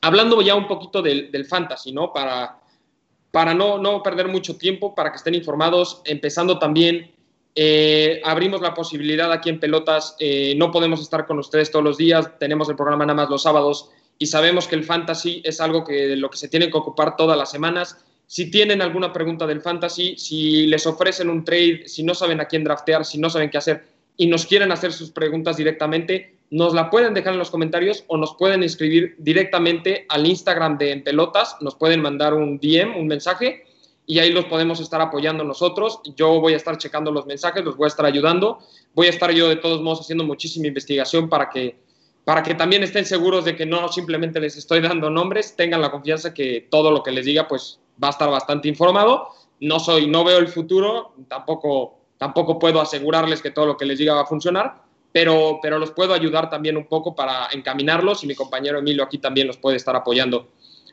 hablando 0.00 0.40
ya 0.40 0.54
un 0.54 0.66
poquito 0.66 1.02
del, 1.02 1.46
fantasy, 1.46 1.92
¿no? 1.92 2.12
Para, 2.12 2.60
para 3.30 3.54
no, 3.54 3.78
no, 3.78 4.02
perder 4.02 4.28
mucho 4.28 4.56
tiempo, 4.56 4.94
para 4.94 5.10
que 5.10 5.16
estén 5.16 5.34
informados, 5.34 6.02
empezando 6.04 6.58
también, 6.58 7.12
eh, 7.54 8.20
abrimos 8.24 8.60
la 8.60 8.74
posibilidad 8.74 9.32
aquí 9.32 9.48
en 9.48 9.58
Pelotas, 9.58 10.14
eh, 10.18 10.54
no 10.56 10.70
podemos 10.70 11.00
estar 11.00 11.26
con 11.26 11.38
ustedes 11.38 11.70
todos 11.70 11.84
los 11.84 11.96
días, 11.96 12.38
tenemos 12.38 12.68
el 12.68 12.76
programa 12.76 13.06
nada 13.06 13.16
más 13.16 13.30
los 13.30 13.42
sábados 13.42 13.90
y 14.18 14.26
sabemos 14.26 14.68
que 14.68 14.76
el 14.76 14.84
fantasy 14.84 15.42
es 15.44 15.60
algo 15.60 15.84
que 15.84 16.06
de 16.06 16.16
lo 16.16 16.30
que 16.30 16.38
se 16.38 16.48
tienen 16.48 16.70
que 16.70 16.78
ocupar 16.78 17.16
todas 17.16 17.36
las 17.36 17.50
semanas. 17.50 18.04
Si 18.26 18.50
tienen 18.50 18.82
alguna 18.82 19.12
pregunta 19.12 19.46
del 19.46 19.60
fantasy, 19.60 20.16
si 20.16 20.66
les 20.66 20.86
ofrecen 20.86 21.30
un 21.30 21.44
trade, 21.44 21.82
si 21.86 22.02
no 22.02 22.14
saben 22.14 22.40
a 22.40 22.46
quién 22.46 22.64
draftear, 22.64 23.04
si 23.04 23.18
no 23.18 23.30
saben 23.30 23.50
qué 23.50 23.58
hacer 23.58 23.84
y 24.16 24.26
nos 24.26 24.46
quieren 24.46 24.72
hacer 24.72 24.92
sus 24.92 25.10
preguntas 25.10 25.56
directamente, 25.56 26.38
nos 26.50 26.74
la 26.74 26.90
pueden 26.90 27.14
dejar 27.14 27.34
en 27.34 27.38
los 27.38 27.50
comentarios 27.50 28.04
o 28.06 28.16
nos 28.16 28.34
pueden 28.34 28.62
escribir 28.62 29.14
directamente 29.18 30.06
al 30.08 30.26
Instagram 30.26 30.78
de 30.78 30.92
En 30.92 31.04
Pelotas, 31.04 31.56
nos 31.60 31.74
pueden 31.74 32.00
mandar 32.00 32.34
un 32.34 32.58
DM, 32.58 32.96
un 32.96 33.06
mensaje, 33.06 33.64
y 34.06 34.20
ahí 34.20 34.30
los 34.30 34.44
podemos 34.44 34.80
estar 34.80 35.00
apoyando 35.00 35.42
nosotros. 35.42 36.00
Yo 36.16 36.40
voy 36.40 36.52
a 36.52 36.56
estar 36.56 36.78
checando 36.78 37.10
los 37.10 37.26
mensajes, 37.26 37.64
los 37.64 37.76
voy 37.76 37.86
a 37.86 37.88
estar 37.88 38.06
ayudando. 38.06 38.60
Voy 38.94 39.08
a 39.08 39.10
estar 39.10 39.32
yo 39.32 39.48
de 39.48 39.56
todos 39.56 39.82
modos 39.82 40.02
haciendo 40.02 40.22
muchísima 40.22 40.68
investigación 40.68 41.28
para 41.28 41.50
que, 41.50 41.76
para 42.26 42.42
que 42.42 42.56
también 42.56 42.82
estén 42.82 43.04
seguros 43.04 43.44
de 43.44 43.54
que 43.54 43.64
no 43.64 43.86
simplemente 43.86 44.40
les 44.40 44.56
estoy 44.56 44.80
dando 44.80 45.08
nombres, 45.10 45.54
tengan 45.54 45.80
la 45.80 45.92
confianza 45.92 46.34
que 46.34 46.66
todo 46.68 46.90
lo 46.90 47.04
que 47.04 47.12
les 47.12 47.24
diga 47.24 47.46
pues 47.46 47.78
va 48.02 48.08
a 48.08 48.10
estar 48.10 48.28
bastante 48.28 48.66
informado. 48.66 49.28
No 49.60 49.78
soy, 49.78 50.08
no 50.08 50.24
veo 50.24 50.38
el 50.38 50.48
futuro, 50.48 51.14
tampoco, 51.28 52.00
tampoco 52.18 52.58
puedo 52.58 52.80
asegurarles 52.80 53.40
que 53.40 53.52
todo 53.52 53.66
lo 53.66 53.76
que 53.76 53.84
les 53.84 54.00
diga 54.00 54.14
va 54.14 54.22
a 54.22 54.26
funcionar, 54.26 54.82
pero, 55.12 55.60
pero 55.62 55.78
los 55.78 55.92
puedo 55.92 56.14
ayudar 56.14 56.50
también 56.50 56.76
un 56.76 56.88
poco 56.88 57.14
para 57.14 57.46
encaminarlos 57.52 58.24
y 58.24 58.26
mi 58.26 58.34
compañero 58.34 58.80
Emilio 58.80 59.04
aquí 59.04 59.18
también 59.18 59.46
los 59.46 59.58
puede 59.58 59.76
estar 59.76 59.94
apoyando. 59.94 60.48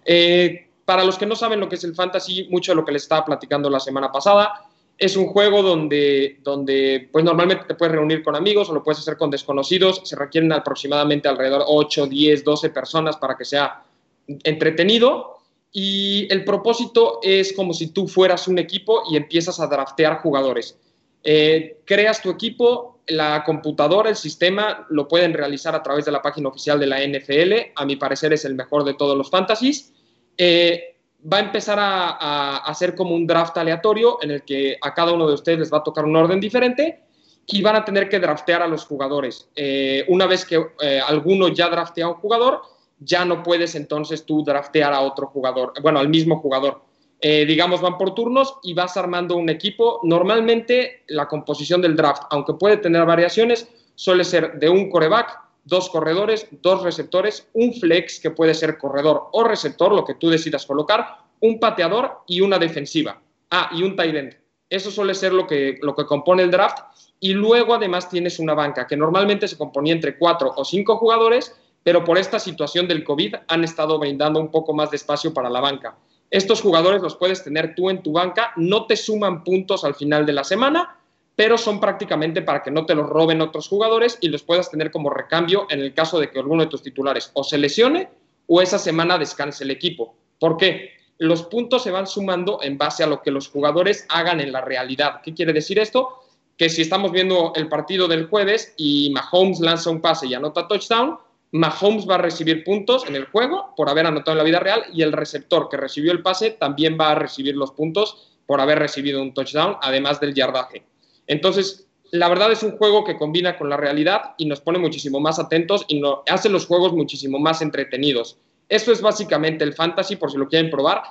Eh, 0.06 0.70
para 0.86 1.04
los 1.04 1.18
que 1.18 1.26
no 1.26 1.36
saben 1.36 1.60
lo 1.60 1.68
que 1.68 1.78
es 1.78 1.84
el 1.84 1.96
fantasy, 1.96 2.48
mucho 2.52 2.74
de 2.74 2.76
lo 2.76 2.86
que 2.86 2.92
les 2.92 3.02
estaba 3.02 3.26
platicando 3.26 3.72
la 3.72 3.80
semana 3.80 4.12
pasada, 4.12 4.68
es 4.98 5.18
un 5.18 5.28
juego 5.28 5.62
donde, 5.62 6.40
donde 6.44 7.10
pues 7.12 7.26
normalmente 7.26 7.66
te 7.68 7.76
puedes 7.76 7.94
reunir 7.94 8.24
con 8.24 8.36
amigos 8.36 8.70
o 8.70 8.74
lo 8.74 8.84
puedes 8.84 9.00
hacer 9.00 9.18
con 9.18 9.30
desconocidos. 9.30 10.02
Se 10.04 10.16
requieren 10.16 10.52
aproximadamente 10.52 11.28
alrededor 11.28 11.64
8, 11.68 12.08
10, 12.08 12.44
12 12.44 12.70
personas 12.70 13.18
para 13.18 13.36
que 13.36 13.46
sea 13.46 13.84
entretenido. 14.28 15.40
Y 15.72 16.28
el 16.32 16.46
propósito 16.46 17.20
es 17.24 17.54
como 17.54 17.74
si 17.74 17.88
tú 17.88 18.08
fueras 18.08 18.48
un 18.48 18.60
equipo 18.60 19.04
y 19.10 19.18
empiezas 19.18 19.60
a 19.60 19.68
draftear 19.68 20.20
jugadores. 20.20 20.78
Eh, 21.24 21.80
creas 21.86 22.22
tu 22.22 22.30
equipo, 22.30 23.00
la 23.08 23.44
computadora, 23.44 24.10
el 24.10 24.16
sistema, 24.16 24.86
lo 24.90 25.08
pueden 25.08 25.34
realizar 25.34 25.74
a 25.76 25.82
través 25.82 26.06
de 26.06 26.12
la 26.12 26.22
página 26.22 26.50
oficial 26.50 26.80
de 26.80 26.88
la 26.88 27.02
NFL. 27.02 27.72
A 27.76 27.86
mi 27.86 27.96
parecer 27.96 28.34
es 28.34 28.46
el 28.46 28.54
mejor 28.54 28.84
de 28.84 28.94
todos 28.94 29.18
los 29.18 29.30
fantasies. 29.32 29.92
Eh, 30.38 30.93
va 31.32 31.38
a 31.38 31.42
empezar 31.42 31.78
a, 31.80 32.58
hacer 32.58 32.96
como 32.96 33.16
un 33.16 33.26
draft 33.26 33.58
aleatorio 33.58 34.18
en 34.22 34.32
el 34.32 34.44
que 34.44 34.78
a 34.82 34.94
cada 34.94 35.14
uno 35.14 35.28
de 35.28 35.34
ustedes 35.34 35.60
les 35.60 35.74
va 35.74 35.78
a 35.78 35.84
tocar 35.84 36.06
un 36.06 36.16
orden 36.16 36.40
diferente 36.40 37.04
y 37.46 37.62
van 37.62 37.76
a 37.76 37.86
tener 37.86 38.10
que 38.10 38.20
draftear 38.20 38.62
a 38.62 38.68
los 38.68 38.86
jugadores. 38.86 39.50
Eh, 39.56 40.06
una 40.08 40.26
vez 40.26 40.46
que 40.46 40.66
eh, 40.82 41.02
alguno 41.06 41.50
ya 41.50 41.70
draftea 41.70 42.06
a 42.06 42.10
un 42.10 42.16
jugador, 42.16 42.62
ya 43.00 43.26
no 43.26 43.44
puedes 43.44 43.76
entonces 43.76 44.26
tú 44.26 44.44
draftear 44.44 44.94
a 44.94 45.02
otro 45.02 45.28
jugador, 45.28 45.74
bueno, 45.82 46.00
al 46.00 46.10
mismo 46.10 46.40
jugador. 46.40 46.82
Eh, 47.20 47.46
digamos, 47.46 47.80
van 47.80 47.98
por 47.98 48.14
turnos 48.14 48.58
y 48.64 48.74
vas 48.74 48.98
armando 48.98 49.38
un 49.38 49.50
equipo. 49.50 50.02
Normalmente 50.04 51.04
la 51.08 51.28
composición 51.28 51.82
del 51.82 51.96
draft, 51.96 52.24
aunque 52.30 52.54
puede 52.54 52.78
tener 52.78 53.06
variaciones, 53.06 53.70
suele 53.96 54.26
ser 54.26 54.60
de 54.60 54.70
un 54.70 54.90
coreback, 54.90 55.40
dos 55.64 55.90
corredores, 55.90 56.48
dos 56.62 56.84
receptores, 56.84 57.48
un 57.54 57.74
flex 57.74 58.20
que 58.20 58.32
puede 58.32 58.54
ser 58.54 58.78
corredor 58.78 59.30
o 59.32 59.44
receptor, 59.44 59.94
lo 59.94 60.06
que 60.06 60.16
tú 60.16 60.30
decidas 60.30 60.66
colocar, 60.66 61.18
un 61.40 61.60
pateador 61.60 62.22
y 62.28 62.42
una 62.42 62.60
defensiva. 62.60 63.22
Ah, 63.50 63.70
y 63.74 63.84
un 63.84 63.96
tight 63.96 64.16
end. 64.16 64.38
Eso 64.70 64.90
suele 64.90 65.14
ser 65.14 65.34
lo 65.34 65.46
que, 65.46 65.78
lo 65.82 65.96
que 65.96 66.06
compone 66.06 66.44
el 66.44 66.52
draft. 66.52 66.80
Y 67.20 67.34
luego 67.34 67.76
además 67.76 68.10
tienes 68.10 68.40
una 68.40 68.54
banca 68.54 68.88
que 68.88 68.98
normalmente 68.98 69.48
se 69.48 69.58
componía 69.58 69.94
entre 69.94 70.18
cuatro 70.18 70.52
o 70.56 70.66
cinco 70.66 70.98
jugadores, 70.98 71.56
pero 71.84 72.04
por 72.04 72.18
esta 72.18 72.40
situación 72.40 72.88
del 72.88 73.04
COVID 73.04 73.36
han 73.48 73.64
estado 73.64 74.00
brindando 74.00 74.40
un 74.40 74.50
poco 74.50 74.74
más 74.74 74.90
de 74.90 74.98
espacio 74.98 75.34
para 75.34 75.50
la 75.50 75.62
banca. 75.62 75.96
Estos 76.32 76.62
jugadores 76.62 77.02
los 77.02 77.16
puedes 77.16 77.44
tener 77.44 77.76
tú 77.76 77.90
en 77.90 78.02
tu 78.02 78.14
banca, 78.14 78.54
no 78.56 78.88
te 78.88 78.98
suman 78.98 79.44
puntos 79.44 79.84
al 79.84 79.94
final 79.94 80.26
de 80.26 80.34
la 80.34 80.44
semana, 80.44 80.98
pero 81.36 81.58
son 81.58 81.80
prácticamente 81.80 82.42
para 82.42 82.62
que 82.62 82.72
no 82.72 82.86
te 82.86 82.96
los 82.96 83.10
roben 83.10 83.42
otros 83.42 83.68
jugadores 83.68 84.18
y 84.22 84.28
los 84.28 84.44
puedas 84.44 84.70
tener 84.70 84.92
como 84.92 85.10
recambio 85.10 85.66
en 85.70 85.80
el 85.80 85.94
caso 85.94 86.20
de 86.20 86.30
que 86.30 86.40
alguno 86.40 86.64
de 86.64 86.70
tus 86.70 86.84
titulares 86.84 87.32
o 87.34 87.44
se 87.44 87.58
lesione 87.58 88.10
o 88.48 88.62
esa 88.62 88.78
semana 88.78 89.18
descanse 89.18 89.64
el 89.64 89.72
equipo. 89.72 90.16
¿Por 90.40 90.58
qué? 90.58 90.92
Los 91.18 91.44
puntos 91.44 91.84
se 91.84 91.92
van 91.92 92.08
sumando 92.08 92.60
en 92.62 92.78
base 92.78 93.04
a 93.04 93.08
lo 93.08 93.22
que 93.22 93.32
los 93.32 93.48
jugadores 93.48 94.06
hagan 94.10 94.42
en 94.42 94.52
la 94.52 94.62
realidad. 94.62 95.22
¿Qué 95.24 95.34
quiere 95.34 95.54
decir 95.54 95.80
esto? 95.80 96.20
Que 96.58 96.70
si 96.70 96.82
estamos 96.82 97.12
viendo 97.12 97.54
el 97.56 97.68
partido 97.68 98.08
del 98.08 98.28
jueves 98.28 98.74
y 98.78 99.12
Mahomes 99.14 99.60
lanza 99.60 99.90
un 99.90 100.02
pase 100.02 100.28
y 100.28 100.34
anota 100.34 100.68
touchdown, 100.68 101.18
Mahomes 101.52 102.08
va 102.10 102.16
a 102.16 102.20
recibir 102.20 102.64
puntos 102.64 103.08
en 103.08 103.16
el 103.16 103.26
juego 103.26 103.74
por 103.76 103.90
haber 103.90 104.06
anotado 104.06 104.34
en 104.34 104.40
la 104.40 104.44
vida 104.44 104.60
real 104.60 104.84
y 104.92 105.04
el 105.04 105.14
receptor 105.14 105.70
que 105.70 105.78
recibió 105.78 106.12
el 106.12 106.22
pase 106.22 106.52
también 106.52 106.98
va 107.00 107.12
a 107.12 107.16
recibir 107.16 107.56
los 107.56 107.72
puntos 107.72 108.32
por 108.46 108.60
haber 108.60 108.80
recibido 108.80 109.22
un 109.22 109.34
touchdown, 109.34 109.78
además 109.82 110.20
del 110.20 110.34
yardaje. 110.34 110.84
Entonces, 111.28 111.88
la 112.12 112.30
verdad 112.30 112.52
es 112.52 112.62
un 112.62 112.78
juego 112.78 113.04
que 113.04 113.18
combina 113.18 113.58
con 113.58 113.70
la 113.70 113.78
realidad 113.78 114.36
y 114.38 114.46
nos 114.46 114.62
pone 114.62 114.78
muchísimo 114.78 115.20
más 115.20 115.40
atentos 115.40 115.84
y 115.88 116.00
nos 116.00 116.20
hace 116.28 116.48
los 116.48 116.68
juegos 116.68 116.94
muchísimo 116.94 117.40
más 117.40 117.62
entretenidos. 117.62 118.38
Eso 118.70 118.92
es 118.92 119.02
básicamente 119.02 119.64
el 119.64 119.74
fantasy, 119.74 120.16
por 120.16 120.32
si 120.32 120.38
lo 120.38 120.48
quieren 120.48 120.70
probar. 120.70 121.02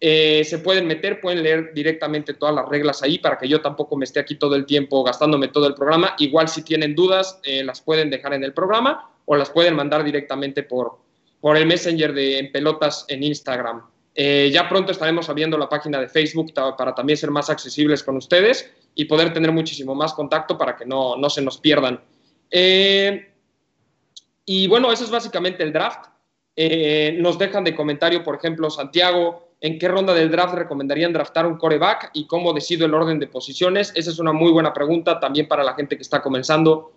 Eh, 0.00 0.42
se 0.44 0.58
pueden 0.58 0.86
meter, 0.86 1.20
pueden 1.20 1.42
leer 1.42 1.72
directamente 1.74 2.34
todas 2.34 2.54
las 2.54 2.68
reglas 2.68 3.02
ahí 3.02 3.18
para 3.18 3.38
que 3.38 3.46
yo 3.46 3.60
tampoco 3.60 3.96
me 3.96 4.04
esté 4.04 4.18
aquí 4.18 4.36
todo 4.36 4.56
el 4.56 4.64
tiempo 4.64 5.04
gastándome 5.04 5.48
todo 5.48 5.66
el 5.66 5.74
programa. 5.74 6.14
Igual 6.18 6.48
si 6.48 6.62
tienen 6.62 6.94
dudas, 6.94 7.38
eh, 7.44 7.62
las 7.62 7.80
pueden 7.82 8.10
dejar 8.10 8.34
en 8.34 8.42
el 8.42 8.54
programa 8.54 9.10
o 9.26 9.36
las 9.36 9.50
pueden 9.50 9.76
mandar 9.76 10.02
directamente 10.02 10.62
por, 10.62 10.98
por 11.40 11.56
el 11.56 11.66
Messenger 11.66 12.12
de 12.12 12.38
En 12.38 12.50
Pelotas 12.50 13.04
en 13.08 13.22
Instagram. 13.22 13.82
Eh, 14.14 14.50
ya 14.52 14.68
pronto 14.68 14.92
estaremos 14.92 15.28
abriendo 15.28 15.56
la 15.56 15.68
página 15.68 16.00
de 16.00 16.08
Facebook 16.08 16.52
para 16.54 16.94
también 16.94 17.16
ser 17.16 17.30
más 17.30 17.48
accesibles 17.48 18.02
con 18.02 18.16
ustedes 18.16 18.70
y 18.94 19.04
poder 19.04 19.32
tener 19.32 19.52
muchísimo 19.52 19.94
más 19.94 20.12
contacto 20.12 20.58
para 20.58 20.76
que 20.76 20.84
no, 20.84 21.16
no 21.16 21.30
se 21.30 21.42
nos 21.42 21.58
pierdan. 21.58 22.00
Eh, 22.50 23.32
y 24.44 24.66
bueno, 24.66 24.92
eso 24.92 25.04
es 25.04 25.10
básicamente 25.10 25.62
el 25.62 25.72
draft. 25.72 26.06
Eh, 26.56 27.16
nos 27.20 27.38
dejan 27.38 27.64
de 27.64 27.74
comentario, 27.74 28.24
por 28.24 28.34
ejemplo, 28.34 28.68
Santiago, 28.68 29.54
¿en 29.60 29.78
qué 29.78 29.88
ronda 29.88 30.12
del 30.12 30.30
draft 30.30 30.54
recomendarían 30.54 31.12
draftar 31.12 31.46
un 31.46 31.56
coreback 31.56 32.10
y 32.12 32.26
cómo 32.26 32.52
decido 32.52 32.86
el 32.86 32.94
orden 32.94 33.20
de 33.20 33.28
posiciones? 33.28 33.92
Esa 33.94 34.10
es 34.10 34.18
una 34.18 34.32
muy 34.32 34.50
buena 34.50 34.72
pregunta 34.72 35.20
también 35.20 35.46
para 35.46 35.62
la 35.62 35.74
gente 35.74 35.96
que 35.96 36.02
está 36.02 36.20
comenzando. 36.20 36.92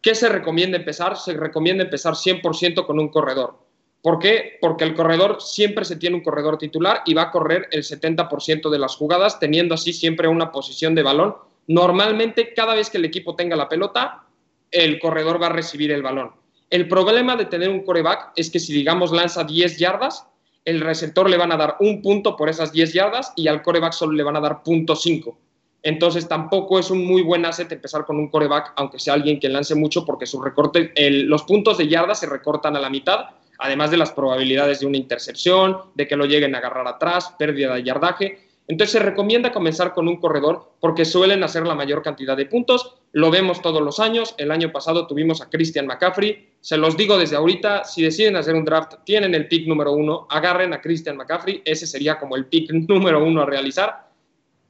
¿Qué 0.00 0.14
se 0.14 0.28
recomienda 0.28 0.78
empezar? 0.78 1.16
Se 1.16 1.34
recomienda 1.34 1.84
empezar 1.84 2.14
100% 2.14 2.86
con 2.86 2.98
un 2.98 3.08
corredor. 3.08 3.58
¿Por 4.04 4.18
qué? 4.18 4.58
Porque 4.60 4.84
el 4.84 4.94
corredor 4.94 5.38
siempre 5.40 5.86
se 5.86 5.96
tiene 5.96 6.16
un 6.16 6.22
corredor 6.22 6.58
titular 6.58 7.00
y 7.06 7.14
va 7.14 7.22
a 7.22 7.30
correr 7.30 7.68
el 7.72 7.84
70% 7.84 8.68
de 8.68 8.78
las 8.78 8.96
jugadas, 8.96 9.40
teniendo 9.40 9.74
así 9.74 9.94
siempre 9.94 10.28
una 10.28 10.52
posición 10.52 10.94
de 10.94 11.02
balón. 11.02 11.36
Normalmente, 11.68 12.52
cada 12.52 12.74
vez 12.74 12.90
que 12.90 12.98
el 12.98 13.06
equipo 13.06 13.34
tenga 13.34 13.56
la 13.56 13.66
pelota, 13.66 14.24
el 14.70 14.98
corredor 14.98 15.40
va 15.40 15.46
a 15.46 15.52
recibir 15.52 15.90
el 15.90 16.02
balón. 16.02 16.32
El 16.68 16.86
problema 16.86 17.34
de 17.34 17.46
tener 17.46 17.70
un 17.70 17.82
coreback 17.82 18.32
es 18.36 18.50
que 18.50 18.60
si, 18.60 18.74
digamos, 18.74 19.10
lanza 19.10 19.42
10 19.42 19.78
yardas, 19.78 20.26
el 20.66 20.82
receptor 20.82 21.30
le 21.30 21.38
van 21.38 21.52
a 21.52 21.56
dar 21.56 21.76
un 21.80 22.02
punto 22.02 22.36
por 22.36 22.50
esas 22.50 22.72
10 22.72 22.92
yardas 22.92 23.32
y 23.36 23.48
al 23.48 23.62
coreback 23.62 23.94
solo 23.94 24.12
le 24.12 24.22
van 24.22 24.36
a 24.36 24.40
dar 24.40 24.62
punto 24.62 24.96
5. 24.96 25.38
Entonces 25.82 26.28
tampoco 26.28 26.78
es 26.78 26.90
un 26.90 27.06
muy 27.06 27.22
buen 27.22 27.46
asset 27.46 27.72
empezar 27.72 28.04
con 28.04 28.18
un 28.18 28.28
coreback, 28.28 28.74
aunque 28.76 28.98
sea 28.98 29.14
alguien 29.14 29.40
que 29.40 29.48
lance 29.48 29.74
mucho, 29.74 30.04
porque 30.04 30.26
su 30.26 30.42
recorte, 30.42 30.92
los 31.24 31.44
puntos 31.44 31.78
de 31.78 31.88
yarda 31.88 32.14
se 32.14 32.26
recortan 32.26 32.76
a 32.76 32.80
la 32.80 32.90
mitad, 32.90 33.28
además 33.58 33.90
de 33.90 33.96
las 33.96 34.12
probabilidades 34.12 34.80
de 34.80 34.86
una 34.86 34.96
intercepción, 34.96 35.78
de 35.94 36.06
que 36.06 36.16
lo 36.16 36.26
lleguen 36.26 36.54
a 36.54 36.58
agarrar 36.58 36.86
atrás, 36.86 37.34
pérdida 37.38 37.74
de 37.74 37.82
yardaje. 37.82 38.38
Entonces 38.66 38.92
se 38.92 38.98
recomienda 38.98 39.52
comenzar 39.52 39.92
con 39.92 40.08
un 40.08 40.18
corredor 40.18 40.72
porque 40.80 41.04
suelen 41.04 41.44
hacer 41.44 41.66
la 41.66 41.74
mayor 41.74 42.02
cantidad 42.02 42.36
de 42.36 42.46
puntos. 42.46 42.94
Lo 43.12 43.30
vemos 43.30 43.60
todos 43.60 43.82
los 43.82 44.00
años. 44.00 44.34
El 44.38 44.50
año 44.50 44.72
pasado 44.72 45.06
tuvimos 45.06 45.42
a 45.42 45.50
Christian 45.50 45.86
McCaffrey. 45.86 46.48
Se 46.60 46.78
los 46.78 46.96
digo 46.96 47.18
desde 47.18 47.36
ahorita, 47.36 47.84
si 47.84 48.02
deciden 48.02 48.36
hacer 48.36 48.54
un 48.54 48.64
draft, 48.64 48.94
tienen 49.04 49.34
el 49.34 49.48
pick 49.48 49.66
número 49.66 49.92
uno, 49.92 50.26
agarren 50.30 50.72
a 50.72 50.80
Christian 50.80 51.16
McCaffrey. 51.16 51.60
Ese 51.64 51.86
sería 51.86 52.18
como 52.18 52.36
el 52.36 52.46
pick 52.46 52.70
número 52.88 53.22
uno 53.22 53.42
a 53.42 53.46
realizar. 53.46 54.08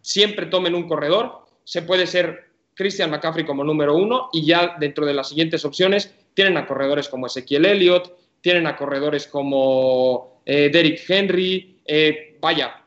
Siempre 0.00 0.46
tomen 0.46 0.74
un 0.74 0.88
corredor. 0.88 1.44
Se 1.62 1.82
puede 1.82 2.06
ser 2.08 2.50
Christian 2.74 3.10
McCaffrey 3.10 3.46
como 3.46 3.62
número 3.62 3.94
uno 3.94 4.28
y 4.32 4.44
ya 4.44 4.76
dentro 4.78 5.06
de 5.06 5.14
las 5.14 5.28
siguientes 5.28 5.64
opciones 5.64 6.12
tienen 6.34 6.56
a 6.56 6.66
corredores 6.66 7.08
como 7.08 7.26
Ezequiel 7.26 7.64
Elliott, 7.64 8.12
tienen 8.44 8.66
a 8.66 8.76
corredores 8.76 9.26
como 9.26 10.42
eh, 10.44 10.68
Derrick 10.70 11.00
Henry. 11.08 11.80
Eh, 11.86 12.36
vaya, 12.42 12.84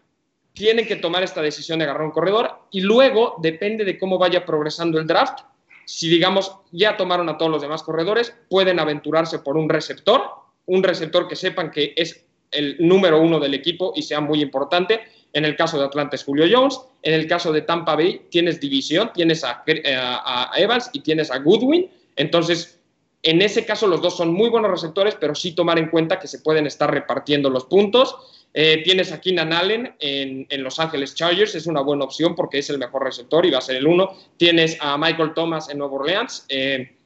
tienen 0.53 0.85
que 0.85 0.97
tomar 0.97 1.23
esta 1.23 1.41
decisión 1.41 1.79
de 1.79 1.85
agarrar 1.85 2.03
un 2.03 2.11
corredor 2.11 2.67
y 2.69 2.81
luego 2.81 3.37
depende 3.41 3.83
de 3.83 3.97
cómo 3.97 4.19
vaya 4.19 4.45
progresando 4.45 4.99
el 4.99 5.07
draft. 5.07 5.39
Si 5.83 6.09
digamos 6.09 6.55
ya 6.71 6.95
tomaron 6.95 7.27
a 7.27 7.39
todos 7.39 7.49
los 7.51 7.63
demás 7.63 7.81
corredores, 7.81 8.35
pueden 8.51 8.79
aventurarse 8.79 9.39
por 9.39 9.57
un 9.57 9.67
receptor, 9.67 10.21
un 10.67 10.83
receptor 10.83 11.27
que 11.27 11.35
sepan 11.35 11.71
que 11.71 11.95
es 11.97 12.23
el 12.51 12.77
número 12.79 13.19
uno 13.19 13.39
del 13.39 13.55
equipo 13.55 13.93
y 13.95 14.03
sea 14.03 14.21
muy 14.21 14.43
importante. 14.43 15.01
En 15.33 15.43
el 15.43 15.55
caso 15.55 15.79
de 15.79 15.85
Atlanta 15.85 16.17
es 16.17 16.23
Julio 16.23 16.45
Jones. 16.51 16.79
En 17.01 17.15
el 17.15 17.25
caso 17.25 17.51
de 17.51 17.63
Tampa 17.63 17.95
Bay 17.95 18.27
tienes 18.29 18.59
división, 18.59 19.09
tienes 19.11 19.43
a, 19.43 19.63
a 19.65 20.51
Evans 20.55 20.91
y 20.93 20.99
tienes 20.99 21.31
a 21.31 21.39
Goodwin. 21.39 21.89
Entonces, 22.15 22.76
en 23.29 23.41
ese 23.41 23.65
caso 23.65 23.87
los 23.87 24.01
dos 24.01 24.15
son 24.15 24.33
muy 24.33 24.49
buenos 24.49 24.71
receptores, 24.71 25.15
pero 25.19 25.35
sí 25.35 25.53
tomar 25.53 25.79
en 25.79 25.89
cuenta 25.89 26.19
que 26.19 26.27
se 26.27 26.39
pueden 26.39 26.67
estar 26.67 26.91
repartiendo 26.91 27.49
los 27.49 27.65
puntos 27.65 28.15
eh, 28.59 28.81
tienes 28.83 29.11
a 29.11 29.21
Keenan 29.21 29.53
Allen 29.53 29.95
en, 29.99 30.63
Los 30.63 30.79
Ángeles 30.79 31.13
Chargers, 31.13 31.53
es 31.53 31.67
una 31.67 31.81
buena 31.81 32.05
opción 32.05 32.35
porque 32.35 32.57
es 32.57 32.69
el 32.71 32.79
mejor 32.79 33.03
receptor 33.03 33.45
y 33.45 33.51
va 33.51 33.59
a 33.59 33.61
ser 33.61 33.75
el 33.75 33.85
uno. 33.85 34.17
Tienes 34.37 34.77
a 34.81 34.97
Michael 34.97 35.35
Thomas 35.35 35.69
en 35.69 35.77
Nueva 35.77 35.93
Orleans. 35.93 36.43
Eh, 36.49 36.97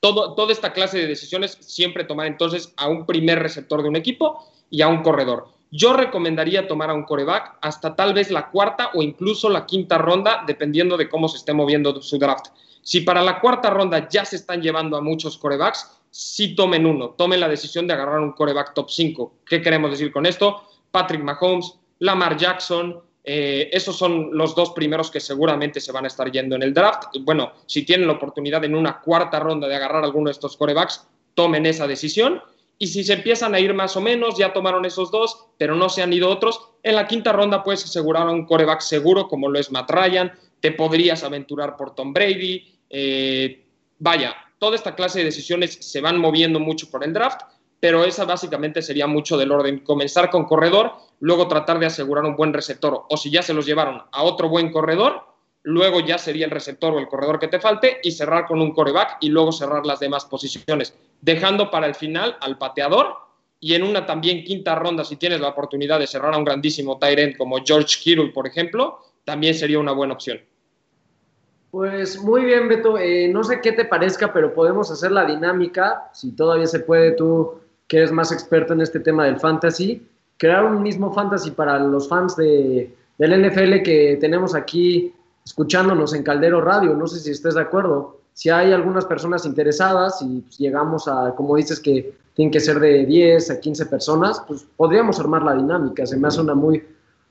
todo, 0.00 0.34
toda 0.34 0.52
esta 0.52 0.74
clase 0.74 0.98
de 0.98 1.06
decisiones 1.06 1.56
siempre 1.60 2.04
tomar 2.04 2.26
entonces 2.26 2.74
a 2.76 2.88
un 2.88 3.06
primer 3.06 3.38
receptor 3.38 3.82
de 3.82 3.88
un 3.88 3.96
equipo 3.96 4.46
y 4.68 4.82
a 4.82 4.88
un 4.88 5.02
corredor. 5.02 5.48
Yo 5.70 5.94
recomendaría 5.94 6.68
tomar 6.68 6.90
a 6.90 6.94
un 6.94 7.04
coreback 7.04 7.56
hasta 7.62 7.96
tal 7.96 8.12
vez 8.12 8.30
la 8.30 8.50
cuarta 8.50 8.90
o 8.92 9.02
incluso 9.02 9.48
la 9.48 9.64
quinta 9.64 9.96
ronda, 9.96 10.44
dependiendo 10.46 10.98
de 10.98 11.08
cómo 11.08 11.28
se 11.28 11.38
esté 11.38 11.54
moviendo 11.54 12.02
su 12.02 12.18
draft. 12.18 12.48
Si 12.82 13.02
para 13.02 13.22
la 13.22 13.40
cuarta 13.40 13.70
ronda 13.70 14.08
ya 14.08 14.24
se 14.24 14.36
están 14.36 14.62
llevando 14.62 14.96
a 14.96 15.00
muchos 15.00 15.38
corebacks, 15.38 15.98
sí 16.10 16.54
tomen 16.54 16.86
uno, 16.86 17.10
tomen 17.10 17.40
la 17.40 17.48
decisión 17.48 17.86
de 17.86 17.94
agarrar 17.94 18.20
un 18.20 18.32
coreback 18.32 18.74
top 18.74 18.90
5. 18.90 19.34
¿Qué 19.46 19.60
queremos 19.60 19.90
decir 19.90 20.12
con 20.12 20.26
esto? 20.26 20.62
Patrick 20.90 21.22
Mahomes, 21.22 21.74
Lamar 21.98 22.36
Jackson, 22.36 23.00
eh, 23.30 23.68
esos 23.72 23.96
son 23.96 24.30
los 24.32 24.54
dos 24.54 24.70
primeros 24.70 25.10
que 25.10 25.20
seguramente 25.20 25.80
se 25.80 25.92
van 25.92 26.04
a 26.04 26.08
estar 26.08 26.30
yendo 26.32 26.56
en 26.56 26.62
el 26.62 26.72
draft. 26.72 27.16
Bueno, 27.20 27.52
si 27.66 27.84
tienen 27.84 28.06
la 28.06 28.14
oportunidad 28.14 28.64
en 28.64 28.74
una 28.74 29.00
cuarta 29.00 29.38
ronda 29.38 29.68
de 29.68 29.76
agarrar 29.76 30.02
alguno 30.02 30.28
de 30.28 30.32
estos 30.32 30.56
corebacks, 30.56 31.06
tomen 31.34 31.66
esa 31.66 31.86
decisión. 31.86 32.40
Y 32.78 32.86
si 32.86 33.04
se 33.04 33.12
empiezan 33.12 33.54
a 33.54 33.60
ir 33.60 33.74
más 33.74 33.96
o 33.96 34.00
menos, 34.00 34.38
ya 34.38 34.52
tomaron 34.52 34.86
esos 34.86 35.10
dos, 35.10 35.46
pero 35.58 35.74
no 35.74 35.90
se 35.90 36.00
han 36.00 36.12
ido 36.12 36.30
otros, 36.30 36.70
en 36.82 36.94
la 36.94 37.06
quinta 37.06 37.32
ronda 37.32 37.64
puedes 37.64 37.84
asegurar 37.84 38.26
un 38.28 38.46
coreback 38.46 38.80
seguro 38.80 39.28
como 39.28 39.48
lo 39.48 39.58
es 39.58 39.70
Matt 39.70 39.90
Ryan, 39.90 40.32
te 40.60 40.72
podrías 40.72 41.22
aventurar 41.24 41.76
por 41.76 41.94
Tom 41.94 42.12
Brady. 42.12 42.78
Eh, 42.90 43.66
vaya, 43.98 44.34
toda 44.58 44.76
esta 44.76 44.94
clase 44.94 45.20
de 45.20 45.26
decisiones 45.26 45.78
se 45.80 46.00
van 46.00 46.18
moviendo 46.18 46.60
mucho 46.60 46.90
por 46.90 47.04
el 47.04 47.12
draft, 47.12 47.42
pero 47.80 48.04
esa 48.04 48.24
básicamente 48.24 48.82
sería 48.82 49.06
mucho 49.06 49.36
del 49.36 49.52
orden. 49.52 49.80
Comenzar 49.80 50.30
con 50.30 50.44
corredor, 50.44 50.92
luego 51.20 51.48
tratar 51.48 51.78
de 51.78 51.86
asegurar 51.86 52.24
un 52.24 52.36
buen 52.36 52.52
receptor, 52.52 53.04
o 53.08 53.16
si 53.16 53.30
ya 53.30 53.42
se 53.42 53.54
los 53.54 53.66
llevaron 53.66 54.02
a 54.10 54.22
otro 54.22 54.48
buen 54.48 54.72
corredor, 54.72 55.22
luego 55.62 56.00
ya 56.00 56.18
sería 56.18 56.46
el 56.46 56.50
receptor 56.50 56.94
o 56.94 56.98
el 56.98 57.08
corredor 57.08 57.38
que 57.38 57.48
te 57.48 57.60
falte 57.60 57.98
y 58.02 58.12
cerrar 58.12 58.46
con 58.46 58.60
un 58.60 58.72
coreback 58.72 59.18
y 59.20 59.28
luego 59.28 59.52
cerrar 59.52 59.84
las 59.84 60.00
demás 60.00 60.24
posiciones, 60.24 60.94
dejando 61.20 61.70
para 61.70 61.86
el 61.86 61.94
final 61.94 62.36
al 62.40 62.58
pateador 62.58 63.28
y 63.60 63.74
en 63.74 63.82
una 63.82 64.06
también 64.06 64.44
quinta 64.44 64.74
ronda, 64.76 65.04
si 65.04 65.16
tienes 65.16 65.40
la 65.40 65.48
oportunidad 65.48 65.98
de 65.98 66.06
cerrar 66.06 66.34
a 66.34 66.38
un 66.38 66.44
grandísimo 66.44 66.98
tight 66.98 67.18
end 67.18 67.36
como 67.36 67.58
George 67.64 67.98
Kittle, 68.00 68.28
por 68.28 68.46
ejemplo, 68.46 69.00
también 69.24 69.54
sería 69.54 69.78
una 69.78 69.92
buena 69.92 70.14
opción. 70.14 70.40
Pues 71.70 72.22
muy 72.22 72.44
bien, 72.44 72.68
Beto. 72.68 72.98
Eh, 72.98 73.28
no 73.28 73.44
sé 73.44 73.60
qué 73.60 73.72
te 73.72 73.84
parezca, 73.84 74.32
pero 74.32 74.54
podemos 74.54 74.90
hacer 74.90 75.12
la 75.12 75.24
dinámica, 75.26 76.10
si 76.12 76.32
todavía 76.32 76.66
se 76.66 76.80
puede, 76.80 77.12
tú 77.12 77.60
que 77.86 77.98
eres 77.98 78.12
más 78.12 78.32
experto 78.32 78.74
en 78.74 78.82
este 78.82 79.00
tema 79.00 79.24
del 79.24 79.40
fantasy, 79.40 80.06
crear 80.36 80.64
un 80.64 80.82
mismo 80.82 81.12
fantasy 81.12 81.50
para 81.50 81.78
los 81.78 82.08
fans 82.08 82.36
de, 82.36 82.94
del 83.16 83.48
NFL 83.48 83.82
que 83.82 84.18
tenemos 84.20 84.54
aquí 84.54 85.14
escuchándonos 85.44 86.14
en 86.14 86.22
Caldero 86.22 86.60
Radio. 86.60 86.94
No 86.94 87.06
sé 87.06 87.20
si 87.20 87.30
estés 87.30 87.54
de 87.54 87.62
acuerdo. 87.62 88.20
Si 88.34 88.50
hay 88.50 88.72
algunas 88.72 89.06
personas 89.06 89.44
interesadas 89.46 90.22
y 90.22 90.40
pues, 90.42 90.58
llegamos 90.58 91.08
a, 91.08 91.34
como 91.34 91.56
dices, 91.56 91.80
que 91.80 92.14
tienen 92.34 92.52
que 92.52 92.60
ser 92.60 92.78
de 92.78 93.04
10 93.04 93.50
a 93.50 93.60
15 93.60 93.86
personas, 93.86 94.42
pues 94.46 94.64
podríamos 94.76 95.18
armar 95.18 95.42
la 95.42 95.54
dinámica. 95.54 96.06
Se 96.06 96.16
me 96.16 96.28
hace 96.28 96.40
una 96.40 96.54
muy 96.54 96.84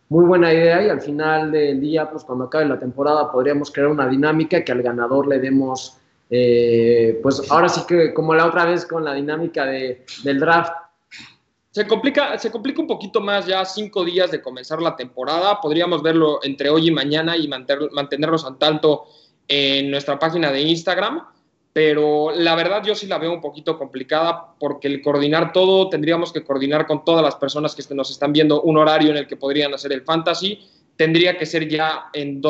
muy 0.10 0.26
buena 0.26 0.54
idea 0.54 0.86
y 0.86 0.90
al 0.90 1.02
final 1.02 1.52
del 1.52 1.82
día, 1.82 2.10
pues 2.10 2.24
cuando 2.24 2.46
acabe 2.46 2.66
la 2.66 2.80
temporada, 2.80 3.32
podríamos 3.32 3.72
crear 3.72 3.90
una 3.90 4.08
dinámica 4.08 4.64
que 4.64 4.72
al 4.72 4.82
ganador 4.82 5.28
le 5.28 5.40
demos, 5.40 5.98
eh, 6.30 7.20
pues 7.22 7.52
ahora 7.52 7.68
sí 7.68 7.82
que 7.88 8.14
como 8.14 8.34
la 8.34 8.46
otra 8.46 8.66
vez 8.66 8.86
con 8.86 9.04
la 9.04 9.14
dinámica 9.14 9.66
de, 9.66 10.06
del 10.24 10.40
draft. 10.40 10.72
Se 11.72 11.86
complica, 11.86 12.40
se 12.40 12.50
complica 12.50 12.82
un 12.82 12.88
poquito 12.88 13.22
más 13.22 13.46
ya 13.46 13.64
cinco 13.64 14.04
días 14.04 14.32
de 14.32 14.42
comenzar 14.42 14.82
la 14.82 14.96
temporada. 14.96 15.62
Podríamos 15.62 16.02
verlo 16.02 16.40
entre 16.42 16.70
hoy 16.70 16.88
y 16.88 16.92
mañana 16.92 17.38
y 17.38 17.48
mantenernos 17.48 18.46
al 18.46 18.58
tanto 18.58 19.06
en 19.48 19.92
nuestra 19.92 20.18
página 20.18 20.52
de 20.52 20.62
Instagram 20.62 21.22
pero 21.78 22.32
la 22.34 22.56
verdad 22.56 22.84
yo 22.84 22.96
sí 22.96 23.06
la 23.06 23.20
veo 23.20 23.32
un 23.32 23.40
poquito 23.40 23.78
complicada 23.78 24.56
porque 24.60 24.88
el 24.88 25.00
coordinar 25.00 25.54
todo, 25.54 25.90
tendríamos 25.90 26.34
que 26.34 26.44
coordinar 26.44 26.88
con 26.88 27.06
todas 27.06 27.24
las 27.24 27.36
personas 27.36 27.76
que 27.76 27.94
nos 27.94 28.10
están 28.10 28.34
viendo 28.34 28.64
un 28.64 28.78
horario 28.78 29.12
en 29.12 29.18
el 29.18 29.28
que 29.28 29.36
podrían 29.38 29.72
hacer 29.76 29.94
el 29.94 30.02
fantasy, 30.02 30.60
tendría 30.96 31.38
que 31.38 31.46
ser 31.46 31.70
ya 31.70 32.06
en, 32.14 32.42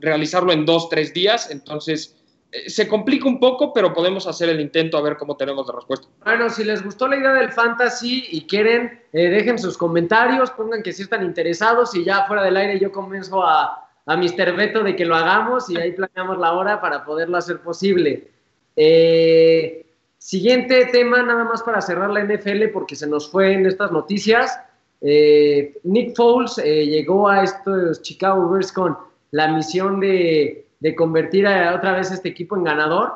realizarlo 0.00 0.52
en 0.52 0.66
dos, 0.66 0.88
tres 0.88 1.14
días, 1.14 1.48
entonces 1.52 2.16
eh, 2.50 2.68
se 2.68 2.88
complica 2.88 3.28
un 3.28 3.38
poco, 3.38 3.72
pero 3.72 3.94
podemos 3.94 4.26
hacer 4.26 4.48
el 4.48 4.60
intento 4.60 4.98
a 4.98 5.00
ver 5.00 5.16
cómo 5.16 5.36
tenemos 5.36 5.64
la 5.68 5.74
respuesta. 5.76 6.08
Bueno, 6.24 6.50
si 6.50 6.64
les 6.64 6.82
gustó 6.82 7.06
la 7.06 7.18
idea 7.18 7.34
del 7.34 7.52
fantasy 7.52 8.26
y 8.32 8.48
quieren, 8.48 9.00
eh, 9.12 9.28
dejen 9.28 9.60
sus 9.60 9.78
comentarios, 9.78 10.50
pongan 10.50 10.82
que 10.82 10.92
sí 10.92 11.02
están 11.02 11.24
interesados 11.24 11.94
y 11.94 12.02
ya 12.02 12.24
fuera 12.26 12.42
del 12.42 12.56
aire 12.56 12.80
yo 12.80 12.90
comienzo 12.90 13.44
a, 13.44 13.88
a 14.06 14.16
Mr. 14.16 14.56
Beto 14.56 14.82
de 14.82 14.96
que 14.96 15.04
lo 15.04 15.14
hagamos 15.14 15.70
y 15.70 15.76
ahí 15.76 15.92
planeamos 15.92 16.38
la 16.38 16.52
hora 16.54 16.80
para 16.80 17.04
poderlo 17.04 17.36
hacer 17.36 17.60
posible. 17.60 18.34
Eh, 18.76 19.86
siguiente 20.18 20.86
tema, 20.92 21.22
nada 21.22 21.44
más 21.44 21.62
para 21.62 21.80
cerrar 21.80 22.10
la 22.10 22.20
NFL, 22.20 22.68
porque 22.72 22.94
se 22.94 23.06
nos 23.06 23.30
fue 23.30 23.54
en 23.54 23.66
estas 23.66 23.90
noticias. 23.90 24.60
Eh, 25.00 25.78
Nick 25.84 26.14
Foles 26.14 26.58
eh, 26.58 26.86
llegó 26.86 27.28
a 27.28 27.42
estos 27.42 28.02
Chicago 28.02 28.48
Bears 28.50 28.72
con 28.72 28.96
la 29.30 29.48
misión 29.48 30.00
de, 30.00 30.66
convertir 30.96 31.46
a, 31.46 31.74
otra 31.74 31.92
vez 31.92 32.12
este 32.12 32.28
equipo 32.28 32.56
en 32.56 32.64
ganador. 32.64 33.12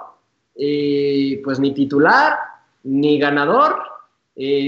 pues 0.54 1.61
ni 1.61 1.72
titular, 1.74 2.38
ni 2.82 3.18
ganador. 3.18 3.78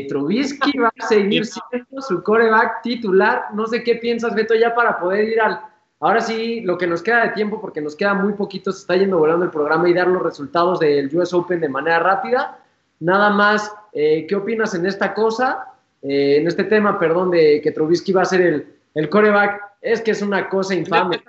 Trubisky 0.08 0.78
va 0.78 0.92
a 0.98 1.06
seguir 1.06 1.46
siendo 1.46 2.02
su 2.02 2.22
coreback 2.22 2.82
titular. 2.82 3.46
No 3.54 3.66
sé 3.66 3.82
qué 3.82 3.96
piensas, 3.96 4.34
Beto, 4.34 4.54
ya 4.54 4.74
para 4.74 4.98
poder 5.00 5.28
ir 5.28 5.40
al, 5.40 5.60
Ahora 6.02 6.20
sí, 6.20 6.60
lo 6.62 6.76
que 6.76 6.88
nos 6.88 7.00
queda 7.00 7.22
de 7.22 7.28
tiempo, 7.28 7.60
porque 7.60 7.80
nos 7.80 7.94
queda 7.94 8.12
muy 8.12 8.32
poquito, 8.32 8.72
se 8.72 8.80
está 8.80 8.96
yendo 8.96 9.18
volando 9.18 9.44
el 9.44 9.52
programa 9.52 9.88
y 9.88 9.94
dar 9.94 10.08
los 10.08 10.20
resultados 10.20 10.80
del 10.80 11.16
US 11.16 11.32
Open 11.32 11.60
de 11.60 11.68
manera 11.68 12.00
rápida. 12.00 12.58
Nada 12.98 13.30
más, 13.30 13.72
eh, 13.92 14.26
¿qué 14.28 14.34
opinas 14.34 14.74
en 14.74 14.84
esta 14.84 15.14
cosa? 15.14 15.68
Eh, 16.02 16.38
en 16.38 16.48
este 16.48 16.64
tema, 16.64 16.98
perdón, 16.98 17.30
de 17.30 17.60
que 17.62 17.70
Trubisky 17.70 18.12
va 18.12 18.22
a 18.22 18.24
ser 18.24 18.40
el, 18.40 18.74
el 18.94 19.08
coreback. 19.08 19.62
Es 19.80 20.00
que 20.00 20.10
es 20.10 20.22
una 20.22 20.48
cosa 20.48 20.74
infame. 20.74 21.22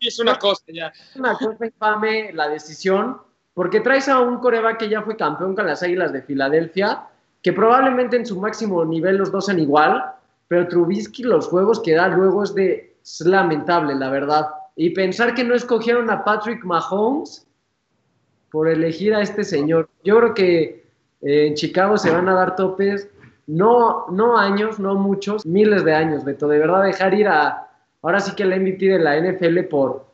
es 0.00 0.18
una 0.18 0.40
cosa, 0.40 0.64
ya. 0.66 0.88
Es 0.88 1.14
una 1.14 1.34
cosa 1.34 1.64
infame 1.64 2.32
la 2.32 2.48
decisión, 2.48 3.18
porque 3.54 3.78
traes 3.78 4.08
a 4.08 4.18
un 4.18 4.38
coreback 4.38 4.78
que 4.78 4.88
ya 4.88 5.02
fue 5.02 5.16
campeón 5.16 5.54
con 5.54 5.68
las 5.68 5.84
Águilas 5.84 6.12
de 6.12 6.22
Filadelfia, 6.22 7.04
que 7.42 7.52
probablemente 7.52 8.16
en 8.16 8.26
su 8.26 8.40
máximo 8.40 8.84
nivel 8.84 9.18
los 9.18 9.30
dos 9.30 9.46
sean 9.46 9.60
igual, 9.60 10.04
pero 10.48 10.66
Trubisky 10.66 11.22
los 11.22 11.46
juegos 11.46 11.78
que 11.78 11.94
da 11.94 12.08
luego 12.08 12.42
es 12.42 12.52
de 12.56 12.93
es 13.04 13.20
lamentable, 13.20 13.94
la 13.94 14.10
verdad. 14.10 14.48
Y 14.76 14.90
pensar 14.90 15.34
que 15.34 15.44
no 15.44 15.54
escogieron 15.54 16.10
a 16.10 16.24
Patrick 16.24 16.64
Mahomes 16.64 17.46
por 18.50 18.68
elegir 18.68 19.14
a 19.14 19.20
este 19.20 19.44
señor. 19.44 19.88
Yo 20.02 20.18
creo 20.18 20.34
que 20.34 20.86
eh, 21.22 21.46
en 21.46 21.54
Chicago 21.54 21.98
se 21.98 22.10
van 22.10 22.28
a 22.28 22.34
dar 22.34 22.56
topes, 22.56 23.08
no, 23.46 24.06
no 24.10 24.38
años, 24.38 24.78
no 24.78 24.94
muchos, 24.94 25.44
miles 25.44 25.84
de 25.84 25.94
años, 25.94 26.24
Beto. 26.24 26.48
De 26.48 26.58
verdad, 26.58 26.82
dejar 26.82 27.14
ir 27.14 27.28
a, 27.28 27.68
ahora 28.02 28.20
sí 28.20 28.34
que 28.34 28.42
el 28.42 28.58
MVP 28.60 28.86
de 28.86 28.98
la 28.98 29.20
NFL 29.20 29.60
por, 29.70 30.06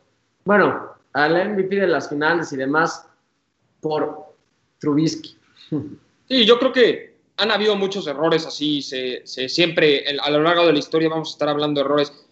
bueno, 0.43 0.91
al 1.13 1.53
MVP 1.53 1.77
de 1.77 1.87
las 1.87 2.09
finales 2.09 2.51
y 2.51 2.57
demás, 2.57 3.07
por 3.79 4.35
Trubisky. 4.79 5.37
Sí, 6.27 6.45
yo 6.45 6.59
creo 6.59 6.71
que 6.71 7.17
han 7.37 7.51
habido 7.51 7.75
muchos 7.75 8.07
errores 8.07 8.45
así, 8.45 8.81
se, 8.81 9.21
se 9.25 9.49
siempre, 9.49 10.05
a 10.21 10.29
lo 10.29 10.41
largo 10.41 10.65
de 10.65 10.73
la 10.73 10.79
historia 10.79 11.09
vamos 11.09 11.29
a 11.29 11.31
estar 11.33 11.49
hablando 11.49 11.79
de 11.79 11.85
errores 11.85 12.25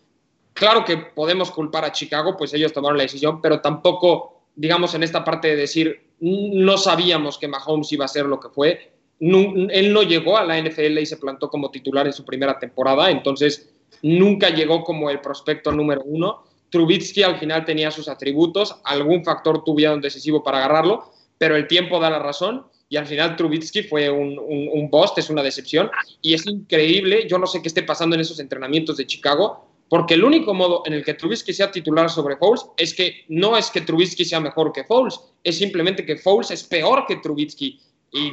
claro 0.59 0.83
que 0.83 0.97
podemos 0.97 1.49
culpar 1.49 1.85
a 1.85 1.91
Chicago, 1.91 2.35
pues 2.37 2.53
ellos 2.53 2.73
tomaron 2.73 2.97
la 2.97 3.03
decisión, 3.03 3.41
pero 3.41 3.61
tampoco, 3.61 4.43
digamos, 4.55 4.93
en 4.93 5.03
esta 5.03 5.23
parte 5.23 5.47
de 5.47 5.55
decir, 5.55 6.09
no 6.19 6.77
sabíamos 6.77 7.37
que 7.37 7.47
Mahomes 7.47 7.91
iba 7.93 8.05
a 8.05 8.09
ser 8.09 8.25
lo 8.25 8.39
que 8.39 8.49
fue. 8.49 8.91
él 9.19 9.93
no 9.93 10.03
llegó 10.03 10.37
a 10.37 10.43
la 10.43 10.61
NFL 10.61 10.99
y 10.99 11.05
se 11.05 11.17
plantó 11.17 11.49
como 11.49 11.71
titular 11.71 12.05
en 12.05 12.13
su 12.13 12.25
primera 12.25 12.59
temporada, 12.59 13.09
entonces 13.09 13.73
nunca 14.03 14.49
llegó 14.49 14.83
como 14.83 15.09
el 15.09 15.21
prospecto 15.21 15.71
número 15.71 16.03
uno. 16.03 16.43
Trubitsky 16.69 17.23
al 17.23 17.39
final 17.39 17.65
tenía 17.65 17.89
sus 17.89 18.09
atributos, 18.09 18.75
algún 18.83 19.23
factor 19.23 19.63
tuvieron 19.63 20.01
decisivo 20.01 20.43
para 20.43 20.59
agarrarlo, 20.59 21.11
pero 21.37 21.55
el 21.55 21.67
tiempo 21.67 21.99
da 21.99 22.09
la 22.09 22.19
razón 22.19 22.65
y 22.89 22.97
al 22.97 23.05
final 23.05 23.35
Trubitsky 23.35 23.83
fue 23.83 24.09
un, 24.09 24.37
un, 24.37 24.89
es 25.15 25.29
una 25.29 25.41
decepción 25.41 25.89
y 26.21 26.33
es 26.33 26.45
increíble, 26.45 27.27
yo 27.29 27.37
no 27.37 27.47
sé 27.47 27.61
qué 27.61 27.69
esté 27.69 27.83
pasando 27.83 28.15
en 28.15 28.21
esos 28.21 28.39
entrenamientos 28.39 28.97
de 28.97 29.07
Chicago, 29.07 29.68
porque 29.89 30.13
el 30.13 30.23
único 30.23 30.53
modo 30.53 30.83
en 30.85 30.93
el 30.93 31.03
que 31.03 31.15
Trubisky 31.15 31.51
sea 31.51 31.71
titular 31.71 32.09
sobre 32.09 32.37
Foles 32.37 32.65
es 32.77 32.93
que 32.93 33.25
no 33.29 33.57
es 33.57 33.71
que 33.71 33.81
Trubisky 33.81 34.23
sea 34.23 34.39
mejor 34.39 34.71
que 34.71 34.83
Foles, 34.83 35.19
es 35.43 35.57
simplemente 35.57 36.05
que 36.05 36.15
Foles 36.15 36.51
es 36.51 36.63
peor 36.63 37.05
que 37.07 37.15
Trubisky. 37.17 37.79
Y 38.11 38.31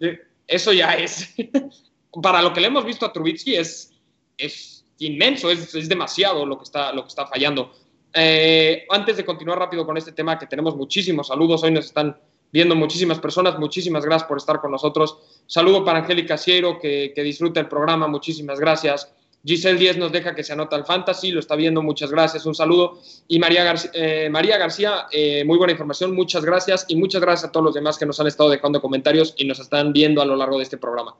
eh, 0.00 0.20
eso 0.46 0.72
ya 0.72 0.92
es, 0.94 1.34
para 2.22 2.42
lo 2.42 2.52
que 2.52 2.60
le 2.60 2.66
hemos 2.66 2.84
visto 2.84 3.06
a 3.06 3.12
Trubisky 3.12 3.56
es, 3.56 3.92
es 4.36 4.84
inmenso, 4.98 5.50
es, 5.50 5.74
es 5.74 5.88
demasiado 5.88 6.44
lo 6.44 6.58
que 6.58 6.64
está, 6.64 6.92
lo 6.92 7.02
que 7.02 7.08
está 7.08 7.26
fallando. 7.26 7.72
Eh, 8.12 8.86
antes 8.90 9.16
de 9.16 9.24
continuar 9.24 9.58
rápido 9.58 9.86
con 9.86 9.96
este 9.96 10.12
tema, 10.12 10.38
que 10.38 10.46
tenemos 10.46 10.76
muchísimos 10.76 11.28
saludos, 11.28 11.62
hoy 11.62 11.70
nos 11.70 11.86
están 11.86 12.18
viendo 12.52 12.74
muchísimas 12.74 13.18
personas, 13.18 13.58
muchísimas 13.58 14.04
gracias 14.04 14.28
por 14.28 14.36
estar 14.36 14.60
con 14.60 14.72
nosotros. 14.72 15.18
Saludo 15.46 15.86
para 15.86 16.00
Angélica 16.00 16.36
Ciero, 16.36 16.78
que, 16.78 17.12
que 17.14 17.22
disfruta 17.22 17.60
el 17.60 17.68
programa, 17.68 18.08
muchísimas 18.08 18.60
gracias. 18.60 19.10
Giselle 19.48 19.78
10 19.78 19.96
nos 19.96 20.12
deja 20.12 20.34
que 20.34 20.44
se 20.44 20.52
anota 20.52 20.76
el 20.76 20.84
fantasy, 20.84 21.30
lo 21.30 21.40
está 21.40 21.56
viendo, 21.56 21.82
muchas 21.82 22.10
gracias, 22.10 22.44
un 22.44 22.54
saludo. 22.54 22.98
Y 23.28 23.38
María, 23.38 23.64
García, 23.64 23.90
eh, 23.94 24.28
María 24.28 24.58
García 24.58 25.06
eh, 25.10 25.42
muy 25.46 25.56
buena 25.56 25.72
información, 25.72 26.14
muchas 26.14 26.44
gracias 26.44 26.84
y 26.88 26.96
muchas 26.96 27.22
gracias 27.22 27.48
a 27.48 27.52
todos 27.52 27.64
los 27.64 27.74
demás 27.74 27.96
que 27.96 28.04
nos 28.04 28.20
han 28.20 28.26
estado 28.26 28.50
dejando 28.50 28.82
comentarios 28.82 29.32
y 29.38 29.46
nos 29.46 29.58
están 29.58 29.94
viendo 29.94 30.20
a 30.20 30.26
lo 30.26 30.36
largo 30.36 30.58
de 30.58 30.64
este 30.64 30.76
programa. 30.76 31.14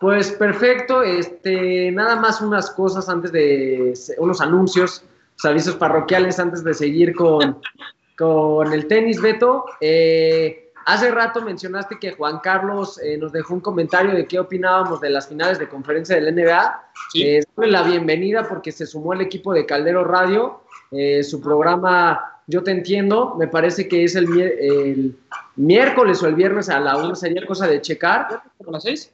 Pues 0.00 0.32
perfecto, 0.32 1.04
este, 1.04 1.92
nada 1.92 2.16
más 2.16 2.40
unas 2.40 2.72
cosas 2.72 3.08
antes 3.08 3.30
de, 3.30 3.94
unos 4.18 4.40
anuncios, 4.40 5.04
avisos 5.44 5.76
parroquiales 5.76 6.40
antes 6.40 6.64
de 6.64 6.74
seguir 6.74 7.14
con, 7.14 7.60
con 8.18 8.72
el 8.72 8.88
tenis, 8.88 9.20
Beto. 9.22 9.64
Eh, 9.80 10.63
Hace 10.86 11.10
rato 11.10 11.40
mencionaste 11.40 11.98
que 11.98 12.12
Juan 12.12 12.40
Carlos 12.40 13.00
eh, 13.02 13.16
nos 13.16 13.32
dejó 13.32 13.54
un 13.54 13.60
comentario 13.60 14.14
de 14.14 14.26
qué 14.26 14.38
opinábamos 14.38 15.00
de 15.00 15.10
las 15.10 15.28
finales 15.28 15.58
de 15.58 15.68
conferencia 15.68 16.16
del 16.16 16.34
NBA. 16.34 16.90
Sí. 17.12 17.22
Eh, 17.22 17.44
la 17.56 17.82
bienvenida 17.82 18.46
porque 18.48 18.70
se 18.70 18.86
sumó 18.86 19.12
al 19.12 19.22
equipo 19.22 19.54
de 19.54 19.64
Caldero 19.64 20.04
Radio. 20.04 20.60
Eh, 20.90 21.22
su 21.24 21.40
programa 21.40 22.42
Yo 22.46 22.62
Te 22.62 22.70
Entiendo, 22.70 23.34
me 23.36 23.48
parece 23.48 23.88
que 23.88 24.04
es 24.04 24.14
el, 24.14 24.26
el 24.40 25.16
miércoles 25.56 26.22
o 26.22 26.26
el 26.26 26.34
viernes 26.34 26.68
a 26.68 26.78
la 26.80 26.96
1, 26.98 27.14
sería 27.14 27.46
cosa 27.46 27.66
de 27.66 27.80
checar. 27.80 28.42
¿A 28.66 28.70
las 28.70 28.82
6? 28.82 29.10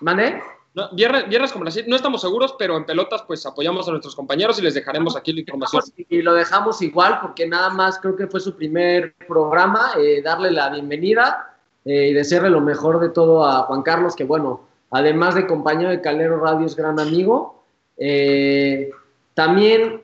¿Mande? 0.00 0.40
No, 0.74 0.88
viernes, 0.92 1.28
viernes 1.28 1.52
como 1.52 1.66
las 1.66 1.86
no 1.86 1.96
estamos 1.96 2.22
seguros, 2.22 2.54
pero 2.58 2.78
en 2.78 2.86
pelotas 2.86 3.22
pues 3.26 3.44
apoyamos 3.44 3.86
a 3.86 3.90
nuestros 3.90 4.16
compañeros 4.16 4.58
y 4.58 4.62
les 4.62 4.72
dejaremos 4.72 5.16
aquí 5.16 5.32
la 5.34 5.40
información. 5.40 5.82
Y 6.08 6.22
lo 6.22 6.32
dejamos 6.32 6.80
igual 6.80 7.18
porque 7.20 7.46
nada 7.46 7.68
más 7.68 7.98
creo 7.98 8.16
que 8.16 8.26
fue 8.26 8.40
su 8.40 8.56
primer 8.56 9.14
programa, 9.28 9.92
eh, 9.98 10.22
darle 10.22 10.50
la 10.50 10.70
bienvenida 10.70 11.58
eh, 11.84 12.08
y 12.08 12.12
desearle 12.14 12.48
lo 12.48 12.62
mejor 12.62 13.00
de 13.00 13.10
todo 13.10 13.44
a 13.44 13.64
Juan 13.64 13.82
Carlos, 13.82 14.16
que 14.16 14.24
bueno, 14.24 14.62
además 14.90 15.34
de 15.34 15.46
compañero 15.46 15.90
de 15.90 16.00
Calero 16.00 16.40
Radio 16.40 16.64
es 16.64 16.74
gran 16.74 16.98
amigo. 16.98 17.62
Eh, 17.98 18.90
también 19.34 20.02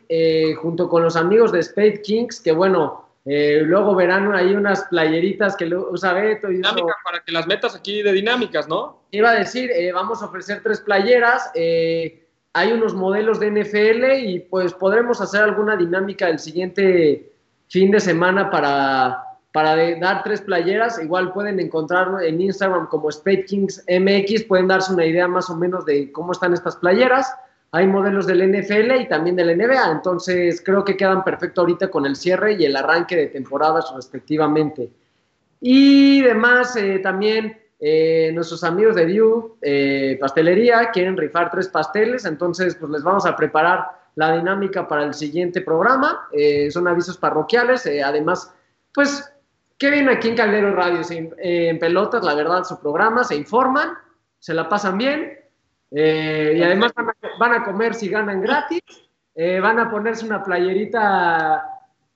junto 0.61 0.89
con 0.89 1.03
los 1.03 1.17
amigos 1.17 1.53
de 1.53 1.63
Spade 1.63 2.03
Kings, 2.03 2.41
que 2.41 2.53
bueno, 2.53 3.08
eh, 3.31 3.61
luego 3.63 3.95
verán 3.95 4.35
ahí 4.35 4.55
unas 4.55 4.85
playeritas 4.85 5.55
que 5.55 5.67
usa 5.67 6.15
Beto. 6.15 6.51
Y 6.51 6.57
Dinámica, 6.57 6.95
para 7.05 7.21
que 7.21 7.31
las 7.31 7.47
metas 7.47 7.75
aquí 7.75 8.03
de 8.03 8.13
dinámicas, 8.13 8.67
¿no? 8.69 9.03
Iba 9.11 9.31
a 9.31 9.35
decir, 9.35 9.71
eh, 9.71 9.93
vamos 9.93 10.23
a 10.23 10.27
ofrecer 10.27 10.63
tres 10.63 10.81
playeras. 10.81 11.51
Eh, 11.55 12.27
hay 12.55 12.73
unos 12.73 12.95
modelos 12.95 13.39
de 13.39 13.51
NFL 13.51 14.13
y 14.21 14.41
pues 14.41 14.73
podremos 14.73 15.21
hacer 15.21 15.43
alguna 15.43 15.77
dinámica 15.77 16.27
el 16.29 16.39
siguiente 16.39 17.31
fin 17.69 17.91
de 17.91 18.01
semana 18.01 18.51
para, 18.51 19.23
para 19.53 19.77
dar 19.99 20.23
tres 20.23 20.41
playeras. 20.41 20.99
Igual 20.99 21.33
pueden 21.35 21.61
encontrarlo 21.61 22.21
en 22.21 22.41
Instagram 22.41 22.87
como 22.89 23.13
Spade 23.13 23.45
Kings 23.45 23.85
MX. 23.89 24.45
Pueden 24.45 24.69
darse 24.69 24.95
una 24.95 25.05
idea 25.05 25.29
más 25.29 25.51
o 25.51 25.57
menos 25.57 25.85
de 25.85 26.11
cómo 26.13 26.33
están 26.33 26.55
estas 26.55 26.77
playeras 26.77 27.31
hay 27.71 27.87
modelos 27.87 28.27
del 28.27 28.51
NFL 28.51 28.93
y 29.01 29.09
también 29.09 29.37
del 29.37 29.57
NBA, 29.57 29.93
entonces 29.93 30.63
creo 30.65 30.85
que 30.85 30.97
quedan 30.97 31.23
perfecto 31.23 31.61
ahorita 31.61 31.91
con 31.91 32.07
el 32.07 32.17
cierre 32.17 32.55
y 32.55 32.65
el 32.65 32.75
arranque 32.75 33.17
de 33.17 33.27
temporadas 33.27 33.93
respectivamente. 33.95 34.91
Y 35.61 36.23
demás, 36.23 36.77
eh, 36.77 37.01
también 37.01 37.61
eh, 37.79 38.31
nuestros 38.33 38.65
amigos 38.65 38.95
de 38.97 39.05
View 39.05 39.57
eh, 39.61 40.17
Pastelería 40.21 40.91
quieren 40.91 41.17
rifar 41.17 41.51
tres 41.51 41.69
pasteles, 41.69 42.25
entonces 42.25 42.75
pues 42.75 42.91
les 42.91 43.03
vamos 43.03 43.27
a 43.27 43.37
preparar 43.37 43.87
la 44.15 44.37
dinámica 44.37 44.89
para 44.89 45.05
el 45.05 45.15
siguiente 45.15 45.61
programa. 45.61 46.27
son 46.71 46.89
avisos 46.89 47.17
parroquiales, 47.19 47.89
además, 48.05 48.53
pues, 48.93 49.33
¿qué 49.79 49.91
viene 49.91 50.11
aquí 50.11 50.29
en 50.29 50.37
Caldero 50.37 50.75
Radio? 50.75 51.03
en 51.09 51.79
pelotas, 51.79 52.25
la 52.25 52.35
verdad, 52.35 52.65
su 52.65 52.81
programa, 52.81 53.23
se 53.23 53.37
informan, 53.37 53.91
se 54.41 54.55
la 54.55 54.69
pasan 54.69 54.99
bien 54.99 55.39
eh, 55.91 56.55
y 56.57 56.63
además 56.63 56.93
van 56.95 57.09
a, 57.09 57.17
comer 57.65 57.95
si 57.95 58.09
ganan 58.09 58.41
gratis. 58.41 58.83
Eh, 59.35 59.61
van 59.61 59.79
a 59.79 59.91
ponerse 59.91 60.27
una 60.27 60.43
playerita, 60.43 61.65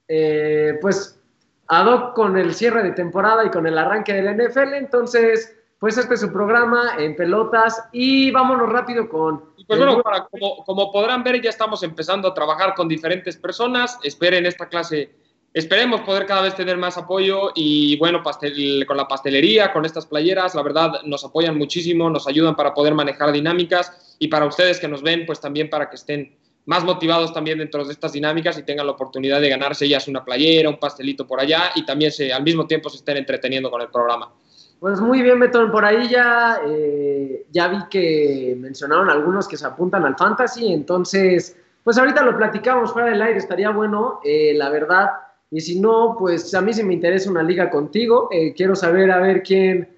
eh, 0.08 0.78
pues, 0.80 1.20
ad 1.68 1.86
hoc 1.86 2.14
con 2.14 2.36
el 2.36 2.52
cierre 2.54 2.82
de 2.82 2.92
temporada 2.92 3.44
y 3.44 3.50
con 3.50 3.66
el 3.66 3.78
arranque 3.78 4.12
del 4.12 4.36
NFL. 4.36 4.74
Entonces, 4.74 5.56
pues 5.78 5.96
este 5.98 6.14
es 6.14 6.20
su 6.20 6.32
programa 6.32 6.96
en 6.98 7.16
pelotas 7.16 7.88
y 7.92 8.30
vámonos 8.30 8.68
rápido 8.68 9.08
con... 9.08 9.52
Pues 9.66 9.78
bueno, 9.78 10.02
como, 10.30 10.64
como 10.64 10.92
podrán 10.92 11.22
ver, 11.22 11.40
ya 11.40 11.50
estamos 11.50 11.82
empezando 11.82 12.28
a 12.28 12.34
trabajar 12.34 12.74
con 12.74 12.88
diferentes 12.88 13.36
personas. 13.36 13.98
Esperen 14.02 14.44
esta 14.44 14.68
clase 14.68 15.21
esperemos 15.54 16.00
poder 16.02 16.26
cada 16.26 16.42
vez 16.42 16.54
tener 16.54 16.76
más 16.76 16.96
apoyo 16.96 17.50
y 17.54 17.98
bueno, 17.98 18.22
pastel, 18.22 18.84
con 18.86 18.96
la 18.96 19.08
pastelería, 19.08 19.72
con 19.72 19.84
estas 19.84 20.06
playeras, 20.06 20.54
la 20.54 20.62
verdad 20.62 21.02
nos 21.04 21.24
apoyan 21.24 21.58
muchísimo, 21.58 22.08
nos 22.10 22.26
ayudan 22.26 22.56
para 22.56 22.74
poder 22.74 22.94
manejar 22.94 23.32
dinámicas 23.32 24.16
y 24.18 24.28
para 24.28 24.46
ustedes 24.46 24.80
que 24.80 24.88
nos 24.88 25.02
ven, 25.02 25.26
pues 25.26 25.40
también 25.40 25.68
para 25.68 25.90
que 25.90 25.96
estén 25.96 26.36
más 26.64 26.84
motivados 26.84 27.32
también 27.32 27.58
dentro 27.58 27.84
de 27.84 27.92
estas 27.92 28.12
dinámicas 28.12 28.56
y 28.58 28.62
tengan 28.62 28.86
la 28.86 28.92
oportunidad 28.92 29.40
de 29.40 29.48
ganarse 29.48 29.88
ya 29.88 29.98
una 30.06 30.24
playera, 30.24 30.68
un 30.68 30.78
pastelito 30.78 31.26
por 31.26 31.40
allá 31.40 31.72
y 31.74 31.84
también 31.84 32.12
se, 32.12 32.32
al 32.32 32.42
mismo 32.42 32.66
tiempo 32.66 32.88
se 32.88 32.98
estén 32.98 33.16
entreteniendo 33.16 33.70
con 33.70 33.80
el 33.82 33.88
programa. 33.88 34.30
Pues 34.78 35.00
muy 35.00 35.22
bien, 35.22 35.38
Betón, 35.38 35.70
por 35.70 35.84
ahí 35.84 36.08
ya, 36.08 36.60
eh, 36.66 37.46
ya 37.50 37.68
vi 37.68 37.78
que 37.88 38.56
mencionaron 38.58 39.10
algunos 39.10 39.46
que 39.46 39.56
se 39.56 39.64
apuntan 39.64 40.04
al 40.04 40.16
fantasy, 40.16 40.72
entonces, 40.72 41.56
pues 41.84 41.98
ahorita 41.98 42.24
lo 42.24 42.36
platicamos 42.36 42.92
fuera 42.92 43.08
del 43.08 43.22
aire, 43.22 43.38
estaría 43.38 43.70
bueno, 43.70 44.18
eh, 44.24 44.54
la 44.56 44.70
verdad, 44.70 45.10
y 45.52 45.60
si 45.60 45.78
no, 45.78 46.16
pues 46.18 46.54
a 46.54 46.62
mí 46.62 46.72
sí 46.72 46.82
me 46.82 46.94
interesa 46.94 47.30
una 47.30 47.42
liga 47.42 47.68
contigo. 47.68 48.28
Eh, 48.32 48.54
quiero 48.54 48.74
saber 48.74 49.10
a 49.10 49.18
ver 49.18 49.42
quién, 49.42 49.90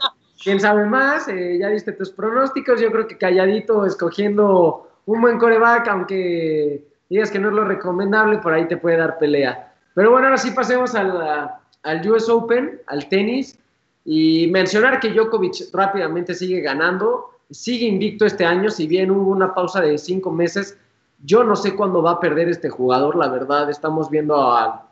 quién 0.43 0.59
sabe 0.59 0.85
más. 0.85 1.29
Eh, 1.29 1.59
ya 1.61 1.69
diste 1.69 1.93
tus 1.93 2.11
pronósticos. 2.11 2.81
Yo 2.81 2.91
creo 2.91 3.07
que 3.07 3.17
calladito, 3.17 3.87
escogiendo 3.87 4.91
un 5.07 5.21
buen 5.21 5.39
coreback, 5.39 5.87
aunque 5.87 6.85
digas 7.09 7.31
que 7.31 7.39
no 7.39 7.51
es 7.51 7.55
lo 7.55 7.65
recomendable, 7.65 8.39
por 8.39 8.53
ahí 8.53 8.67
te 8.67 8.79
puede 8.79 8.97
dar 8.97 9.17
pelea. 9.17 9.73
Pero 9.95 10.11
bueno, 10.11 10.27
ahora 10.27 10.39
sí 10.39 10.51
pasemos 10.51 10.97
al, 10.97 11.49
al 11.85 12.11
US 12.11 12.29
Open, 12.29 12.81
al 12.89 13.09
tenis. 13.09 13.57
Y 14.05 14.49
mencionar 14.49 14.99
que 14.99 15.11
Djokovic 15.11 15.73
rápidamente 15.73 16.35
sigue 16.35 16.63
ganando, 16.63 17.31
sigue 17.49 17.87
invicto 17.87 18.27
este 18.27 18.45
año, 18.45 18.71
si 18.71 18.89
bien 18.89 19.13
hubo 19.13 19.31
una 19.31 19.55
pausa 19.55 19.81
de 19.81 19.99
cinco 19.99 20.33
meses. 20.33 20.77
Yo 21.23 21.45
no 21.45 21.55
sé 21.55 21.77
cuándo 21.77 22.03
va 22.03 22.11
a 22.11 22.21
perder 22.21 22.49
este 22.49 22.71
jugador, 22.71 23.15
la 23.15 23.29
verdad. 23.29 23.71
Estamos 23.71 24.11
viendo 24.11 24.35
a 24.35 24.91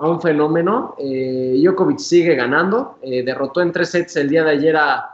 a 0.00 0.08
un 0.08 0.20
fenómeno. 0.20 0.94
Eh, 0.98 1.58
Djokovic 1.62 1.98
sigue 1.98 2.34
ganando. 2.34 2.98
Eh, 3.02 3.22
derrotó 3.22 3.60
en 3.60 3.72
tres 3.72 3.90
sets 3.90 4.16
el 4.16 4.28
día 4.28 4.44
de 4.44 4.50
ayer 4.50 4.76
a, 4.76 5.12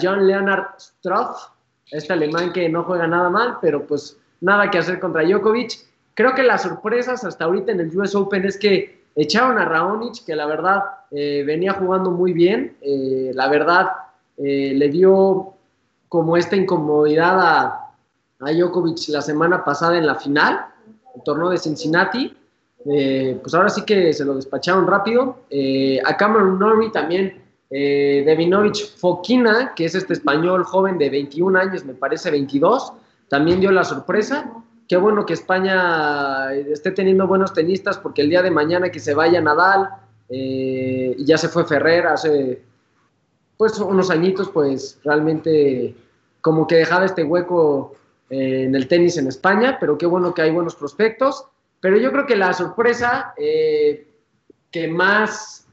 John 0.00 0.28
Leonard 0.28 0.78
Struff, 0.78 1.48
este 1.90 2.12
alemán 2.12 2.52
que 2.52 2.68
no 2.68 2.84
juega 2.84 3.08
nada 3.08 3.28
mal, 3.30 3.58
pero 3.60 3.84
pues 3.84 4.16
nada 4.40 4.70
que 4.70 4.78
hacer 4.78 5.00
contra 5.00 5.24
Djokovic. 5.24 5.72
Creo 6.14 6.36
que 6.36 6.44
las 6.44 6.62
sorpresas 6.62 7.24
hasta 7.24 7.46
ahorita 7.46 7.72
en 7.72 7.80
el 7.80 7.98
US 7.98 8.14
Open 8.14 8.44
es 8.44 8.56
que 8.56 9.02
echaron 9.16 9.58
a 9.58 9.64
Raonic, 9.64 10.24
que 10.24 10.36
la 10.36 10.46
verdad 10.46 10.84
eh, 11.10 11.42
venía 11.44 11.72
jugando 11.72 12.12
muy 12.12 12.32
bien. 12.32 12.76
Eh, 12.80 13.32
la 13.34 13.48
verdad 13.48 13.88
le 14.38 14.88
dio 14.88 15.54
como 16.08 16.36
esta 16.36 16.54
incomodidad 16.54 17.40
a, 17.40 17.90
a 18.40 18.52
Djokovic 18.52 19.08
la 19.08 19.20
semana 19.20 19.64
pasada 19.64 19.98
en 19.98 20.06
la 20.06 20.14
final, 20.14 20.66
el 21.16 21.22
torneo 21.24 21.50
de 21.50 21.58
Cincinnati. 21.58 22.36
Eh, 22.90 23.38
pues 23.40 23.54
ahora 23.54 23.68
sí 23.68 23.82
que 23.82 24.12
se 24.12 24.24
lo 24.24 24.34
despacharon 24.34 24.86
rápido. 24.86 25.40
Eh, 25.50 26.00
a 26.04 26.16
Cameron 26.16 26.58
Norrie 26.58 26.90
también, 26.90 27.42
eh, 27.70 28.22
Devinovich 28.26 28.96
Fokina, 28.96 29.72
que 29.74 29.84
es 29.84 29.94
este 29.94 30.14
español 30.14 30.64
joven 30.64 30.98
de 30.98 31.10
21 31.10 31.58
años, 31.58 31.84
me 31.84 31.94
parece 31.94 32.30
22, 32.30 32.92
también 33.28 33.60
dio 33.60 33.70
la 33.72 33.84
sorpresa. 33.84 34.52
qué 34.88 34.96
bueno 34.98 35.24
que 35.24 35.32
España 35.32 36.52
esté 36.52 36.90
teniendo 36.90 37.26
buenos 37.26 37.54
tenistas 37.54 37.96
porque 37.96 38.20
el 38.20 38.28
día 38.28 38.42
de 38.42 38.50
mañana 38.50 38.90
que 38.90 39.00
se 39.00 39.14
vaya 39.14 39.40
Nadal, 39.40 39.88
eh, 40.34 41.14
y 41.18 41.24
ya 41.26 41.36
se 41.36 41.48
fue 41.48 41.64
Ferrer 41.66 42.06
hace 42.06 42.62
pues 43.58 43.78
unos 43.78 44.10
añitos, 44.10 44.48
pues 44.48 44.98
realmente 45.04 45.94
como 46.40 46.66
que 46.66 46.76
dejaba 46.76 47.04
este 47.04 47.22
hueco 47.22 47.94
eh, 48.30 48.64
en 48.64 48.74
el 48.74 48.88
tenis 48.88 49.18
en 49.18 49.28
España, 49.28 49.76
pero 49.78 49.98
qué 49.98 50.06
bueno 50.06 50.32
que 50.32 50.42
hay 50.42 50.50
buenos 50.50 50.74
prospectos. 50.74 51.44
Pero 51.82 51.98
yo 51.98 52.12
creo 52.12 52.26
que 52.26 52.36
la 52.36 52.52
sorpresa 52.52 53.34
eh, 53.36 54.06
que 54.70 54.86
más, 54.86 55.66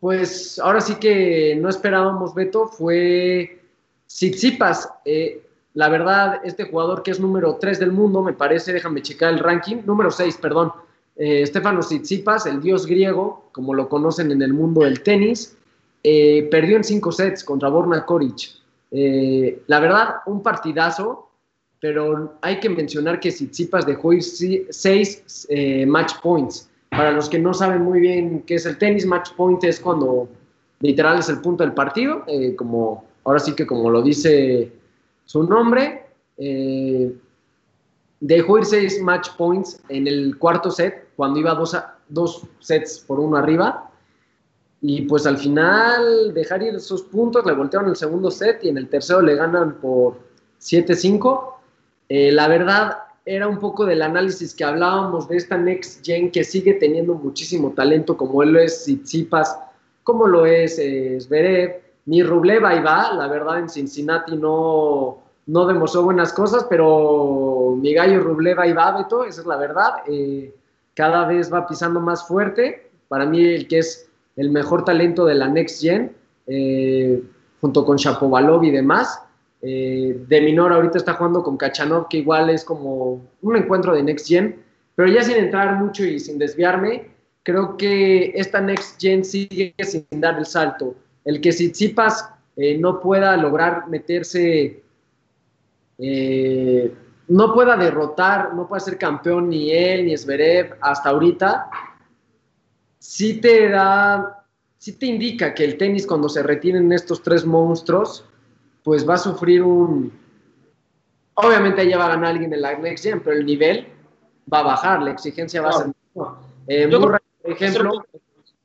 pues 0.00 0.58
ahora 0.58 0.80
sí 0.80 0.94
que 0.94 1.56
no 1.60 1.68
esperábamos, 1.68 2.34
Beto, 2.34 2.66
fue 2.66 3.62
Tsitsipas. 4.06 4.88
Eh, 5.04 5.46
la 5.74 5.90
verdad, 5.90 6.40
este 6.42 6.64
jugador 6.64 7.02
que 7.02 7.10
es 7.10 7.20
número 7.20 7.58
3 7.60 7.78
del 7.78 7.92
mundo, 7.92 8.22
me 8.22 8.32
parece, 8.32 8.72
déjame 8.72 9.02
checar 9.02 9.34
el 9.34 9.38
ranking, 9.40 9.82
número 9.84 10.10
6, 10.10 10.38
perdón, 10.38 10.72
eh, 11.16 11.46
Stefano 11.46 11.80
Tsitsipas, 11.80 12.46
el 12.46 12.62
dios 12.62 12.86
griego, 12.86 13.50
como 13.52 13.74
lo 13.74 13.90
conocen 13.90 14.32
en 14.32 14.40
el 14.40 14.54
mundo 14.54 14.80
del 14.80 15.02
tenis, 15.02 15.54
eh, 16.02 16.48
perdió 16.50 16.78
en 16.78 16.84
5 16.84 17.12
sets 17.12 17.44
contra 17.44 17.68
Borna 17.68 18.06
Koric. 18.06 18.58
la 18.90 19.78
verdad, 19.80 20.16
un 20.24 20.42
partidazo, 20.42 21.29
pero 21.80 22.34
hay 22.42 22.60
que 22.60 22.68
mencionar 22.68 23.20
que 23.20 23.30
Tsitsipas 23.30 23.86
dejó 23.86 24.12
ir 24.12 24.22
6 24.22 25.48
match 25.86 26.14
points. 26.22 26.68
Para 26.90 27.12
los 27.12 27.28
que 27.28 27.38
no 27.38 27.54
saben 27.54 27.82
muy 27.82 28.00
bien 28.00 28.42
qué 28.46 28.56
es 28.56 28.66
el 28.66 28.76
tenis, 28.76 29.06
match 29.06 29.30
point 29.36 29.62
es 29.64 29.80
cuando 29.80 30.28
literal 30.80 31.18
es 31.18 31.28
el 31.28 31.40
punto 31.40 31.62
del 31.62 31.72
partido, 31.72 32.24
como 32.56 33.04
ahora 33.24 33.38
sí 33.38 33.54
que 33.54 33.66
como 33.66 33.90
lo 33.90 34.02
dice 34.02 34.72
su 35.24 35.44
nombre, 35.44 36.06
eh, 36.36 37.14
dejó 38.18 38.58
ir 38.58 38.64
seis 38.64 39.00
match 39.00 39.28
points 39.36 39.80
en 39.88 40.08
el 40.08 40.36
cuarto 40.38 40.70
set, 40.70 41.08
cuando 41.14 41.38
iba 41.38 41.54
dos, 41.54 41.76
dos 42.08 42.42
sets 42.58 42.98
por 42.98 43.20
uno 43.20 43.36
arriba. 43.36 43.90
Y 44.82 45.02
pues 45.02 45.26
al 45.26 45.36
final 45.36 46.32
dejar 46.34 46.62
ir 46.62 46.74
esos 46.74 47.02
puntos, 47.02 47.44
le 47.44 47.52
voltearon 47.52 47.90
el 47.90 47.96
segundo 47.96 48.30
set 48.30 48.64
y 48.64 48.70
en 48.70 48.78
el 48.78 48.88
tercero 48.88 49.20
le 49.20 49.36
ganan 49.36 49.74
por 49.74 50.18
7-5. 50.60 51.59
Eh, 52.10 52.30
la 52.32 52.46
verdad 52.48 52.98
era 53.24 53.48
un 53.48 53.58
poco 53.58 53.86
del 53.86 54.02
análisis 54.02 54.54
que 54.54 54.64
hablábamos 54.64 55.28
de 55.28 55.38
esta 55.38 55.56
Next 55.56 56.04
Gen 56.04 56.30
que 56.30 56.44
sigue 56.44 56.74
teniendo 56.74 57.14
muchísimo 57.14 57.70
talento, 57.70 58.16
como 58.16 58.42
él 58.42 58.50
lo 58.52 58.60
es 58.60 58.82
Tsitsipas, 58.82 59.58
como 60.02 60.26
lo 60.26 60.44
es 60.44 60.78
eh, 60.78 61.18
Zverev, 61.20 61.80
mi 62.06 62.22
Rublev 62.22 62.66
ahí 62.66 62.82
va, 62.82 63.14
la 63.14 63.28
verdad 63.28 63.60
en 63.60 63.68
Cincinnati 63.68 64.36
no, 64.36 65.18
no 65.46 65.66
demostró 65.66 66.02
buenas 66.02 66.32
cosas, 66.32 66.66
pero 66.68 67.76
mi 67.80 67.94
gallo 67.94 68.20
Rublev 68.20 68.58
ahí 68.58 68.72
va, 68.72 68.98
Beto, 68.98 69.24
esa 69.24 69.42
es 69.42 69.46
la 69.46 69.56
verdad. 69.56 70.02
Eh, 70.08 70.52
cada 70.94 71.26
vez 71.26 71.52
va 71.52 71.66
pisando 71.66 72.00
más 72.00 72.26
fuerte. 72.26 72.90
Para 73.08 73.26
mí 73.26 73.44
el 73.44 73.68
que 73.68 73.78
es 73.78 74.08
el 74.36 74.50
mejor 74.50 74.84
talento 74.84 75.24
de 75.24 75.34
la 75.34 75.48
Next 75.48 75.80
Gen, 75.80 76.12
eh, 76.46 77.22
junto 77.60 77.84
con 77.84 77.96
Shapovalov 77.96 78.64
y 78.64 78.70
demás. 78.70 79.22
Eh, 79.62 80.24
de 80.26 80.40
Minor 80.40 80.72
ahorita 80.72 80.98
está 80.98 81.14
jugando 81.14 81.42
con 81.42 81.56
Kachanov, 81.56 82.08
que 82.08 82.18
igual 82.18 82.50
es 82.50 82.64
como 82.64 83.20
un 83.42 83.56
encuentro 83.56 83.94
de 83.94 84.02
Next 84.02 84.28
Gen. 84.28 84.62
Pero 84.94 85.10
ya 85.10 85.22
sin 85.22 85.36
entrar 85.36 85.76
mucho 85.76 86.04
y 86.04 86.18
sin 86.18 86.38
desviarme, 86.38 87.10
creo 87.42 87.76
que 87.76 88.32
esta 88.34 88.60
Next 88.60 89.00
Gen 89.00 89.24
sigue 89.24 89.74
sin 89.82 90.06
dar 90.20 90.38
el 90.38 90.46
salto 90.46 90.94
el 91.24 91.40
que 91.40 91.50
Tsitsipas 91.50 92.28
eh, 92.56 92.78
no 92.78 93.00
pueda 93.00 93.36
lograr 93.36 93.88
meterse, 93.88 94.82
eh, 95.98 96.94
no 97.28 97.54
pueda 97.54 97.76
derrotar, 97.76 98.54
no 98.54 98.66
pueda 98.66 98.80
ser 98.80 98.98
campeón 98.98 99.48
ni 99.50 99.70
él 99.70 100.06
ni 100.06 100.16
Zverev 100.16 100.76
hasta 100.80 101.10
ahorita, 101.10 101.70
sí 102.98 103.40
te 103.40 103.68
da, 103.68 104.44
sí 104.78 104.92
te 104.92 105.06
indica 105.06 105.54
que 105.54 105.64
el 105.64 105.76
tenis 105.76 106.06
cuando 106.06 106.28
se 106.28 106.42
retienen 106.42 106.92
estos 106.92 107.22
tres 107.22 107.44
monstruos, 107.44 108.24
pues 108.82 109.08
va 109.08 109.14
a 109.14 109.18
sufrir 109.18 109.62
un... 109.62 110.12
Obviamente 111.34 111.88
ya 111.88 111.98
va 111.98 112.06
a 112.06 112.10
ganar 112.10 112.30
alguien 112.30 112.52
en 112.52 112.60
la 112.60 112.76
Next 112.78 113.04
Gen, 113.04 113.20
pero 113.20 113.36
el 113.36 113.46
nivel 113.46 113.86
va 114.52 114.60
a 114.60 114.64
bajar, 114.64 115.02
la 115.02 115.12
exigencia 115.12 115.62
va 115.62 115.70
a 115.70 115.72
ser... 115.72 115.86
Eh, 116.66 116.86
Murray, 116.86 117.20
por 117.42 117.52
ejemplo... 117.52 118.04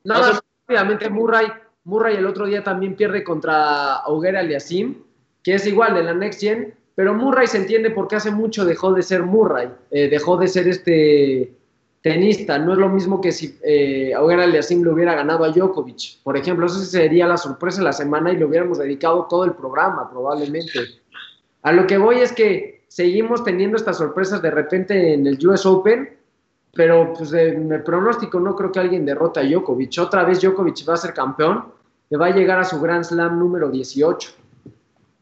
Nada, 0.04 0.40
obviamente 0.68 1.10
Murray 1.10 1.48
Murray 1.86 2.16
el 2.16 2.26
otro 2.26 2.46
día 2.46 2.64
también 2.64 2.96
pierde 2.96 3.22
contra 3.22 3.94
Auger 3.94 4.36
Aliasim, 4.36 5.02
que 5.42 5.54
es 5.54 5.66
igual 5.66 5.94
de 5.94 6.02
la 6.02 6.14
Next 6.14 6.40
Gen, 6.40 6.74
pero 6.96 7.14
Murray 7.14 7.46
se 7.46 7.58
entiende 7.58 7.90
porque 7.90 8.16
hace 8.16 8.32
mucho 8.32 8.64
dejó 8.64 8.92
de 8.92 9.04
ser 9.04 9.22
Murray, 9.22 9.70
eh, 9.92 10.08
dejó 10.08 10.36
de 10.36 10.48
ser 10.48 10.66
este 10.66 11.54
tenista. 12.06 12.56
No 12.56 12.74
es 12.74 12.78
lo 12.78 12.88
mismo 12.88 13.20
que 13.20 13.32
si 13.32 13.58
eh, 13.64 14.14
Auger 14.14 14.38
Aliasim 14.38 14.84
le 14.84 14.92
hubiera 14.92 15.16
ganado 15.16 15.42
a 15.42 15.50
Djokovic, 15.50 16.22
por 16.22 16.36
ejemplo. 16.36 16.66
Eso 16.66 16.78
sería 16.78 17.26
la 17.26 17.36
sorpresa 17.36 17.78
de 17.78 17.84
la 17.84 17.92
semana 17.92 18.32
y 18.32 18.36
le 18.36 18.44
hubiéramos 18.44 18.78
dedicado 18.78 19.26
todo 19.28 19.44
el 19.44 19.54
programa, 19.54 20.08
probablemente. 20.08 20.78
A 21.62 21.72
lo 21.72 21.84
que 21.84 21.98
voy 21.98 22.20
es 22.20 22.32
que 22.32 22.84
seguimos 22.86 23.42
teniendo 23.42 23.76
estas 23.76 23.98
sorpresas 23.98 24.40
de 24.40 24.52
repente 24.52 25.14
en 25.14 25.26
el 25.26 25.44
US 25.48 25.66
Open 25.66 26.16
pero 26.76 27.14
pues 27.14 27.30
de, 27.30 27.52
me 27.52 27.78
pronóstico 27.78 28.38
no 28.38 28.54
creo 28.54 28.70
que 28.70 28.78
alguien 28.78 29.06
derrote 29.06 29.40
a 29.40 29.42
Djokovic. 29.42 29.98
Otra 29.98 30.24
vez 30.24 30.42
Djokovic 30.42 30.86
va 30.86 30.94
a 30.94 30.98
ser 30.98 31.14
campeón, 31.14 31.72
que 32.08 32.18
va 32.18 32.26
a 32.26 32.30
llegar 32.30 32.58
a 32.58 32.64
su 32.64 32.78
Grand 32.80 33.02
Slam 33.02 33.38
número 33.38 33.70
18. 33.70 34.30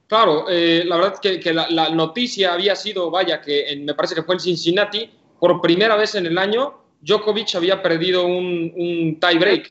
Claro, 0.08 0.46
eh, 0.50 0.82
la 0.84 0.96
verdad 0.96 1.14
es 1.22 1.38
que, 1.38 1.54
la, 1.54 1.90
noticia 1.90 2.52
había 2.52 2.74
sido, 2.74 3.08
vaya, 3.10 3.40
que 3.40 3.80
me 3.80 3.94
parece 3.94 4.16
que 4.16 4.24
fue 4.24 4.34
en 4.34 4.40
Cincinnati, 4.40 5.08
por 5.44 5.60
primera 5.60 5.94
vez 5.96 6.14
en 6.14 6.24
el 6.24 6.38
año, 6.38 6.72
Djokovic 7.02 7.54
había 7.54 7.82
perdido 7.82 8.24
un, 8.24 8.72
un 8.74 9.20
tie 9.20 9.38
break. 9.38 9.70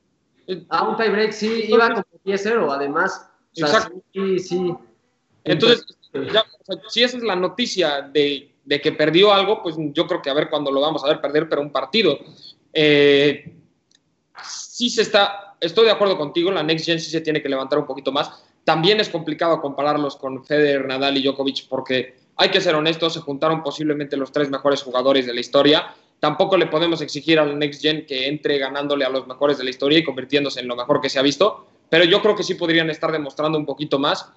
Ah, 0.70 0.88
un 0.88 0.96
tie 0.96 1.10
break, 1.10 1.32
sí, 1.32 1.66
iba 1.68 1.90
como 1.90 2.06
10-0, 2.26 2.72
además. 2.72 3.28
Exacto. 3.56 4.04
sí, 4.14 4.38
sí. 4.38 4.74
Entonces, 5.44 5.84
si 6.90 7.02
esa 7.02 7.18
es 7.18 7.24
la 7.24 7.36
noticia 7.36 8.02
de 8.02 8.54
de 8.66 8.80
que 8.80 8.92
perdió 8.92 9.34
algo, 9.34 9.62
pues 9.62 9.76
yo 9.78 10.08
creo 10.08 10.22
que 10.22 10.30
a 10.30 10.34
ver 10.34 10.50
cuándo 10.50 10.72
lo 10.72 10.80
vamos 10.80 11.04
a 11.04 11.08
ver 11.08 11.22
perder, 11.22 11.50
pero 11.50 11.62
un 11.62 11.72
partido. 11.72 12.18
Eh, 12.72 13.54
sí 14.42 14.90
se 14.90 15.02
está, 15.02 15.56
estoy 15.60 15.86
de 15.86 15.92
acuerdo 15.92 16.18
contigo, 16.18 16.52
la 16.52 16.64
Next 16.64 16.86
Gen 16.86 17.00
sí 17.00 17.12
se 17.12 17.22
tiene 17.22 17.42
que 17.42 17.50
levantar 17.50 17.80
un 17.80 17.86
poquito 17.86 18.12
más. 18.12 18.44
También 18.64 19.00
es 19.00 19.10
complicado 19.10 19.60
compararlos 19.60 20.16
con 20.16 20.46
Federer, 20.46 20.86
Nadal 20.86 21.18
y 21.18 21.24
Djokovic 21.24 21.68
porque 21.68 22.23
hay 22.44 22.50
que 22.50 22.62
ser 22.62 22.76
honestos, 22.76 23.14
se 23.14 23.22
juntaron 23.22 23.64
posiblemente 23.64 24.18
los 24.18 24.32
tres 24.32 24.50
mejores 24.50 24.84
jugadores 24.84 25.26
de 25.26 25.34
la 25.34 25.40
historia. 25.40 25.96
Tampoco 26.20 26.58
le 26.58 26.68
podemos 26.68 27.02
exigir 27.02 27.40
al 27.40 27.58
Next 27.58 27.82
Gen 27.82 28.06
que 28.06 28.28
entre 28.28 28.58
ganándole 28.58 29.06
a 29.06 29.10
los 29.10 29.28
mejores 29.28 29.58
de 29.58 29.64
la 29.64 29.70
historia 29.70 30.00
y 30.00 30.04
convirtiéndose 30.04 30.60
en 30.60 30.68
lo 30.68 30.76
mejor 30.76 31.02
que 31.02 31.10
se 31.10 31.20
ha 31.20 31.22
visto, 31.22 31.66
pero 31.90 32.04
yo 32.06 32.22
creo 32.22 32.36
que 32.36 32.44
sí 32.44 32.56
podrían 32.56 32.90
estar 32.90 33.12
demostrando 33.12 33.58
un 33.58 33.66
poquito 33.66 33.98
más. 33.98 34.30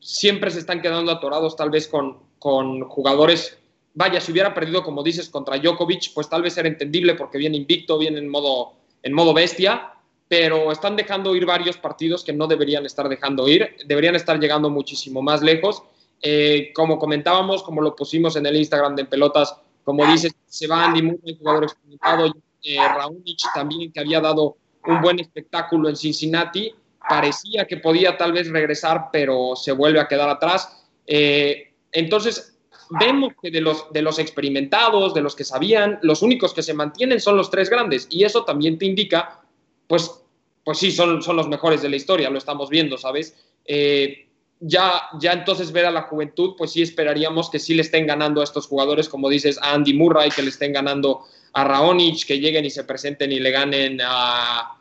Siempre 0.00 0.50
se 0.50 0.58
están 0.58 0.80
quedando 0.80 1.12
atorados 1.12 1.54
tal 1.56 1.70
vez 1.70 1.86
con, 1.86 2.18
con 2.38 2.82
jugadores 2.88 3.58
vaya, 3.94 4.20
si 4.20 4.32
hubiera 4.32 4.54
perdido, 4.54 4.82
como 4.82 5.02
dices, 5.02 5.28
contra 5.28 5.58
Djokovic, 5.58 6.12
pues 6.14 6.28
tal 6.28 6.42
vez 6.42 6.56
era 6.56 6.68
entendible 6.68 7.14
porque 7.14 7.38
viene 7.38 7.56
invicto, 7.56 7.98
viene 7.98 8.18
en 8.18 8.28
modo, 8.28 8.74
en 9.02 9.12
modo 9.12 9.34
bestia, 9.34 9.92
pero 10.28 10.70
están 10.70 10.96
dejando 10.96 11.34
ir 11.34 11.44
varios 11.44 11.76
partidos 11.76 12.22
que 12.22 12.32
no 12.32 12.46
deberían 12.46 12.86
estar 12.86 13.08
dejando 13.08 13.48
ir, 13.48 13.76
deberían 13.86 14.14
estar 14.14 14.38
llegando 14.38 14.70
muchísimo 14.70 15.22
más 15.22 15.42
lejos. 15.42 15.82
Eh, 16.22 16.72
como 16.74 16.98
comentábamos, 16.98 17.62
como 17.62 17.80
lo 17.80 17.96
pusimos 17.96 18.36
en 18.36 18.46
el 18.46 18.56
Instagram 18.56 18.94
de 18.94 19.06
Pelotas, 19.06 19.56
como 19.84 20.06
dices, 20.06 20.34
se 20.46 20.66
va 20.66 20.84
Andy 20.84 21.02
Murray, 21.02 21.36
jugador 21.38 21.64
experimentado, 21.64 22.34
eh, 22.62 22.76
Raonic 22.76 23.38
también, 23.54 23.92
que 23.92 24.00
había 24.00 24.20
dado 24.20 24.56
un 24.86 25.00
buen 25.00 25.18
espectáculo 25.18 25.88
en 25.88 25.96
Cincinnati, 25.96 26.72
parecía 27.08 27.66
que 27.66 27.78
podía 27.78 28.16
tal 28.16 28.32
vez 28.32 28.48
regresar, 28.50 29.08
pero 29.12 29.56
se 29.56 29.72
vuelve 29.72 30.00
a 30.00 30.08
quedar 30.08 30.28
atrás. 30.28 30.86
Eh, 31.06 31.72
entonces, 31.92 32.58
vemos 32.90 33.32
que 33.40 33.50
de 33.50 33.60
los, 33.60 33.92
de 33.92 34.02
los 34.02 34.18
experimentados, 34.18 35.14
de 35.14 35.22
los 35.22 35.34
que 35.34 35.44
sabían, 35.44 35.98
los 36.02 36.22
únicos 36.22 36.52
que 36.52 36.62
se 36.62 36.74
mantienen 36.74 37.20
son 37.20 37.36
los 37.36 37.50
tres 37.50 37.70
grandes. 37.70 38.06
Y 38.10 38.24
eso 38.24 38.44
también 38.44 38.78
te 38.78 38.86
indica, 38.86 39.40
pues, 39.86 40.22
pues 40.64 40.78
sí, 40.78 40.92
son, 40.92 41.22
son 41.22 41.36
los 41.36 41.48
mejores 41.48 41.82
de 41.82 41.88
la 41.88 41.96
historia, 41.96 42.30
lo 42.30 42.38
estamos 42.38 42.68
viendo, 42.68 42.98
¿sabes? 42.98 43.36
Eh, 43.64 44.29
ya, 44.60 45.02
ya 45.18 45.32
entonces 45.32 45.72
ver 45.72 45.86
a 45.86 45.90
la 45.90 46.02
juventud, 46.02 46.54
pues 46.56 46.72
sí 46.72 46.82
esperaríamos 46.82 47.50
que 47.50 47.58
sí 47.58 47.74
le 47.74 47.82
estén 47.82 48.06
ganando 48.06 48.40
a 48.40 48.44
estos 48.44 48.66
jugadores, 48.66 49.08
como 49.08 49.28
dices, 49.28 49.58
a 49.62 49.72
Andy 49.72 49.94
Murray, 49.94 50.30
que 50.30 50.42
le 50.42 50.50
estén 50.50 50.72
ganando 50.72 51.22
a 51.52 51.64
Raonic, 51.64 52.26
que 52.26 52.38
lleguen 52.38 52.64
y 52.64 52.70
se 52.70 52.84
presenten 52.84 53.32
y 53.32 53.40
le 53.40 53.50
ganen 53.50 53.98
a, 54.04 54.78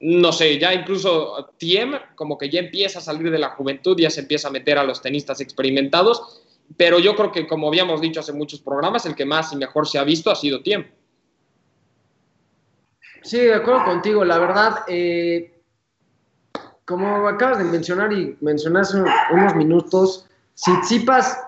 no 0.00 0.32
sé, 0.32 0.58
ya 0.58 0.74
incluso 0.74 1.54
Tiem, 1.56 1.94
como 2.14 2.36
que 2.36 2.50
ya 2.50 2.60
empieza 2.60 2.98
a 2.98 3.02
salir 3.02 3.30
de 3.30 3.38
la 3.38 3.50
juventud, 3.50 3.96
ya 3.98 4.10
se 4.10 4.20
empieza 4.20 4.48
a 4.48 4.50
meter 4.50 4.76
a 4.78 4.84
los 4.84 5.00
tenistas 5.00 5.40
experimentados 5.40 6.42
pero 6.76 6.98
yo 6.98 7.14
creo 7.14 7.32
que, 7.32 7.46
como 7.46 7.68
habíamos 7.68 8.00
dicho 8.00 8.20
hace 8.20 8.32
muchos 8.32 8.60
programas, 8.60 9.06
el 9.06 9.14
que 9.14 9.24
más 9.24 9.52
y 9.52 9.56
mejor 9.56 9.86
se 9.86 9.98
ha 9.98 10.04
visto 10.04 10.30
ha 10.30 10.36
sido 10.36 10.62
tiempo. 10.62 10.90
Sí, 13.22 13.38
de 13.38 13.54
acuerdo 13.54 13.84
contigo. 13.84 14.24
La 14.24 14.38
verdad, 14.38 14.78
eh, 14.88 15.51
como 16.92 17.26
acabas 17.26 17.58
de 17.58 17.64
mencionar 17.64 18.12
y 18.12 18.36
mencionaste 18.40 19.02
unos 19.32 19.54
minutos, 19.56 20.26
Tsitsipas 20.54 21.38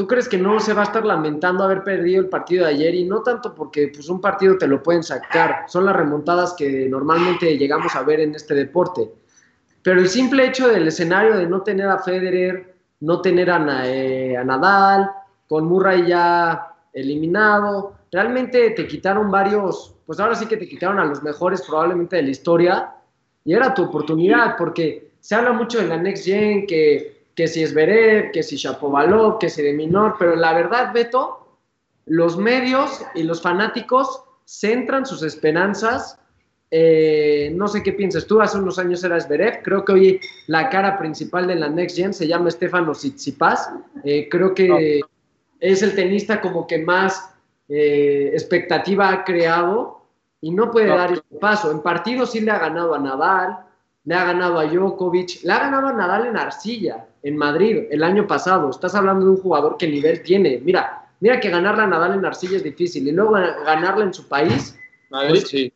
¿tú 0.00 0.06
crees 0.06 0.30
que 0.30 0.38
no 0.38 0.58
se 0.60 0.72
va 0.72 0.80
a 0.80 0.84
estar 0.84 1.04
lamentando 1.04 1.62
haber 1.62 1.84
perdido 1.84 2.22
el 2.22 2.28
partido 2.30 2.64
de 2.64 2.72
ayer? 2.72 2.94
Y 2.94 3.04
no 3.04 3.22
tanto 3.22 3.54
porque 3.54 3.88
pues, 3.88 4.08
un 4.08 4.18
partido 4.18 4.56
te 4.56 4.66
lo 4.66 4.82
pueden 4.82 5.02
sacar, 5.02 5.64
son 5.68 5.84
las 5.84 5.94
remontadas 5.94 6.54
que 6.54 6.88
normalmente 6.88 7.58
llegamos 7.58 7.94
a 7.94 8.02
ver 8.02 8.20
en 8.20 8.34
este 8.34 8.54
deporte. 8.54 9.10
Pero 9.82 10.00
el 10.00 10.08
simple 10.08 10.46
hecho 10.46 10.68
del 10.68 10.88
escenario 10.88 11.36
de 11.36 11.46
no 11.46 11.60
tener 11.60 11.86
a 11.86 11.98
Federer, 11.98 12.76
no 13.00 13.20
tener 13.20 13.50
a, 13.50 13.86
eh, 13.86 14.38
a 14.38 14.42
Nadal, 14.44 15.10
con 15.46 15.66
Murray 15.66 16.06
ya 16.06 16.74
eliminado, 16.94 17.94
realmente 18.10 18.70
te 18.70 18.86
quitaron 18.86 19.30
varios, 19.30 19.96
pues 20.06 20.18
ahora 20.18 20.34
sí 20.34 20.46
que 20.46 20.56
te 20.56 20.66
quitaron 20.66 20.98
a 20.98 21.04
los 21.04 21.22
mejores 21.22 21.60
probablemente 21.60 22.16
de 22.16 22.22
la 22.22 22.30
historia 22.30 22.94
y 23.44 23.54
era 23.54 23.74
tu 23.74 23.84
oportunidad 23.84 24.56
porque 24.56 25.10
se 25.20 25.34
habla 25.34 25.52
mucho 25.52 25.78
de 25.78 25.88
la 25.88 25.96
Next 25.96 26.24
Gen, 26.24 26.66
que, 26.66 27.24
que 27.34 27.48
si 27.48 27.62
es 27.62 27.74
Berev, 27.74 28.32
que 28.32 28.42
si 28.42 28.56
Shapovalov, 28.56 29.38
que 29.38 29.50
si 29.50 29.62
de 29.62 29.72
Minor, 29.72 30.16
pero 30.18 30.36
la 30.36 30.52
verdad, 30.54 30.92
Beto, 30.92 31.58
los 32.06 32.36
medios 32.36 33.02
y 33.14 33.22
los 33.22 33.40
fanáticos 33.42 34.22
centran 34.44 35.06
sus 35.06 35.22
esperanzas. 35.22 36.18
Eh, 36.72 37.52
no 37.54 37.66
sé 37.66 37.82
qué 37.82 37.92
piensas 37.92 38.26
tú, 38.26 38.40
hace 38.40 38.58
unos 38.58 38.78
años 38.78 39.02
era 39.02 39.20
Zverev, 39.20 39.62
creo 39.62 39.84
que 39.84 39.92
hoy 39.92 40.20
la 40.46 40.68
cara 40.70 40.98
principal 40.98 41.48
de 41.48 41.56
la 41.56 41.68
Next 41.68 41.96
Gen 41.96 42.14
se 42.14 42.28
llama 42.28 42.50
Stefano 42.50 42.92
Tsitsipas, 42.92 43.70
eh, 44.04 44.28
creo 44.28 44.54
que 44.54 45.00
es 45.58 45.82
el 45.82 45.94
tenista 45.96 46.40
como 46.40 46.68
que 46.68 46.78
más 46.78 47.34
eh, 47.68 48.30
expectativa 48.32 49.10
ha 49.10 49.24
creado 49.24 49.99
y 50.40 50.50
no 50.50 50.70
puede 50.70 50.88
dar 50.88 51.12
el 51.12 51.22
paso. 51.40 51.70
En 51.70 51.80
partidos 51.80 52.32
sí 52.32 52.40
le 52.40 52.50
ha 52.50 52.58
ganado 52.58 52.94
a 52.94 52.98
Nadal, 52.98 53.58
le 54.04 54.14
ha 54.14 54.24
ganado 54.24 54.58
a 54.58 54.64
Djokovic, 54.64 55.42
le 55.44 55.52
ha 55.52 55.58
ganado 55.58 55.88
a 55.88 55.92
Nadal 55.92 56.26
en 56.26 56.36
Arcilla, 56.36 57.06
en 57.22 57.36
Madrid, 57.36 57.84
el 57.90 58.02
año 58.02 58.26
pasado. 58.26 58.70
Estás 58.70 58.94
hablando 58.94 59.26
de 59.26 59.32
un 59.32 59.38
jugador 59.38 59.76
que 59.76 59.86
nivel 59.86 60.22
tiene. 60.22 60.60
Mira, 60.64 61.08
mira 61.20 61.38
que 61.38 61.50
ganarle 61.50 61.82
a 61.82 61.86
Nadal 61.86 62.14
en 62.14 62.24
Arcilla 62.24 62.56
es 62.56 62.64
difícil 62.64 63.06
y 63.06 63.12
luego 63.12 63.32
ganarle 63.32 64.04
en 64.04 64.14
su 64.14 64.26
país. 64.28 64.78
Madrid, 65.10 65.30
pues, 65.30 65.48
sí. 65.48 65.72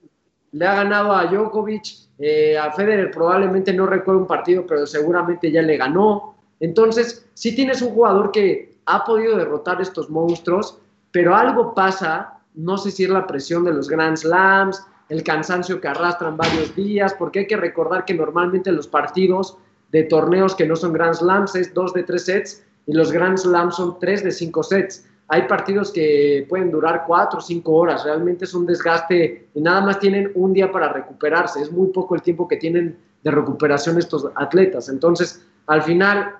Le 0.52 0.66
ha 0.66 0.74
ganado 0.74 1.12
a 1.12 1.26
Djokovic, 1.26 1.84
eh, 2.18 2.56
a 2.56 2.70
Federer 2.70 3.10
probablemente 3.10 3.72
no 3.72 3.86
recuerdo 3.86 4.20
un 4.20 4.26
partido, 4.26 4.64
pero 4.66 4.86
seguramente 4.86 5.50
ya 5.50 5.62
le 5.62 5.76
ganó. 5.76 6.36
Entonces, 6.60 7.28
sí 7.34 7.54
tienes 7.54 7.82
un 7.82 7.90
jugador 7.90 8.30
que 8.30 8.78
ha 8.86 9.04
podido 9.04 9.36
derrotar 9.36 9.80
estos 9.80 10.08
monstruos, 10.10 10.78
pero 11.10 11.34
algo 11.34 11.74
pasa, 11.74 12.33
no 12.54 12.78
sé 12.78 12.90
si 12.90 13.04
es 13.04 13.10
la 13.10 13.26
presión 13.26 13.64
de 13.64 13.72
los 13.72 13.88
Grand 13.88 14.16
Slams, 14.16 14.82
el 15.08 15.22
cansancio 15.22 15.80
que 15.80 15.88
arrastran 15.88 16.36
varios 16.36 16.74
días, 16.74 17.14
porque 17.14 17.40
hay 17.40 17.46
que 17.46 17.56
recordar 17.56 18.04
que 18.04 18.14
normalmente 18.14 18.72
los 18.72 18.86
partidos 18.86 19.58
de 19.92 20.04
torneos 20.04 20.54
que 20.54 20.66
no 20.66 20.76
son 20.76 20.92
Grand 20.92 21.14
Slams 21.14 21.54
es 21.54 21.74
dos 21.74 21.92
de 21.92 22.02
tres 22.04 22.24
sets 22.24 22.64
y 22.86 22.92
los 22.92 23.12
Grand 23.12 23.36
Slams 23.36 23.76
son 23.76 23.98
tres 23.98 24.24
de 24.24 24.30
cinco 24.30 24.62
sets. 24.62 25.06
Hay 25.28 25.42
partidos 25.48 25.90
que 25.90 26.46
pueden 26.48 26.70
durar 26.70 27.04
cuatro 27.06 27.38
o 27.38 27.42
cinco 27.42 27.72
horas, 27.72 28.04
realmente 28.04 28.44
es 28.44 28.54
un 28.54 28.66
desgaste 28.66 29.48
y 29.54 29.60
nada 29.60 29.80
más 29.80 29.98
tienen 29.98 30.30
un 30.34 30.52
día 30.52 30.70
para 30.70 30.92
recuperarse, 30.92 31.62
es 31.62 31.72
muy 31.72 31.88
poco 31.88 32.14
el 32.14 32.22
tiempo 32.22 32.46
que 32.46 32.56
tienen 32.56 32.98
de 33.22 33.30
recuperación 33.30 33.98
estos 33.98 34.28
atletas. 34.36 34.88
Entonces, 34.88 35.46
al 35.66 35.82
final, 35.82 36.36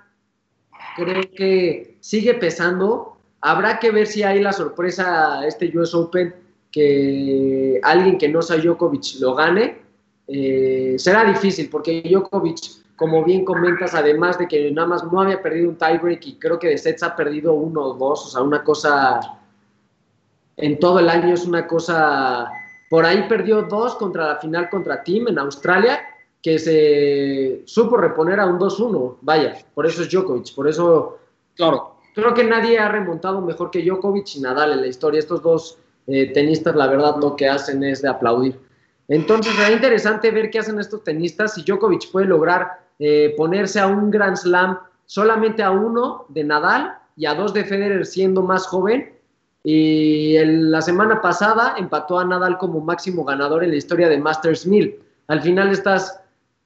creo 0.96 1.22
que 1.34 1.96
sigue 2.00 2.34
pesando. 2.34 3.13
Habrá 3.47 3.78
que 3.78 3.90
ver 3.90 4.07
si 4.07 4.22
hay 4.22 4.40
la 4.40 4.55
sorpresa 4.55 5.47
este 5.47 5.70
US 5.76 5.95
Open 5.95 6.34
que 6.72 7.78
alguien 7.82 8.16
que 8.16 8.26
no 8.26 8.40
sea 8.40 8.57
Djokovic 8.57 9.20
lo 9.20 9.34
gane. 9.34 9.82
Eh, 10.26 10.95
será 10.97 11.26
difícil 11.26 11.68
porque 11.68 12.01
Djokovic, 12.01 12.97
como 12.97 13.22
bien 13.22 13.45
comentas, 13.45 13.95
además 13.95 14.38
de 14.38 14.49
que 14.49 14.70
nada 14.70 14.88
más 14.88 15.05
no 15.05 15.20
había 15.20 15.42
perdido 15.42 15.68
un 15.68 15.76
tiebreak 15.76 16.26
y 16.26 16.38
creo 16.38 16.59
que 16.59 16.68
de 16.68 16.78
sets 16.78 17.03
ha 17.03 17.14
perdido 17.14 17.53
uno 17.53 17.82
o 17.82 17.92
dos, 17.92 18.24
o 18.24 18.28
sea, 18.30 18.40
una 18.40 18.64
cosa 18.64 19.20
en 20.57 20.78
todo 20.78 21.01
el 21.01 21.11
año 21.11 21.34
es 21.34 21.45
una 21.45 21.66
cosa. 21.66 22.51
Por 22.88 23.05
ahí 23.05 23.26
perdió 23.28 23.61
dos 23.61 23.95
contra 23.97 24.28
la 24.28 24.36
final 24.36 24.70
contra 24.70 25.05
Team 25.05 25.28
en 25.28 25.38
Australia 25.38 26.01
que 26.40 26.59
se 26.59 27.62
supo 27.66 27.99
reponer 27.99 28.40
a 28.40 28.47
un 28.47 28.59
2-1. 28.59 29.18
Vaya, 29.20 29.55
por 29.74 29.84
eso 29.84 30.01
es 30.01 30.11
Djokovic, 30.11 30.55
por 30.55 30.66
eso, 30.66 31.18
claro, 31.55 31.93
creo 32.14 32.34
que 32.34 32.44
nadie 32.44 32.78
ha 32.78 32.88
remontado 32.88 33.40
mejor 33.40 33.70
que 33.70 33.82
Djokovic 33.82 34.36
y 34.36 34.40
Nadal 34.40 34.72
en 34.72 34.80
la 34.80 34.86
historia. 34.86 35.18
Estos 35.18 35.42
dos 35.42 35.78
eh, 36.06 36.32
tenistas, 36.32 36.74
la 36.74 36.86
verdad, 36.86 37.16
lo 37.20 37.36
que 37.36 37.48
hacen 37.48 37.82
es 37.82 38.02
de 38.02 38.08
aplaudir. 38.08 38.58
Entonces, 39.08 39.52
será 39.54 39.70
interesante 39.70 40.30
ver 40.30 40.50
qué 40.50 40.60
hacen 40.60 40.78
estos 40.80 41.04
tenistas. 41.04 41.54
Si 41.54 41.62
Djokovic 41.62 42.10
puede 42.10 42.26
lograr 42.26 42.84
eh, 42.98 43.34
ponerse 43.36 43.80
a 43.80 43.86
un 43.86 44.10
Grand 44.10 44.36
Slam 44.36 44.78
solamente 45.06 45.62
a 45.62 45.70
uno 45.70 46.26
de 46.28 46.44
Nadal 46.44 46.96
y 47.16 47.26
a 47.26 47.34
dos 47.34 47.52
de 47.52 47.64
Federer 47.64 48.06
siendo 48.06 48.42
más 48.42 48.66
joven. 48.66 49.12
Y 49.62 50.36
la 50.44 50.82
semana 50.82 51.20
pasada 51.22 51.74
empató 51.78 52.18
a 52.18 52.24
Nadal 52.24 52.58
como 52.58 52.80
máximo 52.80 53.24
ganador 53.24 53.64
en 53.64 53.70
la 53.70 53.76
historia 53.76 54.08
de 54.08 54.18
Masters 54.18 54.66
1000. 54.66 54.98
Al 55.28 55.40
final 55.40 55.70
estás 55.70 56.20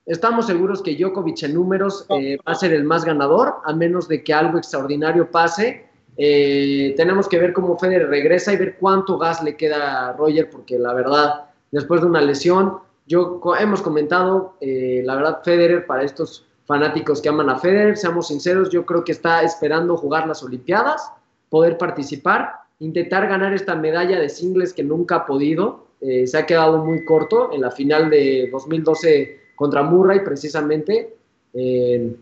Estamos 0.08 0.46
seguros 0.46 0.82
que 0.82 0.96
Djokovic 0.96 1.42
en 1.42 1.52
números 1.52 2.06
eh, 2.08 2.38
va 2.38 2.52
a 2.52 2.54
ser 2.54 2.72
el 2.72 2.84
más 2.84 3.04
ganador, 3.04 3.56
a 3.62 3.74
menos 3.74 4.08
de 4.08 4.24
que 4.24 4.32
algo 4.32 4.56
extraordinario 4.56 5.30
pase. 5.30 5.84
Eh, 6.16 6.94
tenemos 6.96 7.28
que 7.28 7.38
ver 7.38 7.52
cómo 7.52 7.78
Federer 7.78 8.08
regresa 8.08 8.54
y 8.54 8.56
ver 8.56 8.78
cuánto 8.78 9.18
gas 9.18 9.42
le 9.42 9.54
queda 9.54 10.08
a 10.08 10.12
Roger, 10.14 10.48
porque 10.48 10.78
la 10.78 10.94
verdad, 10.94 11.50
después 11.70 12.00
de 12.00 12.06
una 12.06 12.22
lesión, 12.22 12.78
yo 13.06 13.38
hemos 13.60 13.82
comentado, 13.82 14.54
eh, 14.62 15.02
la 15.04 15.14
verdad, 15.14 15.42
Federer, 15.44 15.84
para 15.84 16.04
estos 16.04 16.46
fanáticos 16.64 17.20
que 17.20 17.28
aman 17.28 17.50
a 17.50 17.58
Federer, 17.58 17.98
seamos 17.98 18.28
sinceros, 18.28 18.70
yo 18.70 18.86
creo 18.86 19.04
que 19.04 19.12
está 19.12 19.42
esperando 19.42 19.94
jugar 19.98 20.26
las 20.26 20.42
Olimpiadas, 20.42 21.12
poder 21.50 21.76
participar, 21.76 22.52
intentar 22.78 23.28
ganar 23.28 23.52
esta 23.52 23.74
medalla 23.74 24.18
de 24.18 24.30
singles 24.30 24.72
que 24.72 24.84
nunca 24.84 25.16
ha 25.16 25.26
podido. 25.26 25.86
se 26.00 26.38
ha 26.38 26.46
quedado 26.46 26.82
muy 26.82 27.04
corto 27.04 27.50
en 27.52 27.60
la 27.60 27.72
final 27.72 28.08
de 28.08 28.48
2012 28.52 29.47
contra 29.58 29.82
Murray 29.82 30.20
precisamente 30.20 31.16
en 31.52 32.16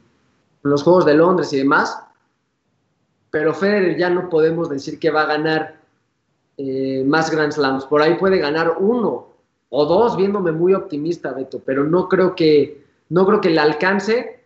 los 0.63 0.83
Juegos 0.83 1.05
de 1.05 1.15
Londres 1.15 1.53
y 1.53 1.59
demás. 1.59 2.03
Pero 3.31 3.53
Federer 3.53 3.97
ya 3.99 4.09
no 4.09 4.29
podemos 4.29 4.71
decir 4.71 4.99
que 4.99 5.11
va 5.11 5.23
a 5.23 5.27
ganar 5.27 5.77
eh, 6.57 7.05
más 7.07 7.31
Grand 7.31 7.53
Slams. 7.53 7.85
Por 7.85 8.01
ahí 8.01 8.15
puede 8.15 8.39
ganar 8.39 8.77
uno 8.81 9.29
o 9.69 9.85
dos, 9.85 10.17
viéndome 10.17 10.53
muy 10.53 10.73
optimista, 10.73 11.33
Beto, 11.33 11.61
pero 11.65 11.85
no 11.85 12.09
creo 12.09 12.35
que, 12.35 12.85
no 13.11 13.27
creo 13.27 13.41
que 13.41 13.51
le 13.51 13.61
alcance 13.61 14.41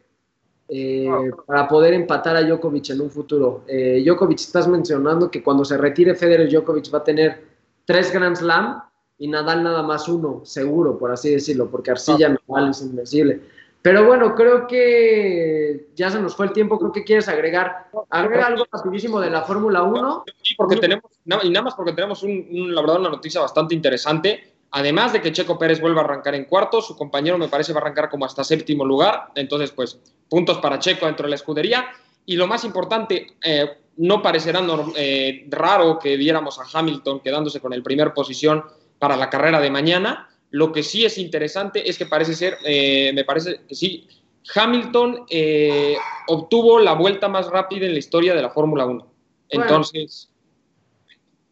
eh, 0.69 1.09
para 1.47 1.69
poder 1.69 1.95
empatar 1.95 2.37
a 2.37 2.43
Djokovic 2.43 2.91
en 2.91 3.03
un 3.03 3.11
futuro. 3.11 3.63
Eh, 3.69 4.03
Djokovic, 4.05 4.41
estás 4.41 4.67
mencionando 4.67 5.31
que 5.31 5.43
cuando 5.43 5.65
se 5.65 5.77
retire 5.77 6.15
Federer, 6.15 6.49
Djokovic 6.49 6.93
va 6.93 6.99
a 6.99 7.05
tener 7.05 7.45
tres 7.85 8.13
Grand 8.13 8.37
Slam 8.37 8.83
y 9.21 9.29
Nadal 9.29 9.63
nada 9.63 9.83
más 9.83 10.09
uno, 10.09 10.41
seguro, 10.45 10.99
por 10.99 11.13
así 11.13 11.31
decirlo, 11.31 11.71
porque 11.71 11.91
Arcilla 11.91 12.35
Nadal 12.49 12.71
es 12.71 12.81
invencible. 12.81 13.41
Pero 13.83 14.07
bueno, 14.07 14.35
creo 14.35 14.67
que 14.67 15.89
ya 15.95 16.11
se 16.11 16.19
nos 16.21 16.35
fue 16.35 16.47
el 16.47 16.53
tiempo, 16.53 16.79
creo 16.79 16.91
que 16.91 17.05
quieres 17.05 17.29
agregar, 17.29 17.91
agregar 18.09 18.53
algo 18.53 18.67
rapidísimo 18.73 19.21
de 19.21 19.31
la 19.31 19.43
Fórmula 19.43 19.83
1. 19.83 20.25
Sí, 20.43 20.55
porque 20.57 20.77
tenemos, 20.77 21.05
y 21.43 21.51
nada 21.51 21.65
más 21.65 21.75
porque 21.75 21.93
tenemos 21.93 22.23
un, 22.23 22.75
la 22.75 22.81
verdad 22.81 22.99
una 22.99 23.11
noticia 23.11 23.43
bastante 23.43 23.75
interesante. 23.75 24.55
Además 24.71 25.13
de 25.13 25.21
que 25.21 25.33
Checo 25.33 25.59
Pérez 25.59 25.83
vuelva 25.83 26.01
a 26.01 26.05
arrancar 26.05 26.35
en 26.35 26.47
cuarto, 26.47 26.81
su 26.81 26.97
compañero 26.97 27.37
me 27.37 27.49
parece 27.49 27.75
va 27.75 27.81
a 27.81 27.83
arrancar 27.83 28.09
como 28.09 28.25
hasta 28.25 28.43
séptimo 28.43 28.87
lugar. 28.87 29.33
Entonces, 29.35 29.71
pues, 29.71 29.99
puntos 30.31 30.59
para 30.59 30.79
Checo 30.79 31.05
dentro 31.05 31.25
de 31.27 31.31
la 31.31 31.37
escudería. 31.37 31.89
Y 32.25 32.37
lo 32.37 32.47
más 32.47 32.65
importante, 32.65 33.27
eh, 33.45 33.69
no 33.99 34.23
parecerá 34.23 34.63
eh, 34.97 35.47
raro 35.51 35.99
que 35.99 36.17
viéramos 36.17 36.59
a 36.59 36.79
Hamilton 36.79 37.21
quedándose 37.21 37.61
con 37.61 37.75
el 37.75 37.83
primer 37.83 38.15
posición 38.15 38.65
para 39.01 39.17
la 39.17 39.29
carrera 39.29 39.61
de 39.61 39.71
mañana. 39.71 40.29
Lo 40.51 40.71
que 40.71 40.85
sí 40.85 41.05
es 41.05 41.19
interesante 41.19 41.89
es 41.89 41.99
que 41.99 42.07
parece 42.07 42.35
ser, 42.35 42.59
eh, 42.65 43.11
me 43.13 43.25
parece 43.25 43.63
que 43.69 43.75
sí, 43.75 44.07
Hamilton 44.55 45.27
eh, 45.29 45.97
obtuvo 46.29 46.79
la 46.79 46.93
vuelta 46.93 47.29
más 47.29 47.49
rápida 47.49 47.87
en 47.87 47.93
la 47.93 47.99
historia 47.99 48.35
de 48.35 48.43
la 48.43 48.51
Fórmula 48.51 48.85
1. 48.87 49.07
Entonces, 49.49 50.29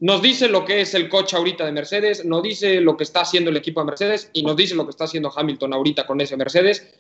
nos 0.01 0.23
dice 0.23 0.49
lo 0.49 0.65
que 0.65 0.81
es 0.83 0.95
el 0.95 1.09
coche 1.09 1.37
ahorita 1.37 1.65
de 1.65 1.73
Mercedes, 1.73 2.25
nos 2.25 2.43
dice 2.43 2.81
lo 2.81 2.97
que 2.97 3.05
está 3.05 3.23
haciendo 3.23 3.51
el 3.51 3.57
equipo 3.57 3.81
de 3.81 3.87
Mercedes 3.87 4.31
y 4.33 4.43
nos 4.43 4.57
dice 4.57 4.75
lo 4.75 4.85
que 4.85 4.91
está 4.91 5.05
haciendo 5.05 5.33
Hamilton 5.35 5.73
ahorita 5.73 6.07
con 6.07 6.21
ese 6.21 6.37
Mercedes. 6.37 6.95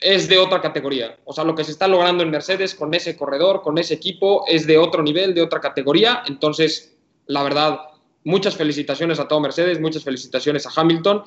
Es 0.00 0.28
de 0.28 0.38
otra 0.38 0.60
categoría. 0.60 1.18
O 1.24 1.32
sea, 1.32 1.44
lo 1.44 1.54
que 1.54 1.64
se 1.64 1.72
está 1.72 1.88
logrando 1.88 2.22
en 2.22 2.30
Mercedes 2.30 2.74
con 2.74 2.94
ese 2.94 3.16
corredor, 3.16 3.62
con 3.62 3.78
ese 3.78 3.94
equipo, 3.94 4.44
es 4.46 4.66
de 4.66 4.78
otro 4.78 5.02
nivel, 5.02 5.34
de 5.34 5.42
otra 5.42 5.60
categoría. 5.60 6.22
Entonces, 6.26 6.96
la 7.26 7.42
verdad, 7.42 7.80
Muchas 8.24 8.56
felicitaciones 8.56 9.18
a 9.20 9.28
todo 9.28 9.40
Mercedes, 9.40 9.80
muchas 9.80 10.04
felicitaciones 10.04 10.66
a 10.66 10.70
Hamilton. 10.74 11.24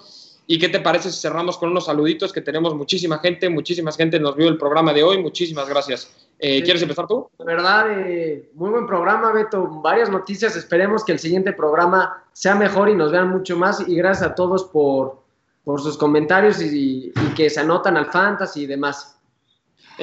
¿Y 0.48 0.60
qué 0.60 0.70
te 0.70 0.80
parece 0.80 1.12
si 1.12 1.22
cerramos 1.22 1.58
con 1.58 1.70
unos 1.70 1.86
saluditos 1.86 2.34
que 2.34 2.42
tenemos 2.42 2.76
muchísima 2.76 3.20
gente, 3.20 3.50
muchísima 3.50 3.92
gente 3.92 4.20
nos 4.20 4.36
vio 4.36 4.50
el 4.50 4.58
programa 4.58 4.92
de 4.92 5.04
hoy, 5.04 5.18
muchísimas 5.20 5.70
gracias. 5.70 6.12
Eh, 6.40 6.62
¿Quieres 6.64 6.82
empezar 6.82 7.08
tú? 7.08 7.30
De 7.38 7.46
verdad, 7.46 7.86
eh, 7.90 8.50
muy 8.56 8.72
buen 8.72 8.88
programa, 8.88 9.32
Beto, 9.32 9.68
varias 9.82 10.10
noticias, 10.10 10.56
esperemos 10.56 11.06
que 11.06 11.12
el 11.12 11.20
siguiente 11.20 11.54
programa 11.54 12.24
sea 12.34 12.56
mejor 12.56 12.90
y 12.90 12.96
nos 12.96 13.12
vean 13.12 13.30
mucho 13.30 13.56
más 13.56 13.88
y 13.88 13.96
gracias 13.96 14.32
a 14.32 14.36
todos 14.36 14.66
por, 14.66 15.22
por 15.64 15.80
sus 15.80 15.98
comentarios 15.98 16.62
y, 16.62 17.14
y 17.16 17.34
que 17.36 17.50
se 17.50 17.60
anotan 17.60 17.96
al 17.96 18.12
fantasy 18.12 18.64
y 18.64 18.66
demás. 18.66 19.22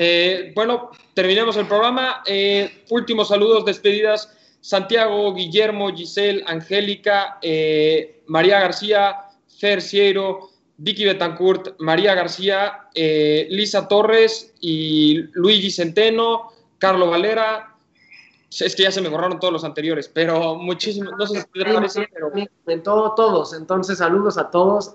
Eh, 0.00 0.52
bueno, 0.54 0.90
terminemos 1.14 1.56
el 1.56 1.66
programa. 1.66 2.22
Eh, 2.24 2.84
últimos 2.90 3.28
saludos, 3.28 3.64
despedidas. 3.64 4.32
Santiago, 4.60 5.34
Guillermo, 5.34 5.94
Giselle, 5.94 6.44
Angélica, 6.46 7.38
eh, 7.42 8.22
María 8.26 8.60
García, 8.60 9.16
Fer 9.58 9.80
Ciero, 9.80 10.50
Vicky 10.76 11.04
Betancourt, 11.04 11.74
María 11.80 12.14
García, 12.14 12.88
Lisa 12.94 13.88
Torres 13.88 14.54
y 14.60 15.22
Luigi 15.32 15.70
Centeno, 15.70 16.52
Carlo 16.78 17.10
Valera. 17.10 17.74
Es 18.48 18.76
que 18.76 18.84
ya 18.84 18.92
se 18.92 19.00
me 19.00 19.08
borraron 19.08 19.40
todos 19.40 19.52
los 19.52 19.64
anteriores, 19.64 20.08
pero 20.08 20.54
muchísimos, 20.54 21.12
no 21.18 21.26
sé 21.26 21.40
si 21.40 21.46
te 21.52 21.72
parece, 21.72 22.08
pero... 22.12 22.30
En 22.66 22.82
todo, 22.82 23.14
todos, 23.14 23.54
entonces 23.54 23.98
saludos 23.98 24.38
a 24.38 24.50
todos. 24.50 24.94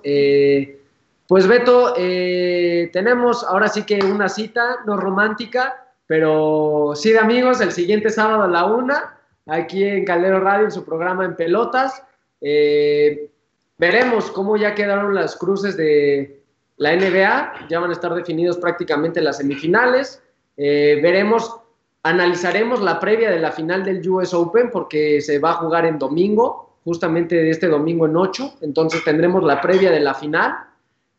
Pues 1.28 1.48
Beto, 1.48 1.94
eh, 1.98 2.90
tenemos 2.92 3.44
ahora 3.44 3.70
sí 3.70 3.84
que 3.84 3.96
una 4.04 4.28
cita, 4.28 4.80
no 4.86 4.98
romántica, 4.98 5.88
pero 6.06 6.92
sí 6.96 7.12
de 7.12 7.20
amigos, 7.20 7.62
el 7.62 7.72
siguiente 7.72 8.10
sábado 8.10 8.44
a 8.44 8.48
la 8.48 8.66
una, 8.66 9.20
aquí 9.48 9.84
en 9.84 10.06
Caldero 10.06 10.40
Radio, 10.40 10.66
en 10.66 10.72
su 10.72 10.84
programa 10.86 11.26
En 11.26 11.36
Pelotas. 11.36 12.04
Eh, 12.42 13.30
veremos 13.78 14.32
cómo 14.32 14.58
ya 14.58 14.76
quedaron 14.76 15.16
las 15.16 15.36
cruces 15.36 15.78
de 15.78 16.44
la 16.78 16.96
NBA, 16.96 17.68
ya 17.70 17.80
van 17.80 17.90
a 17.90 17.94
estar 17.94 18.14
definidos 18.14 18.58
prácticamente 18.58 19.22
las 19.22 19.38
semifinales. 19.38 20.22
Eh, 20.58 21.00
veremos, 21.02 21.60
analizaremos 22.04 22.82
la 22.82 23.00
previa 23.00 23.32
de 23.32 23.40
la 23.40 23.52
final 23.52 23.84
del 23.84 24.08
US 24.10 24.34
Open 24.34 24.70
porque 24.72 25.22
se 25.22 25.40
va 25.40 25.52
a 25.52 25.56
jugar 25.56 25.86
en 25.86 26.00
domingo, 26.00 26.78
justamente 26.84 27.50
este 27.50 27.68
domingo 27.68 28.06
en 28.06 28.18
8, 28.18 28.56
entonces 28.62 29.04
tendremos 29.04 29.44
la 29.44 29.62
previa 29.62 29.90
de 29.90 30.02
la 30.02 30.14
final 30.14 30.54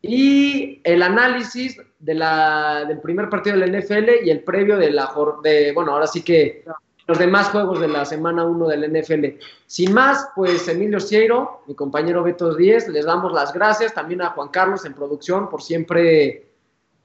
y 0.01 0.81
el 0.83 1.01
análisis 1.01 1.81
de 1.97 2.13
la, 2.13 2.85
del 2.87 2.99
primer 2.99 3.29
partido 3.29 3.57
del 3.57 3.75
NFL 3.75 4.23
y 4.23 4.29
el 4.29 4.43
previo 4.43 4.77
de 4.77 4.91
la 4.91 5.11
de, 5.41 5.71
bueno, 5.73 5.93
ahora 5.93 6.05
sí 6.05 6.21
que 6.21 6.63
los 7.07 7.19
demás 7.19 7.49
juegos 7.49 7.79
de 7.79 7.87
la 7.87 8.05
semana 8.05 8.45
1 8.45 8.67
del 8.67 8.91
NFL. 8.91 9.39
Sin 9.67 9.93
más, 9.93 10.29
pues 10.35 10.67
Emilio 10.67 10.99
Cieiro, 10.99 11.61
mi 11.67 11.75
compañero 11.75 12.23
Beto 12.23 12.55
Díez, 12.55 12.87
les 12.87 13.05
damos 13.05 13.31
las 13.31 13.53
gracias 13.53 13.93
también 13.93 14.21
a 14.21 14.31
Juan 14.31 14.49
Carlos 14.49 14.85
en 14.85 14.93
producción 14.93 15.49
por 15.49 15.61
siempre 15.61 16.49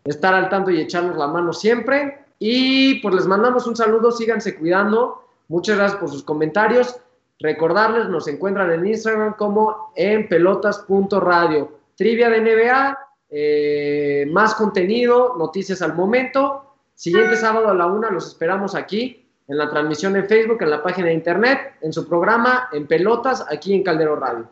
estar 0.05 0.34
al 0.34 0.48
tanto 0.48 0.70
y 0.70 0.80
echarnos 0.80 1.16
la 1.16 1.26
mano 1.26 1.53
siempre. 1.53 2.24
Y 2.38 3.01
pues 3.01 3.14
les 3.14 3.26
mandamos 3.26 3.66
un 3.66 3.76
saludo, 3.76 4.11
síganse 4.11 4.57
cuidando. 4.57 5.24
Muchas 5.48 5.76
gracias 5.76 6.01
por 6.01 6.11
sus 6.11 6.22
comentarios. 6.22 6.96
Recordarles, 7.38 8.09
nos 8.09 8.28
encuentran 8.28 8.70
en 8.72 8.86
Instagram 8.86 9.34
como 9.34 9.92
en 9.96 10.28
pelotas.radio 10.28 11.80
trivia 11.96 12.30
de 12.30 12.40
NBA, 12.40 12.98
eh, 13.28 14.26
más 14.30 14.55
contenido, 14.55 15.34
noticias 15.36 15.82
al 15.82 15.94
momento. 15.94 16.76
Siguiente 16.94 17.36
sábado 17.36 17.68
a 17.68 17.74
la 17.74 17.86
una 17.86 18.11
los 18.11 18.26
esperamos 18.26 18.74
aquí 18.74 19.30
en 19.51 19.59
la 19.59 19.68
transmisión 19.68 20.14
en 20.14 20.28
Facebook, 20.28 20.62
en 20.62 20.70
la 20.70 20.80
página 20.80 21.09
de 21.09 21.14
internet, 21.14 21.74
en 21.80 21.92
su 21.92 22.07
programa, 22.07 22.68
en 22.72 22.86
Pelotas, 22.86 23.44
aquí 23.51 23.74
en 23.74 23.82
Caldero 23.82 24.14
Radio. 24.14 24.48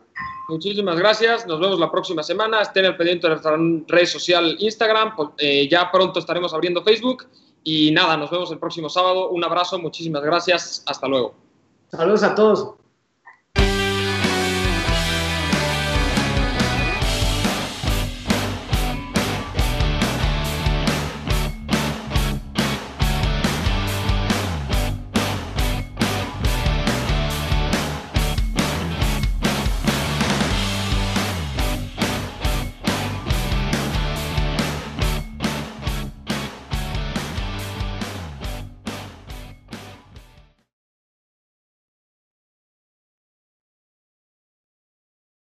Muchísimas 0.49 0.99
gracias, 0.99 1.47
nos 1.47 1.61
vemos 1.61 1.79
la 1.79 1.89
próxima 1.89 2.21
semana. 2.21 2.61
Estén 2.61 2.85
al 2.85 2.97
pendiente 2.97 3.27
de 3.27 3.35
nuestra 3.35 3.55
red 3.87 4.05
social 4.05 4.57
Instagram, 4.59 5.13
eh, 5.37 5.69
ya 5.69 5.89
pronto 5.89 6.19
estaremos 6.19 6.53
abriendo 6.53 6.83
Facebook. 6.83 7.27
Y 7.63 7.91
nada, 7.91 8.17
nos 8.17 8.29
vemos 8.29 8.51
el 8.51 8.59
próximo 8.59 8.89
sábado. 8.89 9.29
Un 9.29 9.43
abrazo, 9.43 9.79
muchísimas 9.79 10.21
gracias, 10.21 10.83
hasta 10.85 11.07
luego. 11.07 11.33
Saludos 11.91 12.23
a 12.23 12.35
todos. 12.35 12.78